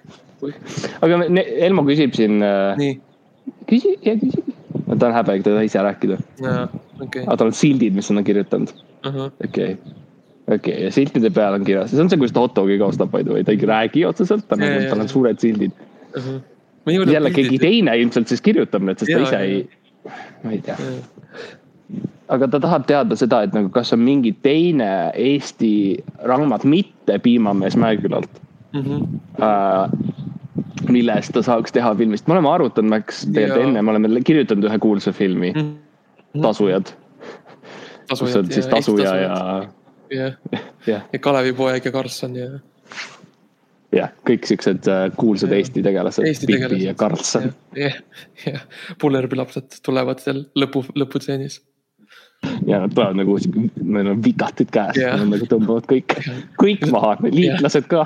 aga 1.01 1.21
ne- 1.29 1.47
Elmo 1.69 1.85
küsib 1.89 2.17
siin, 2.17 2.41
nii, 2.81 2.97
küsi, 3.69 3.97
ja 4.05 4.17
küsi. 4.17 4.41
ta 4.97 5.07
on 5.11 5.13
häbega, 5.19 5.43
ta 5.45 5.53
ei 5.53 5.57
tohi 5.61 5.69
ise 5.69 5.85
rääkida. 5.85 6.17
okei 7.01 7.25
aga 7.27 7.37
tal 7.37 7.51
on 7.53 7.57
sildid, 7.57 7.93
mis 7.97 8.09
on 8.13 8.23
kirjutanud. 8.25 8.73
ahah, 9.05 9.29
okei, 10.47 10.55
okei 10.57 10.83
ja 10.85 10.91
siltide 10.91 11.29
peal 11.29 11.53
on 11.57 11.65
kirjas, 11.67 11.91
see 11.91 12.01
on 12.03 12.09
see, 12.11 12.19
kuidas 12.21 12.33
ta 12.35 12.43
hot 12.45 12.55
dog'iga 12.57 12.87
ostab, 12.91 13.11
by 13.13 13.23
the 13.23 13.33
way, 13.33 13.43
ta 13.43 13.51
ei 13.55 13.61
räägi 13.71 14.05
otseselt, 14.07 14.47
ta 14.49 14.57
jaa, 14.59 14.83
tal 14.89 15.03
on 15.05 15.09
suured 15.09 15.39
sildid. 15.39 15.71
ahah. 16.17 16.41
jälle 17.13 17.31
keegi. 17.31 17.59
teine 17.59 17.97
ilmselt 17.97 18.27
siis 18.27 18.41
kirjutab 18.41 18.83
need, 18.83 18.99
sest 18.99 19.11
ta 19.11 19.19
Jaa, 19.19 19.27
ise 19.27 19.35
jaa. 19.35 19.41
ei, 19.41 19.69
ma 20.43 20.51
ei 20.51 20.61
tea. 20.65 20.77
aga 22.31 22.47
ta 22.47 22.59
tahab 22.59 22.85
teada 22.87 23.15
seda, 23.19 23.43
et 23.43 23.53
nagu 23.53 23.69
kas 23.69 23.93
on 23.93 23.99
mingi 23.99 24.31
teine 24.41 25.11
Eesti 25.13 26.03
raamat, 26.23 26.63
mitte 26.63 27.19
Piimamees 27.19 27.77
Mäekülalt 27.77 28.41
Mhm. 28.73 29.03
äh,. 29.41 29.89
millest 30.89 31.33
ta 31.33 31.41
saaks 31.43 31.71
teha 31.75 31.91
filmist, 31.95 32.27
me 32.27 32.33
oleme 32.33 32.49
arutanud, 32.49 32.89
Max, 32.89 33.25
tegelikult 33.33 33.67
enne 33.67 33.81
me 33.81 33.91
oleme 33.91 34.21
kirjutanud 34.25 34.65
ühe 34.69 34.77
kuulsa 34.79 35.11
filmi, 35.11 35.51
Tasujad, 36.41 36.93
kus 38.09 38.35
on 38.35 38.47
siis 38.51 38.67
tasuja 38.71 39.15
ja, 39.15 39.27
jah, 39.27 39.67
jah, 40.11 40.35
ja 41.13 41.19
Kalevipoeg 41.19 41.85
ja 41.85 41.91
Karlsson 41.95 42.35
ja 42.35 42.49
jah, 43.95 44.13
kõik 44.27 44.47
siuksed 44.47 44.87
äh, 44.91 45.07
kuulsad 45.17 45.51
Jaa. 45.51 45.61
Eesti 45.61 45.83
tegelased, 45.85 46.27
Eesti 46.27 46.47
Pipi 46.49 46.83
ja 46.85 46.93
Karlsson. 46.97 47.51
jah, 47.77 47.97
jah, 48.45 48.63
Pullerbi 49.01 49.39
lapsed 49.39 49.81
tulevad 49.85 50.23
seal 50.23 50.45
lõpu, 50.57 50.83
lõputseenis. 50.97 51.59
ja 52.65 52.79
nad 52.81 52.93
tulevad 52.95 53.19
nagu, 53.19 53.35
neil 53.83 54.11
on 54.15 54.21
vikatid 54.25 54.71
käes 54.73 54.97
yeah., 54.97 55.17
nad 55.19 55.29
nagu 55.35 55.49
tõmbavad 55.49 55.85
kõik, 55.91 56.15
kõik 56.61 56.87
maha, 56.93 57.17
liitlased 57.27 57.85
ka. 57.91 58.05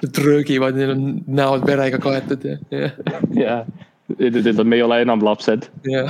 Nad 0.00 0.22
röögivad, 0.24 0.78
neil 0.78 0.94
on 0.94 1.02
näod 1.26 1.66
verega 1.68 2.00
kaetud 2.02 2.46
ja, 2.46 2.56
ja, 2.72 2.92
ja 3.36 3.58
need 4.16 4.38
ütlevad, 4.40 4.70
me 4.70 4.78
ei 4.78 4.86
ole 4.86 5.02
enam 5.04 5.24
lapsed. 5.26 5.68
ja. 5.90 6.06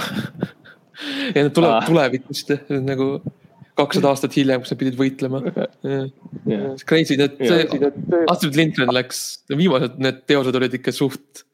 ja 1.34 1.43
nad 1.43 1.53
tulevad 1.57 1.80
Ah. 1.82 1.89
tulevikust 1.89 2.55
nagu 2.70 3.11
kakssada 3.77 4.11
aastat 4.12 4.37
hiljem, 4.37 4.62
kus 4.62 4.72
nad 4.72 4.81
pidid 4.81 4.97
võitlema. 4.99 5.43
Crazy, 6.89 7.18
need, 7.20 7.37
Astrid 8.33 8.57
Lindgren 8.57 8.93
läks, 8.95 9.24
viimased 9.53 9.99
need 10.03 10.22
teosed 10.31 10.57
olid 10.57 10.77
ikka 10.79 10.95
suht 10.97 11.45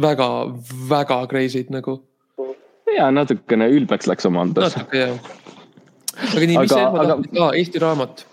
väga, 0.00 0.28
väga 0.88 1.22
crazy'd 1.30 1.72
nagu. 1.72 2.00
ja 2.92 3.06
natukene 3.08 3.70
ülbeks 3.72 4.08
läks 4.10 4.26
oma 4.28 4.42
andes. 4.44 4.74
natuke 4.76 4.98
jah. 5.00 5.16
aga 6.36 6.46
nii, 6.46 6.58
mis 6.60 6.72
see 6.74 6.84
Elmo 6.84 7.00
aga- 7.00 7.16
tahtis, 7.16 7.40
aa 7.40 7.50
Eesti 7.56 7.80
raamat. 7.80 8.24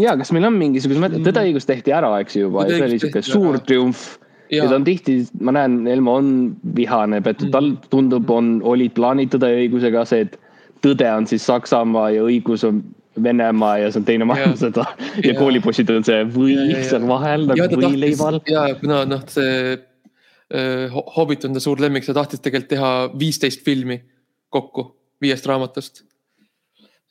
ja 0.00 0.16
kas 0.16 0.32
meil 0.32 0.48
on 0.48 0.56
mingisugused 0.60 1.02
mõtted, 1.02 1.24
Tõde 1.26 1.42
ja 1.44 1.50
õigus 1.50 1.68
tehti 1.68 1.92
ära, 1.92 2.14
eks 2.24 2.36
ju 2.36 2.46
juba, 2.46 2.64
Tõde 2.64 2.78
see 2.78 2.86
oli 2.88 3.00
tehti 3.02 3.22
suur 3.28 3.58
triumf. 3.60 4.06
ja 4.52 4.68
ta 4.68 4.78
on 4.78 4.86
tihti, 4.88 5.18
ma 5.40 5.52
näen, 5.56 5.82
Elmo 5.88 6.16
on 6.20 6.30
vihane, 6.76 7.20
et 7.20 7.44
tal 7.52 7.74
tundub, 7.92 8.30
on, 8.30 8.56
Tõde 9.28 9.52
ja 9.52 9.60
õigusega 9.66 10.06
see, 10.08 10.24
et 10.28 10.40
tõde 10.84 11.08
on 11.16 11.26
siis 11.30 11.46
Saksamaa 11.48 12.10
ja 12.14 12.22
õigus 12.28 12.64
on 12.68 12.82
Venemaa 13.22 13.76
ja 13.78 13.90
see 13.94 14.00
on 14.02 14.06
teine 14.08 14.26
maailmasõda 14.26 14.84
ja 15.22 15.32
Ja. 15.32 15.34
koolipoisid 15.38 15.90
on 15.94 16.04
see 16.06 16.20
ja. 16.24 16.80
seal 16.90 17.04
vahel 17.08 17.44
nagu 17.50 17.68
võileival. 17.78 18.40
ja 18.50 18.64
kuna 18.80 19.04
noh, 19.08 19.22
see 19.30 19.76
Ho- 20.92 21.06
Hobbit 21.16 21.44
on 21.48 21.54
ta 21.56 21.60
suur 21.62 21.80
lemmik, 21.80 22.04
ta 22.06 22.12
tahtis 22.14 22.42
tegelikult 22.44 22.68
teha 22.74 22.90
viisteist 23.18 23.62
filmi 23.64 23.96
kokku 24.52 24.84
viiest 25.22 25.46
raamatust. 25.48 26.02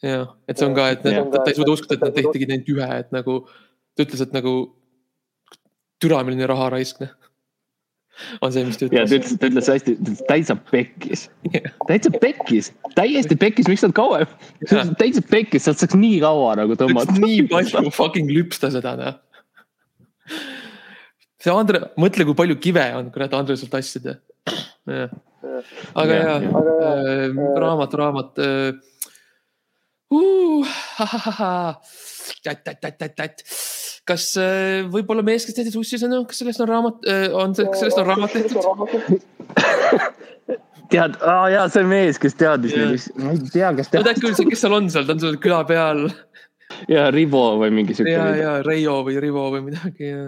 ja, 0.04 0.28
et 0.48 0.60
see 0.60 0.68
on 0.68 0.76
ka, 0.78 0.90
et 0.94 1.04
need, 1.08 1.32
ta 1.34 1.42
ei 1.50 1.56
suuda 1.58 1.74
uskuda, 1.74 1.98
et 1.98 2.04
nad 2.06 2.32
tegid 2.36 2.52
ainult 2.54 2.70
ühe, 2.76 2.90
et 3.00 3.12
nagu 3.16 3.40
ta 3.96 4.04
ütles, 4.06 4.22
et 4.28 4.34
nagu 4.36 4.54
türa 6.04 6.20
milline 6.28 6.48
raha 6.52 6.70
raisk, 6.76 7.00
noh. 7.04 7.12
On 8.42 8.54
see, 8.54 8.64
mis 8.68 8.78
ta 8.80 8.88
ja 8.88 9.04
ta 9.04 9.18
ütles. 9.18 9.34
ütles, 9.34 9.40
ta 9.40 9.50
ütles 9.50 9.70
hästi, 9.72 9.96
täitsa 10.30 10.56
pekkis, 10.70 11.26
täitsa 11.90 12.12
pekkis, 12.22 12.72
täiesti 12.98 13.38
pekkis, 13.40 13.70
miks 13.72 13.86
nad 13.86 13.96
kauem, 13.98 14.30
täitsa 15.00 15.24
pekkis, 15.30 15.66
sealt 15.66 15.82
saaks 15.82 15.98
nii 15.98 16.20
kaua 16.24 16.54
nagu 16.62 16.78
tõmmata. 16.80 17.18
nii 17.24 17.48
palju 17.52 17.94
fucking 17.96 18.32
lüpsta 18.34 18.72
seda, 18.74 18.96
noh. 19.00 19.20
see 21.42 21.54
Andre, 21.54 21.88
mõtle, 22.00 22.28
kui 22.30 22.38
palju 22.44 22.60
kive 22.64 22.86
on 23.00 23.12
kurat 23.14 23.34
Andresel 23.38 23.72
tassida. 23.74 24.20
aga 24.88 26.18
Jah, 26.18 26.40
ja, 26.40 26.40
ja., 26.40 26.96
raamat, 27.60 28.00
raamat 28.00 28.44
äh,. 28.44 28.74
Uh, 30.14 30.62
kas 34.10 34.24
äh, 34.42 34.84
võib-olla 34.92 35.24
mees, 35.26 35.46
kes 35.48 35.56
tehti 35.58 35.74
sussisõnu, 35.74 36.18
kas 36.30 36.38
sellest 36.44 36.64
on 36.64 36.72
raamat, 36.72 36.98
on 37.40 37.50
see, 37.58 37.66
kas 37.72 37.80
sellest 37.84 38.02
on 38.04 38.10
raamat 38.10 38.32
tehtud? 38.36 38.64
tead, 40.94 41.18
aa 41.26 41.48
jaa, 41.54 41.66
see 41.72 41.86
mees, 41.88 42.20
kes 42.22 42.38
teadis 42.40 42.76
yeah., 42.76 42.94
ma 43.24 43.34
ei 43.34 43.42
tea, 43.48 43.72
kas 43.78 43.90
ma 43.90 44.00
ei 44.00 44.04
tea 44.04 44.08
teadis 44.10 44.24
küll, 44.26 44.52
kes 44.52 44.64
seal 44.66 44.78
on 44.78 44.86
seal, 44.94 45.06
ta 45.08 45.16
on 45.16 45.24
seal 45.24 45.38
küla 45.44 45.60
peal 45.70 46.00
ja 46.92 47.02
Rivo 47.14 47.46
või 47.62 47.70
mingi 47.80 47.94
siuke 47.98 48.14
ja, 48.14 48.30
ja 48.38 48.54
Reio 48.66 48.96
või 49.08 49.16
Rivo 49.24 49.44
või 49.56 49.62
midagi 49.70 50.10
ja 50.10 50.24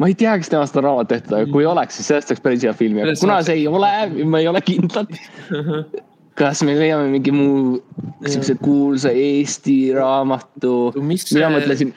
ma 0.00 0.08
ei 0.10 0.16
tea, 0.18 0.34
kas 0.40 0.50
temast 0.52 0.76
on 0.78 0.86
raamat 0.86 1.10
tehtud, 1.12 1.34
aga 1.38 1.50
kui 1.52 1.66
oleks, 1.68 1.98
siis 1.98 2.10
sellest 2.10 2.32
saaks 2.32 2.44
päris 2.44 2.64
hea 2.66 2.72
filmi, 2.76 3.04
aga 3.04 3.16
kuna 3.20 3.40
see 3.46 3.62
ei 3.62 3.68
ole, 3.70 3.92
ma 4.24 4.42
ei 4.42 4.48
ole 4.50 4.62
kindlad. 4.64 5.12
kas 6.38 6.62
me 6.64 6.74
leiame 6.76 7.10
mingi 7.12 7.32
muu 7.34 7.76
siukse 8.24 8.56
kuulsa 8.62 9.12
Eesti 9.12 9.92
raamatu, 9.96 10.92
mina 10.96 11.50
mõtlesin. 11.52 11.92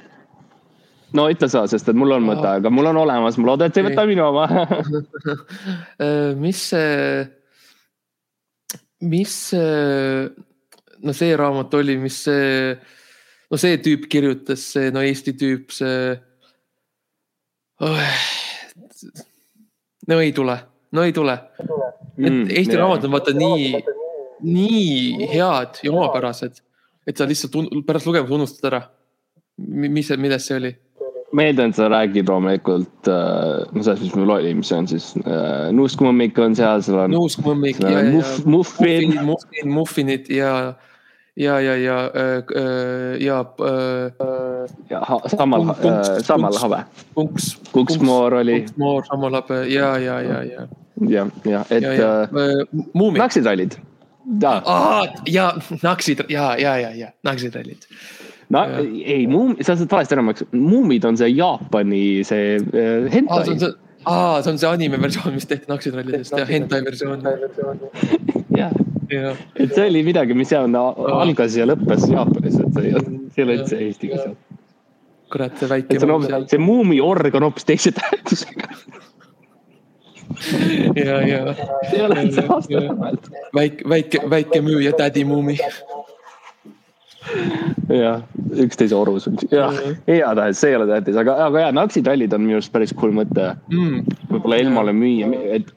no 1.15 1.27
ütle 1.31 1.47
sa, 1.51 1.63
sest 1.71 1.87
et 1.91 1.97
mul 1.97 2.17
on 2.17 2.27
mõte, 2.27 2.49
aga 2.59 2.71
mul 2.73 2.91
on 2.91 2.99
olemas, 3.05 3.39
ma 3.39 3.51
loodan, 3.51 3.71
et 3.71 3.77
sa 3.77 3.83
ei 3.83 3.89
võta 3.89 4.07
minu 4.09 4.27
oma. 4.27 4.49
Äh, 5.95 6.35
mis 6.37 6.59
see, 6.69 7.23
mis 9.07 9.31
see, 9.49 10.27
no 11.07 11.15
see 11.15 11.37
raamat 11.39 11.73
oli, 11.79 11.95
mis 12.01 12.17
see, 12.27 12.75
no 13.49 13.59
see 13.61 13.79
tüüp 13.81 14.09
kirjutas, 14.11 14.65
see 14.75 14.91
no 14.93 15.03
Eesti 15.05 15.33
tüüp, 15.39 15.71
see 15.73 16.11
oh,. 17.79 18.13
no 20.11 20.19
ei 20.21 20.35
tule, 20.35 20.59
no 20.91 21.07
ei 21.07 21.15
tule. 21.15 21.39
Mm, 22.17 22.27
et 22.27 22.57
Eesti 22.59 22.77
raamatud 22.79 23.09
on 23.09 23.15
vaata 23.15 23.35
nii, 23.35 23.71
nii 24.45 25.27
head 25.33 25.81
ja 25.83 25.91
omapärased, 25.91 26.61
et 27.07 27.17
sa 27.17 27.27
lihtsalt 27.27 27.57
pärast 27.87 28.09
lugemist 28.09 28.33
unustad 28.33 28.71
ära. 28.71 28.81
mis 29.57 30.07
see, 30.07 30.17
milles 30.19 30.47
see 30.47 30.57
oli? 30.59 30.75
ma 31.35 31.43
eeldan, 31.49 31.71
et 31.71 31.77
sa 31.77 31.87
räägid 31.91 32.29
loomulikult 32.29 33.09
äh,, 33.11 33.65
no 33.75 33.83
selles, 33.83 34.01
mis 34.03 34.15
mul 34.15 34.33
oli, 34.37 34.53
mis 34.55 34.71
on 34.75 34.87
siis 34.87 35.11
äh, 35.25 35.71
Nuuskmummik 35.75 36.37
on 36.39 36.55
seal, 36.57 36.83
seal 36.85 36.99
on 37.05 37.15
nuuskmõmmik 37.15 37.79
seal 37.79 37.91
ja, 37.91 38.01
on 38.03 38.11
ja, 38.11 38.11
muff, 38.15 38.45
muffin, 38.45 39.15
muffin, 39.25 39.71
muffinid 39.71 40.29
ja, 40.31 40.51
ja, 41.35 41.57
ja, 41.63 41.75
ja, 41.81 41.97
ja 43.19 43.39
äh, 43.67 44.75
ja 44.93 45.01
ha, 45.09 45.19
samal 45.33 45.67
punks- 45.81 46.13
samal 46.29 46.59
habe. 46.61 46.83
punks. 47.17 47.55
Kuksmoor 47.71 48.39
oli 48.41 48.61
Punksmoor, 48.61 49.09
Sammalabe 49.09 49.65
ja, 49.71 49.95
ja, 49.99 50.21
ja, 50.21 50.39
ja, 50.43 50.67
ja, 51.09 51.27
ja 51.43 51.65
et 51.69 51.83
ja, 51.83 51.93
ja 51.99 52.13
äh, 52.23 52.63
Muumi. 52.93 53.19
naksid-rallid. 54.25 55.21
ja, 55.25 55.51
ja 55.51 55.79
Naksid 55.83 56.23
ja, 56.29 56.55
ja, 56.57 56.77
ja, 56.77 56.91
ja 56.95 57.11
Naksid-rallid. 57.23 57.87
no 58.49 58.59
Jah. 58.59 58.79
ei, 59.05 59.27
muum-, 59.27 59.55
sa 59.61 59.75
saad 59.75 59.91
valesti 59.91 60.15
aru, 60.15 60.33
muumid 60.51 61.05
on 61.05 61.17
see 61.17 61.31
Jaapani 61.35 62.23
see 62.27 62.57
äh, 62.57 62.65
aa, 62.65 63.09
see 63.09 63.13
hentai 63.17 63.41
on. 63.53 63.59
see, 63.59 63.71
aa, 64.05 64.41
see 64.41 64.51
on 64.53 64.61
see 64.61 64.71
anime 64.71 65.01
versioon, 65.01 65.33
mis 65.37 65.47
tehti 65.49 65.69
Naksid-rallidest 65.71 66.37
ja 66.39 66.45
hentai 66.49 66.81
versioon. 66.85 67.25
jah, 68.57 68.73
ja, 69.11 69.35
et 69.55 69.75
see 69.75 69.87
oli 69.89 70.03
midagi, 70.07 70.37
mis 70.37 70.51
seal 70.53 70.69
algas 70.75 71.57
ja 71.59 71.69
lõppes 71.69 72.09
Jaapanis, 72.11 72.59
et 72.59 72.79
see 72.79 72.89
ei 72.89 72.97
olnud, 72.99 73.21
see 73.33 73.43
ei 73.43 73.47
ole 73.47 73.59
üldse 73.61 73.81
Eestiga 73.87 74.21
seal. 74.23 74.37
kurat, 75.33 75.57
see 75.59 75.69
väike 75.69 75.99
see 75.99 76.09
on 76.09 76.15
hoopis, 76.17 76.49
see 76.53 76.61
muumi 76.61 77.01
org 77.03 77.37
on 77.37 77.49
hoopis 77.49 77.67
teise 77.67 77.93
tähendusega. 77.97 78.73
ja, 80.95 81.19
ja 81.27 81.41
see 81.55 81.99
ei 81.99 82.05
ole 82.05 82.23
üldse 82.25 82.45
aastapäevalt. 82.47 83.29
väike, 83.55 83.89
väike, 83.89 84.23
väike 84.29 84.61
müüja 84.65 84.95
tädi 84.97 85.25
Muumi. 85.25 85.57
jah, 87.89 88.21
üksteise 88.61 88.93
orus 88.95 89.25
on, 89.29 89.37
jah, 89.49 89.73
igatahes 90.05 90.59
see 90.61 90.69
ei 90.73 90.77
ole 90.77 90.85
tähtis, 90.91 91.17
aga, 91.17 91.33
aga 91.47 91.63
jaa, 91.63 91.71
naksid 91.73 92.05
rallid 92.09 92.35
on 92.37 92.43
minu 92.45 92.59
arust 92.59 92.73
päris 92.73 92.93
cool 92.97 93.15
mõte. 93.17 93.47
Mm. 93.71 94.03
võib-olla 94.29 94.59
Elmale 94.61 94.93
müüa, 94.93 95.31
et 95.57 95.71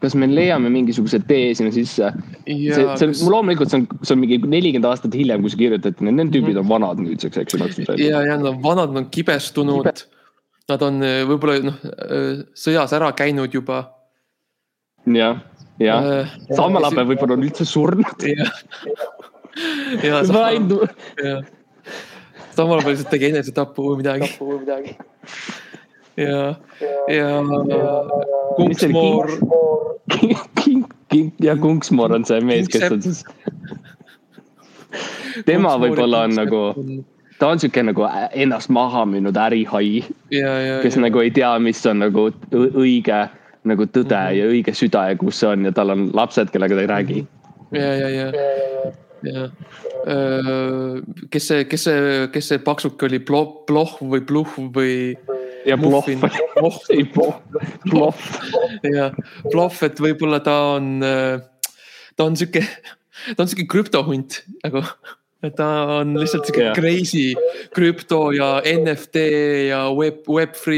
kas 0.00 0.16
me 0.16 0.30
leiame 0.30 0.72
mingisuguse 0.72 1.20
tee 1.28 1.52
sinna 1.58 1.74
sisse? 1.74 2.08
see, 2.46 2.56
ja 2.70 2.96
see 2.96 3.10
on, 3.10 3.14
loomulikult 3.36 3.72
see 3.72 3.82
on, 3.82 3.86
see 4.00 4.16
on 4.16 4.22
mingi 4.22 4.40
nelikümmend 4.40 4.88
aastat 4.88 5.16
hiljem, 5.18 5.44
kui 5.44 5.52
see 5.52 5.64
kirjutati, 5.66 6.08
need 6.08 6.32
tüübid 6.32 6.60
on 6.62 6.68
vanad 6.72 7.04
nüüdseks, 7.04 7.42
eks 7.44 7.56
ju, 7.58 7.62
välja. 7.64 8.00
ja, 8.00 8.24
ja 8.30 8.40
nad 8.40 8.54
on 8.54 8.60
vanad, 8.64 8.94
nad 8.94 9.04
on 9.04 9.12
kibestunud. 9.12 10.06
Nad 10.70 10.80
on 10.84 11.02
äh, 11.04 11.22
võib-olla 11.28 11.58
noh, 11.66 11.80
sõjas 12.56 12.94
ära 12.96 13.10
käinud 13.16 13.52
juba. 13.52 13.82
jah, 15.06 15.42
jah, 15.78 16.04
Äh, 16.04 16.36
samal 16.56 16.84
ajal 16.86 17.08
võib-olla 17.10 17.36
on 17.38 17.44
üldse 17.46 17.66
surnud. 17.68 18.24
ja, 18.24 18.48
ja 20.02 20.22
samal 22.54 22.80
ajal 22.80 22.92
lihtsalt 22.92 23.10
tegi 23.12 23.30
enesetapu 23.32 23.90
või 23.90 24.02
midagi. 24.02 24.30
ja, 26.16 26.54
ja. 27.10 27.30
Kunksmoor, 28.56 29.32
King, 30.62 30.84
King 31.10 31.32
ja 31.42 31.56
Kunksmoor 31.58 32.14
on 32.14 32.26
see 32.28 32.40
mees, 32.44 32.70
kes 32.70 32.86
on 32.90 33.02
siis, 33.02 33.24
tema 35.48 35.74
võib-olla 35.80 36.24
on 36.28 36.36
nagu, 36.38 36.62
ta 37.40 37.50
on 37.54 37.62
sihuke 37.62 37.82
nagu 37.82 38.06
ennast 38.30 38.70
maha 38.74 39.04
müünud 39.10 39.38
ärihai, 39.38 40.04
ja, 40.34 40.52
ja, 40.68 40.76
kes 40.84 40.98
nagu 41.02 41.24
ei 41.24 41.32
tea, 41.34 41.56
mis 41.62 41.82
on 41.90 42.04
nagu 42.04 42.28
õige 42.54 43.24
nagu 43.64 43.86
tõde 43.88 44.18
Mhm. 44.18 44.36
ja 44.38 44.44
õige 44.52 44.74
süda 44.76 45.08
ja 45.10 45.16
kus 45.16 45.40
see 45.40 45.48
on 45.48 45.64
ja 45.64 45.72
tal 45.72 45.90
on 45.90 46.10
lapsed, 46.12 46.50
kellega 46.52 46.74
ta 46.76 46.80
ei 46.84 46.90
räägi. 46.90 47.26
ja, 47.72 47.94
ja, 47.94 48.08
ja, 48.08 48.26
ja. 49.24 49.48
kes 51.30 51.46
see, 51.48 51.64
kes 51.64 51.84
see, 51.88 52.28
kes 52.32 52.48
see 52.48 52.58
paksuke 52.58 53.06
oli, 53.08 53.18
Ploh, 53.24 53.64
Ploh 53.66 53.96
või 54.00 54.20
Pluh 54.26 54.52
või? 54.74 55.16
ja 55.64 55.78
Ploh, 55.80 56.04
ei 56.92 57.04
Ploff, 57.08 57.40
Ploff, 57.88 58.20
ja 58.84 59.10
Ploh, 59.50 59.82
et 59.82 60.00
võib-olla 60.00 60.40
ta 60.44 60.58
on, 60.76 61.00
ta 61.00 62.24
on 62.28 62.36
sihuke, 62.36 62.62
ta 63.34 63.42
on 63.44 63.48
sihuke 63.48 63.66
krüptohunt 63.72 64.42
nagu, 64.64 64.84
ta 65.56 65.68
on 66.00 66.16
lihtsalt 66.20 66.48
sihuke 66.48 66.68
Jah. 66.68 66.76
crazy 66.76 67.32
krüpto 67.74 68.26
ja 68.36 68.58
NFT 68.60 69.24
ja 69.70 69.86
web, 69.96 70.20
web3 70.28 70.76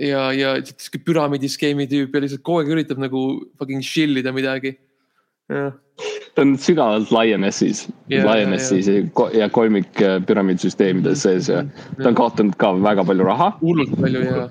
ja, 0.00 0.24
ja 0.32 0.56
sihuke 0.64 1.02
püramiidiskeemi 1.06 1.86
tüüp 1.90 2.16
ja 2.16 2.24
lihtsalt 2.24 2.44
kogu 2.46 2.62
aeg 2.62 2.74
üritab 2.76 3.00
nagu 3.02 3.24
fucking 3.60 3.84
chill 3.84 4.20
ida 4.20 4.32
midagi. 4.36 4.76
ta 5.50 6.42
on 6.44 6.54
sügavalt 6.62 7.10
Lionessis, 7.10 7.88
Ja, 8.08 8.22
Lionessis 8.28 8.86
ja, 8.86 9.00
ja, 9.02 9.30
ja 9.34 9.48
kolmik 9.50 9.98
äh, 10.00 10.20
püramiidsüsteemides 10.26 11.24
sees 11.26 11.48
ja 11.50 11.64
ta 11.98 12.12
on 12.12 12.18
kaotanud 12.18 12.54
ka 12.60 12.72
väga 12.78 13.04
palju 13.04 13.26
raha. 13.26 13.50
Hullult 13.64 13.96
palju 14.00 14.22
ja, 14.28 14.46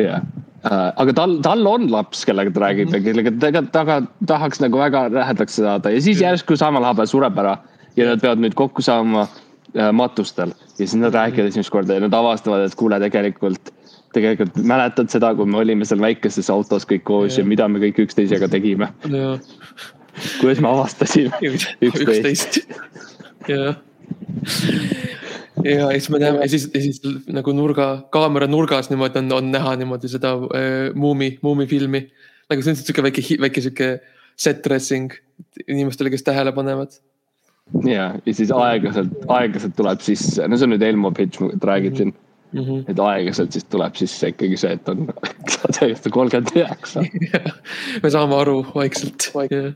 jah 0.00 0.24
uh,, 0.64 0.90
aga 1.00 1.14
tal, 1.16 1.38
tal 1.44 1.68
on 1.68 1.88
laps, 1.92 2.24
kellega 2.28 2.52
ta 2.54 2.64
räägib 2.64 2.94
ja 2.94 3.00
kellega 3.04 3.32
ta 3.40 3.62
taga 3.74 4.00
tahaks 4.28 4.62
nagu 4.64 4.80
väga 4.80 5.06
lähedaks 5.12 5.60
saada. 5.60 5.92
Ja 5.92 6.02
siis 6.04 6.22
järsku 6.22 6.56
samal 6.60 6.86
habe 6.86 7.06
sureb 7.10 7.38
ära. 7.40 7.58
Ja 7.98 8.08
nad 8.10 8.22
peavad 8.22 8.42
nüüd 8.42 8.56
kokku 8.58 8.82
saama 8.82 9.26
uh, 9.28 9.90
matustel. 9.94 10.54
Ja 10.74 10.82
siis 10.82 10.96
nad 10.98 11.14
räägivad 11.14 11.52
esimest 11.52 11.70
korda 11.70 11.98
ja 11.98 12.02
nad 12.06 12.16
avastavad, 12.16 12.64
et 12.64 12.78
kuule, 12.78 12.98
tegelikult, 13.02 13.70
tegelikult 14.14 14.56
mäletad 14.66 15.10
seda, 15.12 15.32
kui 15.36 15.48
me 15.50 15.60
olime 15.62 15.86
seal 15.88 16.02
väikeses 16.02 16.50
autos 16.52 16.86
kõik 16.88 17.04
koos 17.08 17.36
ja, 17.36 17.42
ja 17.42 17.48
mida 17.48 17.68
me 17.70 17.82
kõik 17.82 18.04
üksteisega 18.06 18.48
tegime, 18.52 18.90
kuidas 20.40 20.62
me 20.62 20.70
avastasime 20.70 21.54
üksteist. 21.88 22.60
jah. 23.50 23.78
ja 25.64 25.88
siis 25.92 26.10
me 26.12 26.20
näeme 26.22 26.42
ja 26.44 26.50
siis, 26.50 26.68
ja 26.74 26.82
siis 26.84 27.00
nagu 27.26 27.54
nurga, 27.56 27.88
kaamera 28.14 28.48
nurgas 28.50 28.90
niimoodi 28.92 29.22
on, 29.22 29.32
on 29.40 29.52
näha 29.54 29.76
niimoodi 29.80 30.10
seda 30.12 30.34
äh, 30.34 30.90
Muumi, 30.94 31.34
Muumi 31.42 31.68
filmi. 31.70 32.06
nagu 32.50 32.62
see 32.62 32.74
on 32.74 32.82
sihuke 32.82 33.08
väike, 33.08 33.24
väike 33.40 33.64
sihuke 33.64 33.90
set 34.36 34.64
dressing 34.64 35.12
inimestele, 35.68 36.10
kes 36.10 36.26
tähele 36.26 36.52
panevad. 36.52 36.98
ja, 37.86 38.12
ja 38.18 38.34
siis 38.34 38.52
aeglaselt, 38.52 39.14
aeglaselt 39.28 39.76
tuleb 39.76 40.02
sisse, 40.04 40.48
no 40.48 40.58
see 40.58 40.68
on 40.68 40.76
nüüd 40.76 40.84
Elmo 40.84 41.12
pitch, 41.14 41.42
et 41.54 41.64
räägib 41.64 41.98
siin, 42.00 42.14
Mm 42.14 42.23
-hmm. 42.54 42.84
et 42.88 43.00
aeglaselt 43.00 43.52
siis 43.52 43.66
tuleb 43.70 43.96
sisse 43.98 44.30
ikkagi 44.32 44.56
see, 44.60 44.76
et 44.78 44.88
on 44.88 45.08
täiesti 45.78 46.10
kolmkümmend 46.10 46.54
üheksa. 46.54 47.04
me 48.02 48.10
saame 48.10 48.38
aru 48.38 48.60
vaikselt. 48.74 49.30
ja, 49.50 49.72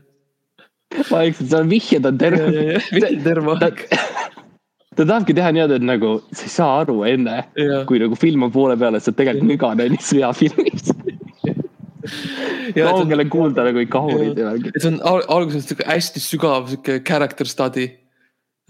vaikselt, 1.11 1.49
seal 1.49 1.69
vihjed 1.69 2.05
on 2.05 2.17
terve. 2.17 2.79
ja 2.91 3.13
terve 3.23 3.57
aeg. 3.57 3.85
ta 4.99 5.05
tahabki 5.05 5.35
teha 5.37 5.51
niimoodi, 5.55 5.79
et 5.79 5.87
nagu 5.87 6.15
sa 6.33 6.43
ei 6.43 6.55
saa 6.55 6.71
aru 6.81 7.03
enne, 7.07 7.43
kui 7.87 8.01
nagu 8.01 8.17
film 8.19 8.47
on 8.47 8.51
poole 8.51 8.75
peal, 8.79 8.97
et 8.97 9.05
sa 9.05 9.13
tegelikult 9.15 9.53
mügane 9.53 9.87
nii 9.93 10.03
sõjafilmis. 10.03 10.91
ja 12.77 12.89
kaugele 12.89 13.25
kuulda 13.31 13.65
nagu 13.67 13.81
ei 13.81 13.87
kahurid 13.91 14.37
ja 14.39 14.49
värgid. 14.49 14.75
et 14.75 14.83
see 14.83 14.91
on 14.91 14.99
al- 15.07 15.25
alguses 15.35 15.67
sihuke 15.67 15.85
hästi 15.87 16.21
sügav 16.23 16.69
sihuke 16.71 16.99
character 17.05 17.47
study 17.47 17.87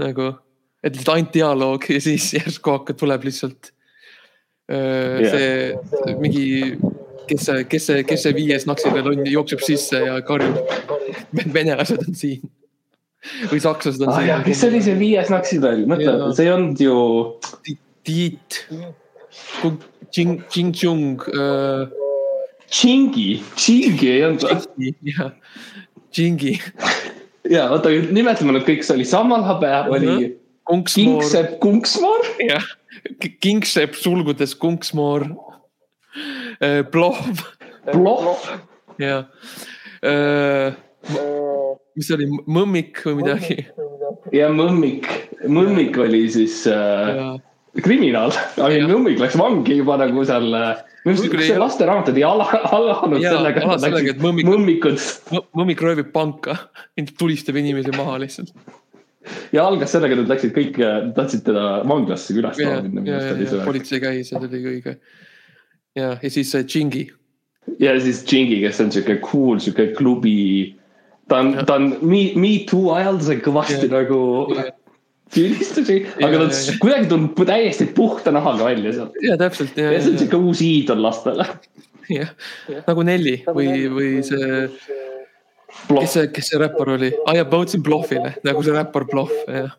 nagu, 0.01 0.31
et 0.83 0.95
lihtsalt 0.95 1.13
ainult 1.15 1.33
dialoog 1.35 1.89
ja 1.91 1.99
siis 2.03 2.29
järsku 2.37 2.77
hakkab, 2.77 2.99
tuleb 2.99 3.27
lihtsalt. 3.27 3.73
See 4.69 6.13
mingi, 6.21 6.45
kes 7.29 7.45
see, 7.49 7.65
kes 7.71 7.89
see, 7.89 8.05
kes 8.07 8.23
see 8.27 8.37
viies 8.37 8.67
naksiga 8.69 9.01
on, 9.01 9.25
jookseb 9.25 9.65
sisse 9.65 10.01
ja 10.05 10.21
karjub. 10.25 10.61
venelased 11.53 12.07
on 12.07 12.17
siin 12.17 12.47
või 13.51 13.59
sakslased 13.59 14.03
on 14.05 14.13
ah 14.13 14.23
jah, 14.23 14.41
kes 14.45 14.63
oli 14.67 14.79
see 14.83 14.95
viies 14.99 15.29
naksipäev, 15.31 15.83
mõtle 15.89 16.13
Jaa., 16.13 16.31
see 16.35 16.47
ei 16.47 16.53
olnud 16.53 16.83
ju, 16.83 16.97
siin. 17.65 17.79
Tiit, 18.09 18.59
Ching, 20.09 20.39
Ching 20.49 20.71
Chung, 20.73 21.25
Chingi, 22.71 23.27
Chingi 23.59 24.07
ei 24.13 24.23
olnud. 24.25 24.45
jah, 25.05 25.33
Chingi, 26.15 26.55
ja 27.51 27.67
oota, 27.75 27.91
nimetame 27.91 28.55
nad 28.55 28.65
kõik, 28.65 28.85
see 28.87 28.95
oli 28.97 29.07
Samalhabe, 29.07 29.73
oli 29.91 30.15
Kunksmoor, 30.69 31.19
Kingsepp 31.19 31.59
Kunksmoor. 31.61 32.31
jah, 32.47 32.65
Kingsepp 33.41 33.93
sulgudes 33.95 34.55
Kunksmoor, 34.57 35.27
Plov 36.91 37.19
Ploff, 37.91 38.47
ja 38.99 39.23
mis 41.95 42.07
see 42.07 42.15
oli, 42.17 42.27
Mõmmik 42.49 43.01
või 43.07 43.15
midagi. 43.21 43.57
ja 44.35 44.49
Mõmmik, 44.53 45.07
Mõmmik 45.49 45.97
oli 46.03 46.25
siis 46.33 46.61
äh, 46.69 47.37
kriminaal, 47.83 48.33
aga 48.59 48.71
Jah. 48.75 48.89
Mõmmik 48.91 49.19
läks 49.21 49.37
vangi 49.39 49.79
juba 49.79 49.97
nagu 50.01 50.25
seal. 50.27 50.49
oli- 51.39 51.47
see 51.47 51.59
lasteraamat 51.61 52.09
oli 52.11 52.23
ala, 52.27 52.45
alanud 52.75 53.21
Jaa, 53.23 53.37
sellega, 53.37 53.63
alas 53.65 53.83
et 53.83 53.87
sellega, 53.87 54.15
et 54.15 54.23
Mõmmik- 54.25 54.49
Mõmmik 55.55 55.83
röövib 55.85 56.11
panka, 56.15 56.57
tulistab 57.19 57.55
inimesi 57.61 57.93
maha 57.95 58.17
lihtsalt. 58.25 58.51
Ja 59.55 59.65
algas 59.65 59.93
sellega, 59.93 60.15
et 60.15 60.23
nad 60.23 60.33
läksid 60.33 60.55
kõik, 60.55 60.79
tahtsid 61.15 61.45
teda 61.47 61.65
vanglasse 61.89 62.33
ja, 62.33 62.39
külastama 62.39 62.81
minna. 62.85 63.05
ja, 63.07 63.21
ja, 63.31 63.37
ja 63.43 63.63
politsei 63.67 64.01
käis 64.03 64.31
ja 64.31 64.39
see 64.39 64.49
oli 64.49 64.61
õige. 64.73 64.97
ja, 65.99 66.11
ja 66.15 66.31
siis 66.31 66.51
see 66.53 66.65
Chingi, 66.69 67.05
ja 67.81 67.95
siis 68.01 68.23
Chingi, 68.27 68.61
kes 68.65 68.81
on 68.83 68.91
sihuke 68.93 69.19
cool, 69.25 69.61
sihuke 69.63 69.91
klubi. 69.97 70.75
ta 71.29 71.43
on, 71.43 71.53
ta 71.65 71.77
on 71.79 71.91
Me, 72.01 72.29
Me 72.39 72.53
Too 72.69 72.93
ajal 72.95 73.21
sai 73.25 73.39
kõvasti 73.45 73.85
Jah. 73.85 73.95
nagu 73.99 74.21
Jah. 74.55 74.71
süüdistusi, 75.35 75.99
aga 76.17 76.31
Ja, 76.33 76.39
ta 76.41 76.47
ja, 76.47 76.71
ja. 76.71 76.77
kuidagi 76.81 77.11
tundub 77.11 77.43
täiesti 77.45 77.89
puhta 77.93 78.33
nahaga 78.33 78.71
välja 78.71 78.95
seal. 78.95 79.11
ja 79.25 79.37
täpselt 79.37 79.77
ja, 79.77 79.91
ja 79.93 80.01
see 80.01 80.15
on 80.15 80.17
ja, 80.17 80.23
sihuke 80.23 80.41
uus 80.49 80.63
iidol 80.65 81.03
lastele. 81.05 81.45
ja 82.09 82.31
nagu 82.87 83.05
Nelli 83.05 83.37
või, 83.45 83.69
või 83.93 84.11
see, 84.25 84.65
kes 85.87 86.15
see, 86.15 86.27
kes 86.33 86.51
see 86.51 86.59
räppar 86.61 86.93
oli, 86.95 87.11
I 87.33 87.39
am 87.41 87.49
Boatsin 87.51 87.83
Bluffile 87.85 88.35
nagu 88.45 88.63
see 88.65 88.75
räppar 88.75 89.05
Bluff, 89.09 89.35
jah. 89.47 89.71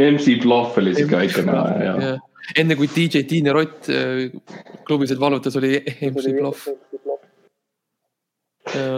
MC 0.00 0.38
Bluff 0.42 0.78
oli 0.80 0.94
sihuke 0.96 1.18
väike 1.20 1.44
näha 1.44 1.64
ja, 1.84 1.94
ja. 2.02 2.12
enne 2.56 2.76
kui 2.78 2.88
DJ 2.94 3.26
Tiine 3.28 3.52
Rott 3.52 3.90
äh, 3.92 4.28
klubisid 4.88 5.20
valutas, 5.20 5.56
oli 5.60 5.82
MC 5.84 6.32
Bluff. 6.38 6.68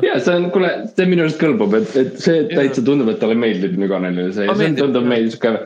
ja 0.03 0.19
see 0.19 0.37
on, 0.37 0.49
kuule, 0.55 0.71
see 0.95 1.11
minu 1.11 1.27
arust 1.27 1.41
kõlbab, 1.43 1.75
et, 1.81 1.97
et 1.99 2.23
see 2.23 2.47
täitsa 2.51 2.85
tundub, 2.87 3.11
et 3.13 3.21
talle 3.23 3.39
meeldib 3.39 3.77
Nüganenile 3.79 4.31
see, 4.35 4.49
Aga 4.51 4.63
see 4.63 4.79
tundub 4.79 5.07
jah. 5.07 5.13
meil 5.17 5.31
sihuke. 5.33 5.59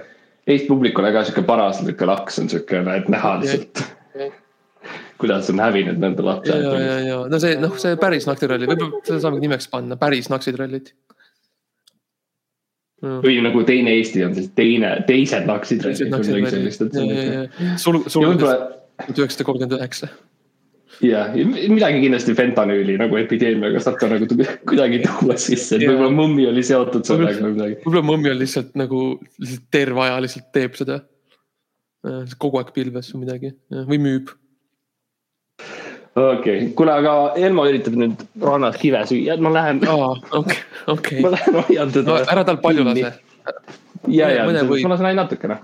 Eesti 0.45 0.68
publikule 0.68 1.09
ka 1.09 1.22
sihuke 1.24 1.41
paras 1.49 1.78
sihuke 1.80 2.05
laks 2.05 2.37
on 2.43 2.51
sihuke, 2.53 2.82
et 2.93 3.07
näha 3.09 3.30
lihtsalt. 3.41 3.80
Kuidas 5.20 5.50
on 5.52 5.62
hävinud 5.62 6.00
nende 6.02 6.22
ja, 6.24 6.56
ja, 6.58 6.74
ja, 6.80 6.98
ja 7.08 7.16
no 7.30 7.40
see, 7.42 7.56
noh, 7.60 7.74
see 7.80 7.96
päris 8.00 8.26
naktiralli, 8.28 8.68
võib-olla 8.70 9.02
seda 9.06 9.20
saamegi 9.22 9.48
nimeks 9.48 9.68
panna, 9.72 9.98
päris 10.00 10.30
naksitrallid. 10.32 10.92
või 13.04 13.40
nagu 13.44 13.62
teine 13.68 13.94
Eesti 13.98 14.24
on 14.24 14.34
siis 14.34 14.50
teine, 14.56 14.96
teised 15.06 15.46
naksid. 15.48 15.84
on 15.84 15.96
sihuke. 15.98 17.66
sul, 17.78 18.00
sul 18.08 18.30
võib-olla 18.30 18.56
tuhat 18.98 19.18
üheksasada 19.18 19.46
kolmkümmend 19.48 19.78
üheksa. 19.78 20.10
jah, 21.04 21.34
midagi 21.34 22.02
kindlasti 22.04 22.36
fentanüüli 22.38 22.98
nagu 23.00 23.18
epideemiaga 23.18 23.82
saab 23.82 23.98
ka 24.00 24.10
nagu 24.12 24.28
kuidagi 24.68 25.02
tuua 25.06 25.38
sisse, 25.40 25.78
et 25.78 25.88
võib-olla 25.88 26.12
mummi 26.14 26.46
oli 26.50 26.62
seotud 26.66 27.06
sellega 27.06 27.42
või 27.42 27.56
midagi. 27.56 27.80
võib-olla 27.82 28.06
Mõmmi 28.12 28.30
on 28.34 28.40
lihtsalt 28.42 28.78
nagu, 28.78 29.02
lihtsalt 29.42 29.68
terve 29.74 30.06
aja 30.06 30.22
lihtsalt 30.22 30.48
teeb 30.54 30.78
seda. 30.78 31.02
kogu 32.38 32.60
aeg 32.60 32.72
pilves 32.76 33.14
või 33.14 33.24
midagi 33.24 33.54
või 33.90 34.00
müüb. 34.06 34.34
Okei 36.14 36.58
okay., 36.58 36.72
kuule, 36.78 36.92
aga 36.94 37.14
Elmo 37.36 37.66
üritab 37.68 37.96
nüüd 37.98 38.20
rannas 38.42 38.78
kive 38.80 39.02
süüa, 39.10 39.38
ma 39.42 39.54
lähen. 39.54 39.80
okei, 40.40 40.60
okei. 40.94 41.22
ma 41.24 41.34
lähen 41.34 41.62
hoian 41.62 41.94
teda 41.94 42.10
no,. 42.10 42.20
ära 42.34 42.44
tal 42.46 42.60
palju 42.62 42.86
lase. 42.86 43.14
ja, 44.08 44.30
ja, 44.30 44.44
ma 44.46 44.54
lasen 44.54 45.10
ainult 45.10 45.24
natukene. 45.24 45.58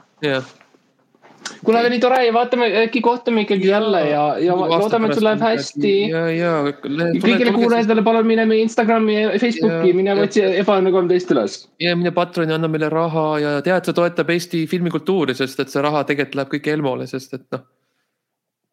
kuule, 1.64 1.80
aga 1.80 1.90
nii 1.92 2.00
tore 2.02 2.18
ja 2.24 2.32
vaatame, 2.34 2.66
äkki 2.82 3.02
kohtume 3.04 3.44
ikkagi 3.44 3.68
jälle 3.70 4.00
ja, 4.08 4.24
ja 4.42 4.56
loodame, 4.58 5.10
et 5.10 5.18
sul 5.18 5.26
läheb 5.28 5.44
hästi. 5.44 5.92
ja, 6.10 6.24
ja. 6.34 6.52
kõigile 6.82 7.54
kuulajatele 7.54 8.04
palun 8.06 8.26
mine 8.26 8.46
meie 8.50 8.64
Instagrami 8.66 9.20
ja 9.20 9.30
Facebooki, 9.38 9.94
mine 9.96 10.16
otsi 10.24 10.42
Ebaõnne 10.50 10.92
kolmteist 10.94 11.30
üles. 11.34 11.60
ja 11.82 11.94
mine 11.98 12.14
Patroni, 12.16 12.56
anna 12.56 12.70
meile 12.72 12.90
raha 12.92 13.26
ja 13.42 13.54
tead, 13.66 13.86
see 13.86 13.96
toetab 13.96 14.34
Eesti 14.34 14.66
filmikultuuri, 14.70 15.36
sest 15.38 15.62
et 15.62 15.72
see 15.72 15.86
raha 15.86 16.02
tegelikult 16.08 16.40
läheb 16.40 16.52
kõik 16.56 16.70
Elmole, 16.74 17.08
sest 17.10 17.38
et 17.38 17.46
noh. 17.54 17.64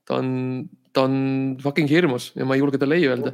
ta 0.07 0.21
on, 0.23 0.33
ta 0.97 1.05
on 1.05 1.15
fucking 1.61 1.89
hirmus 1.91 2.31
ja 2.35 2.47
ma 2.47 2.57
ei 2.57 2.63
julge 2.63 2.81
talle 2.81 2.97
ei 2.97 3.07
öelda. 3.11 3.33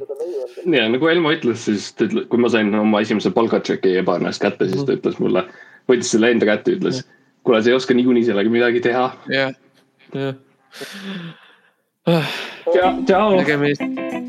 ja 0.64 0.86
nagu 0.92 1.08
Elmo 1.08 1.32
ütles, 1.34 1.64
siis 1.68 1.90
ta 1.96 2.08
ütles, 2.08 2.28
kui 2.28 2.44
ma 2.44 2.52
sain 2.52 2.72
oma 2.78 3.00
esimese 3.04 3.32
palgatšeki 3.34 3.98
Ebaõnnes 4.04 4.40
kätte, 4.42 4.68
siis 4.70 4.84
ta 4.84 4.96
ütles 4.98 5.18
mulle, 5.22 5.46
võttis 5.90 6.12
selle 6.14 6.32
enda 6.34 6.48
kätte, 6.52 6.78
ütles 6.78 7.04
kuule, 7.44 7.62
sa 7.62 7.70
ei 7.70 7.76
oska 7.76 7.94
niikuinii 7.94 8.24
sellega 8.24 8.50
midagi 8.50 8.80
teha. 8.80 9.06
jah, 9.28 9.54
jah. 10.14 10.34
tšau. 13.06 13.36
nägemist. 13.36 14.23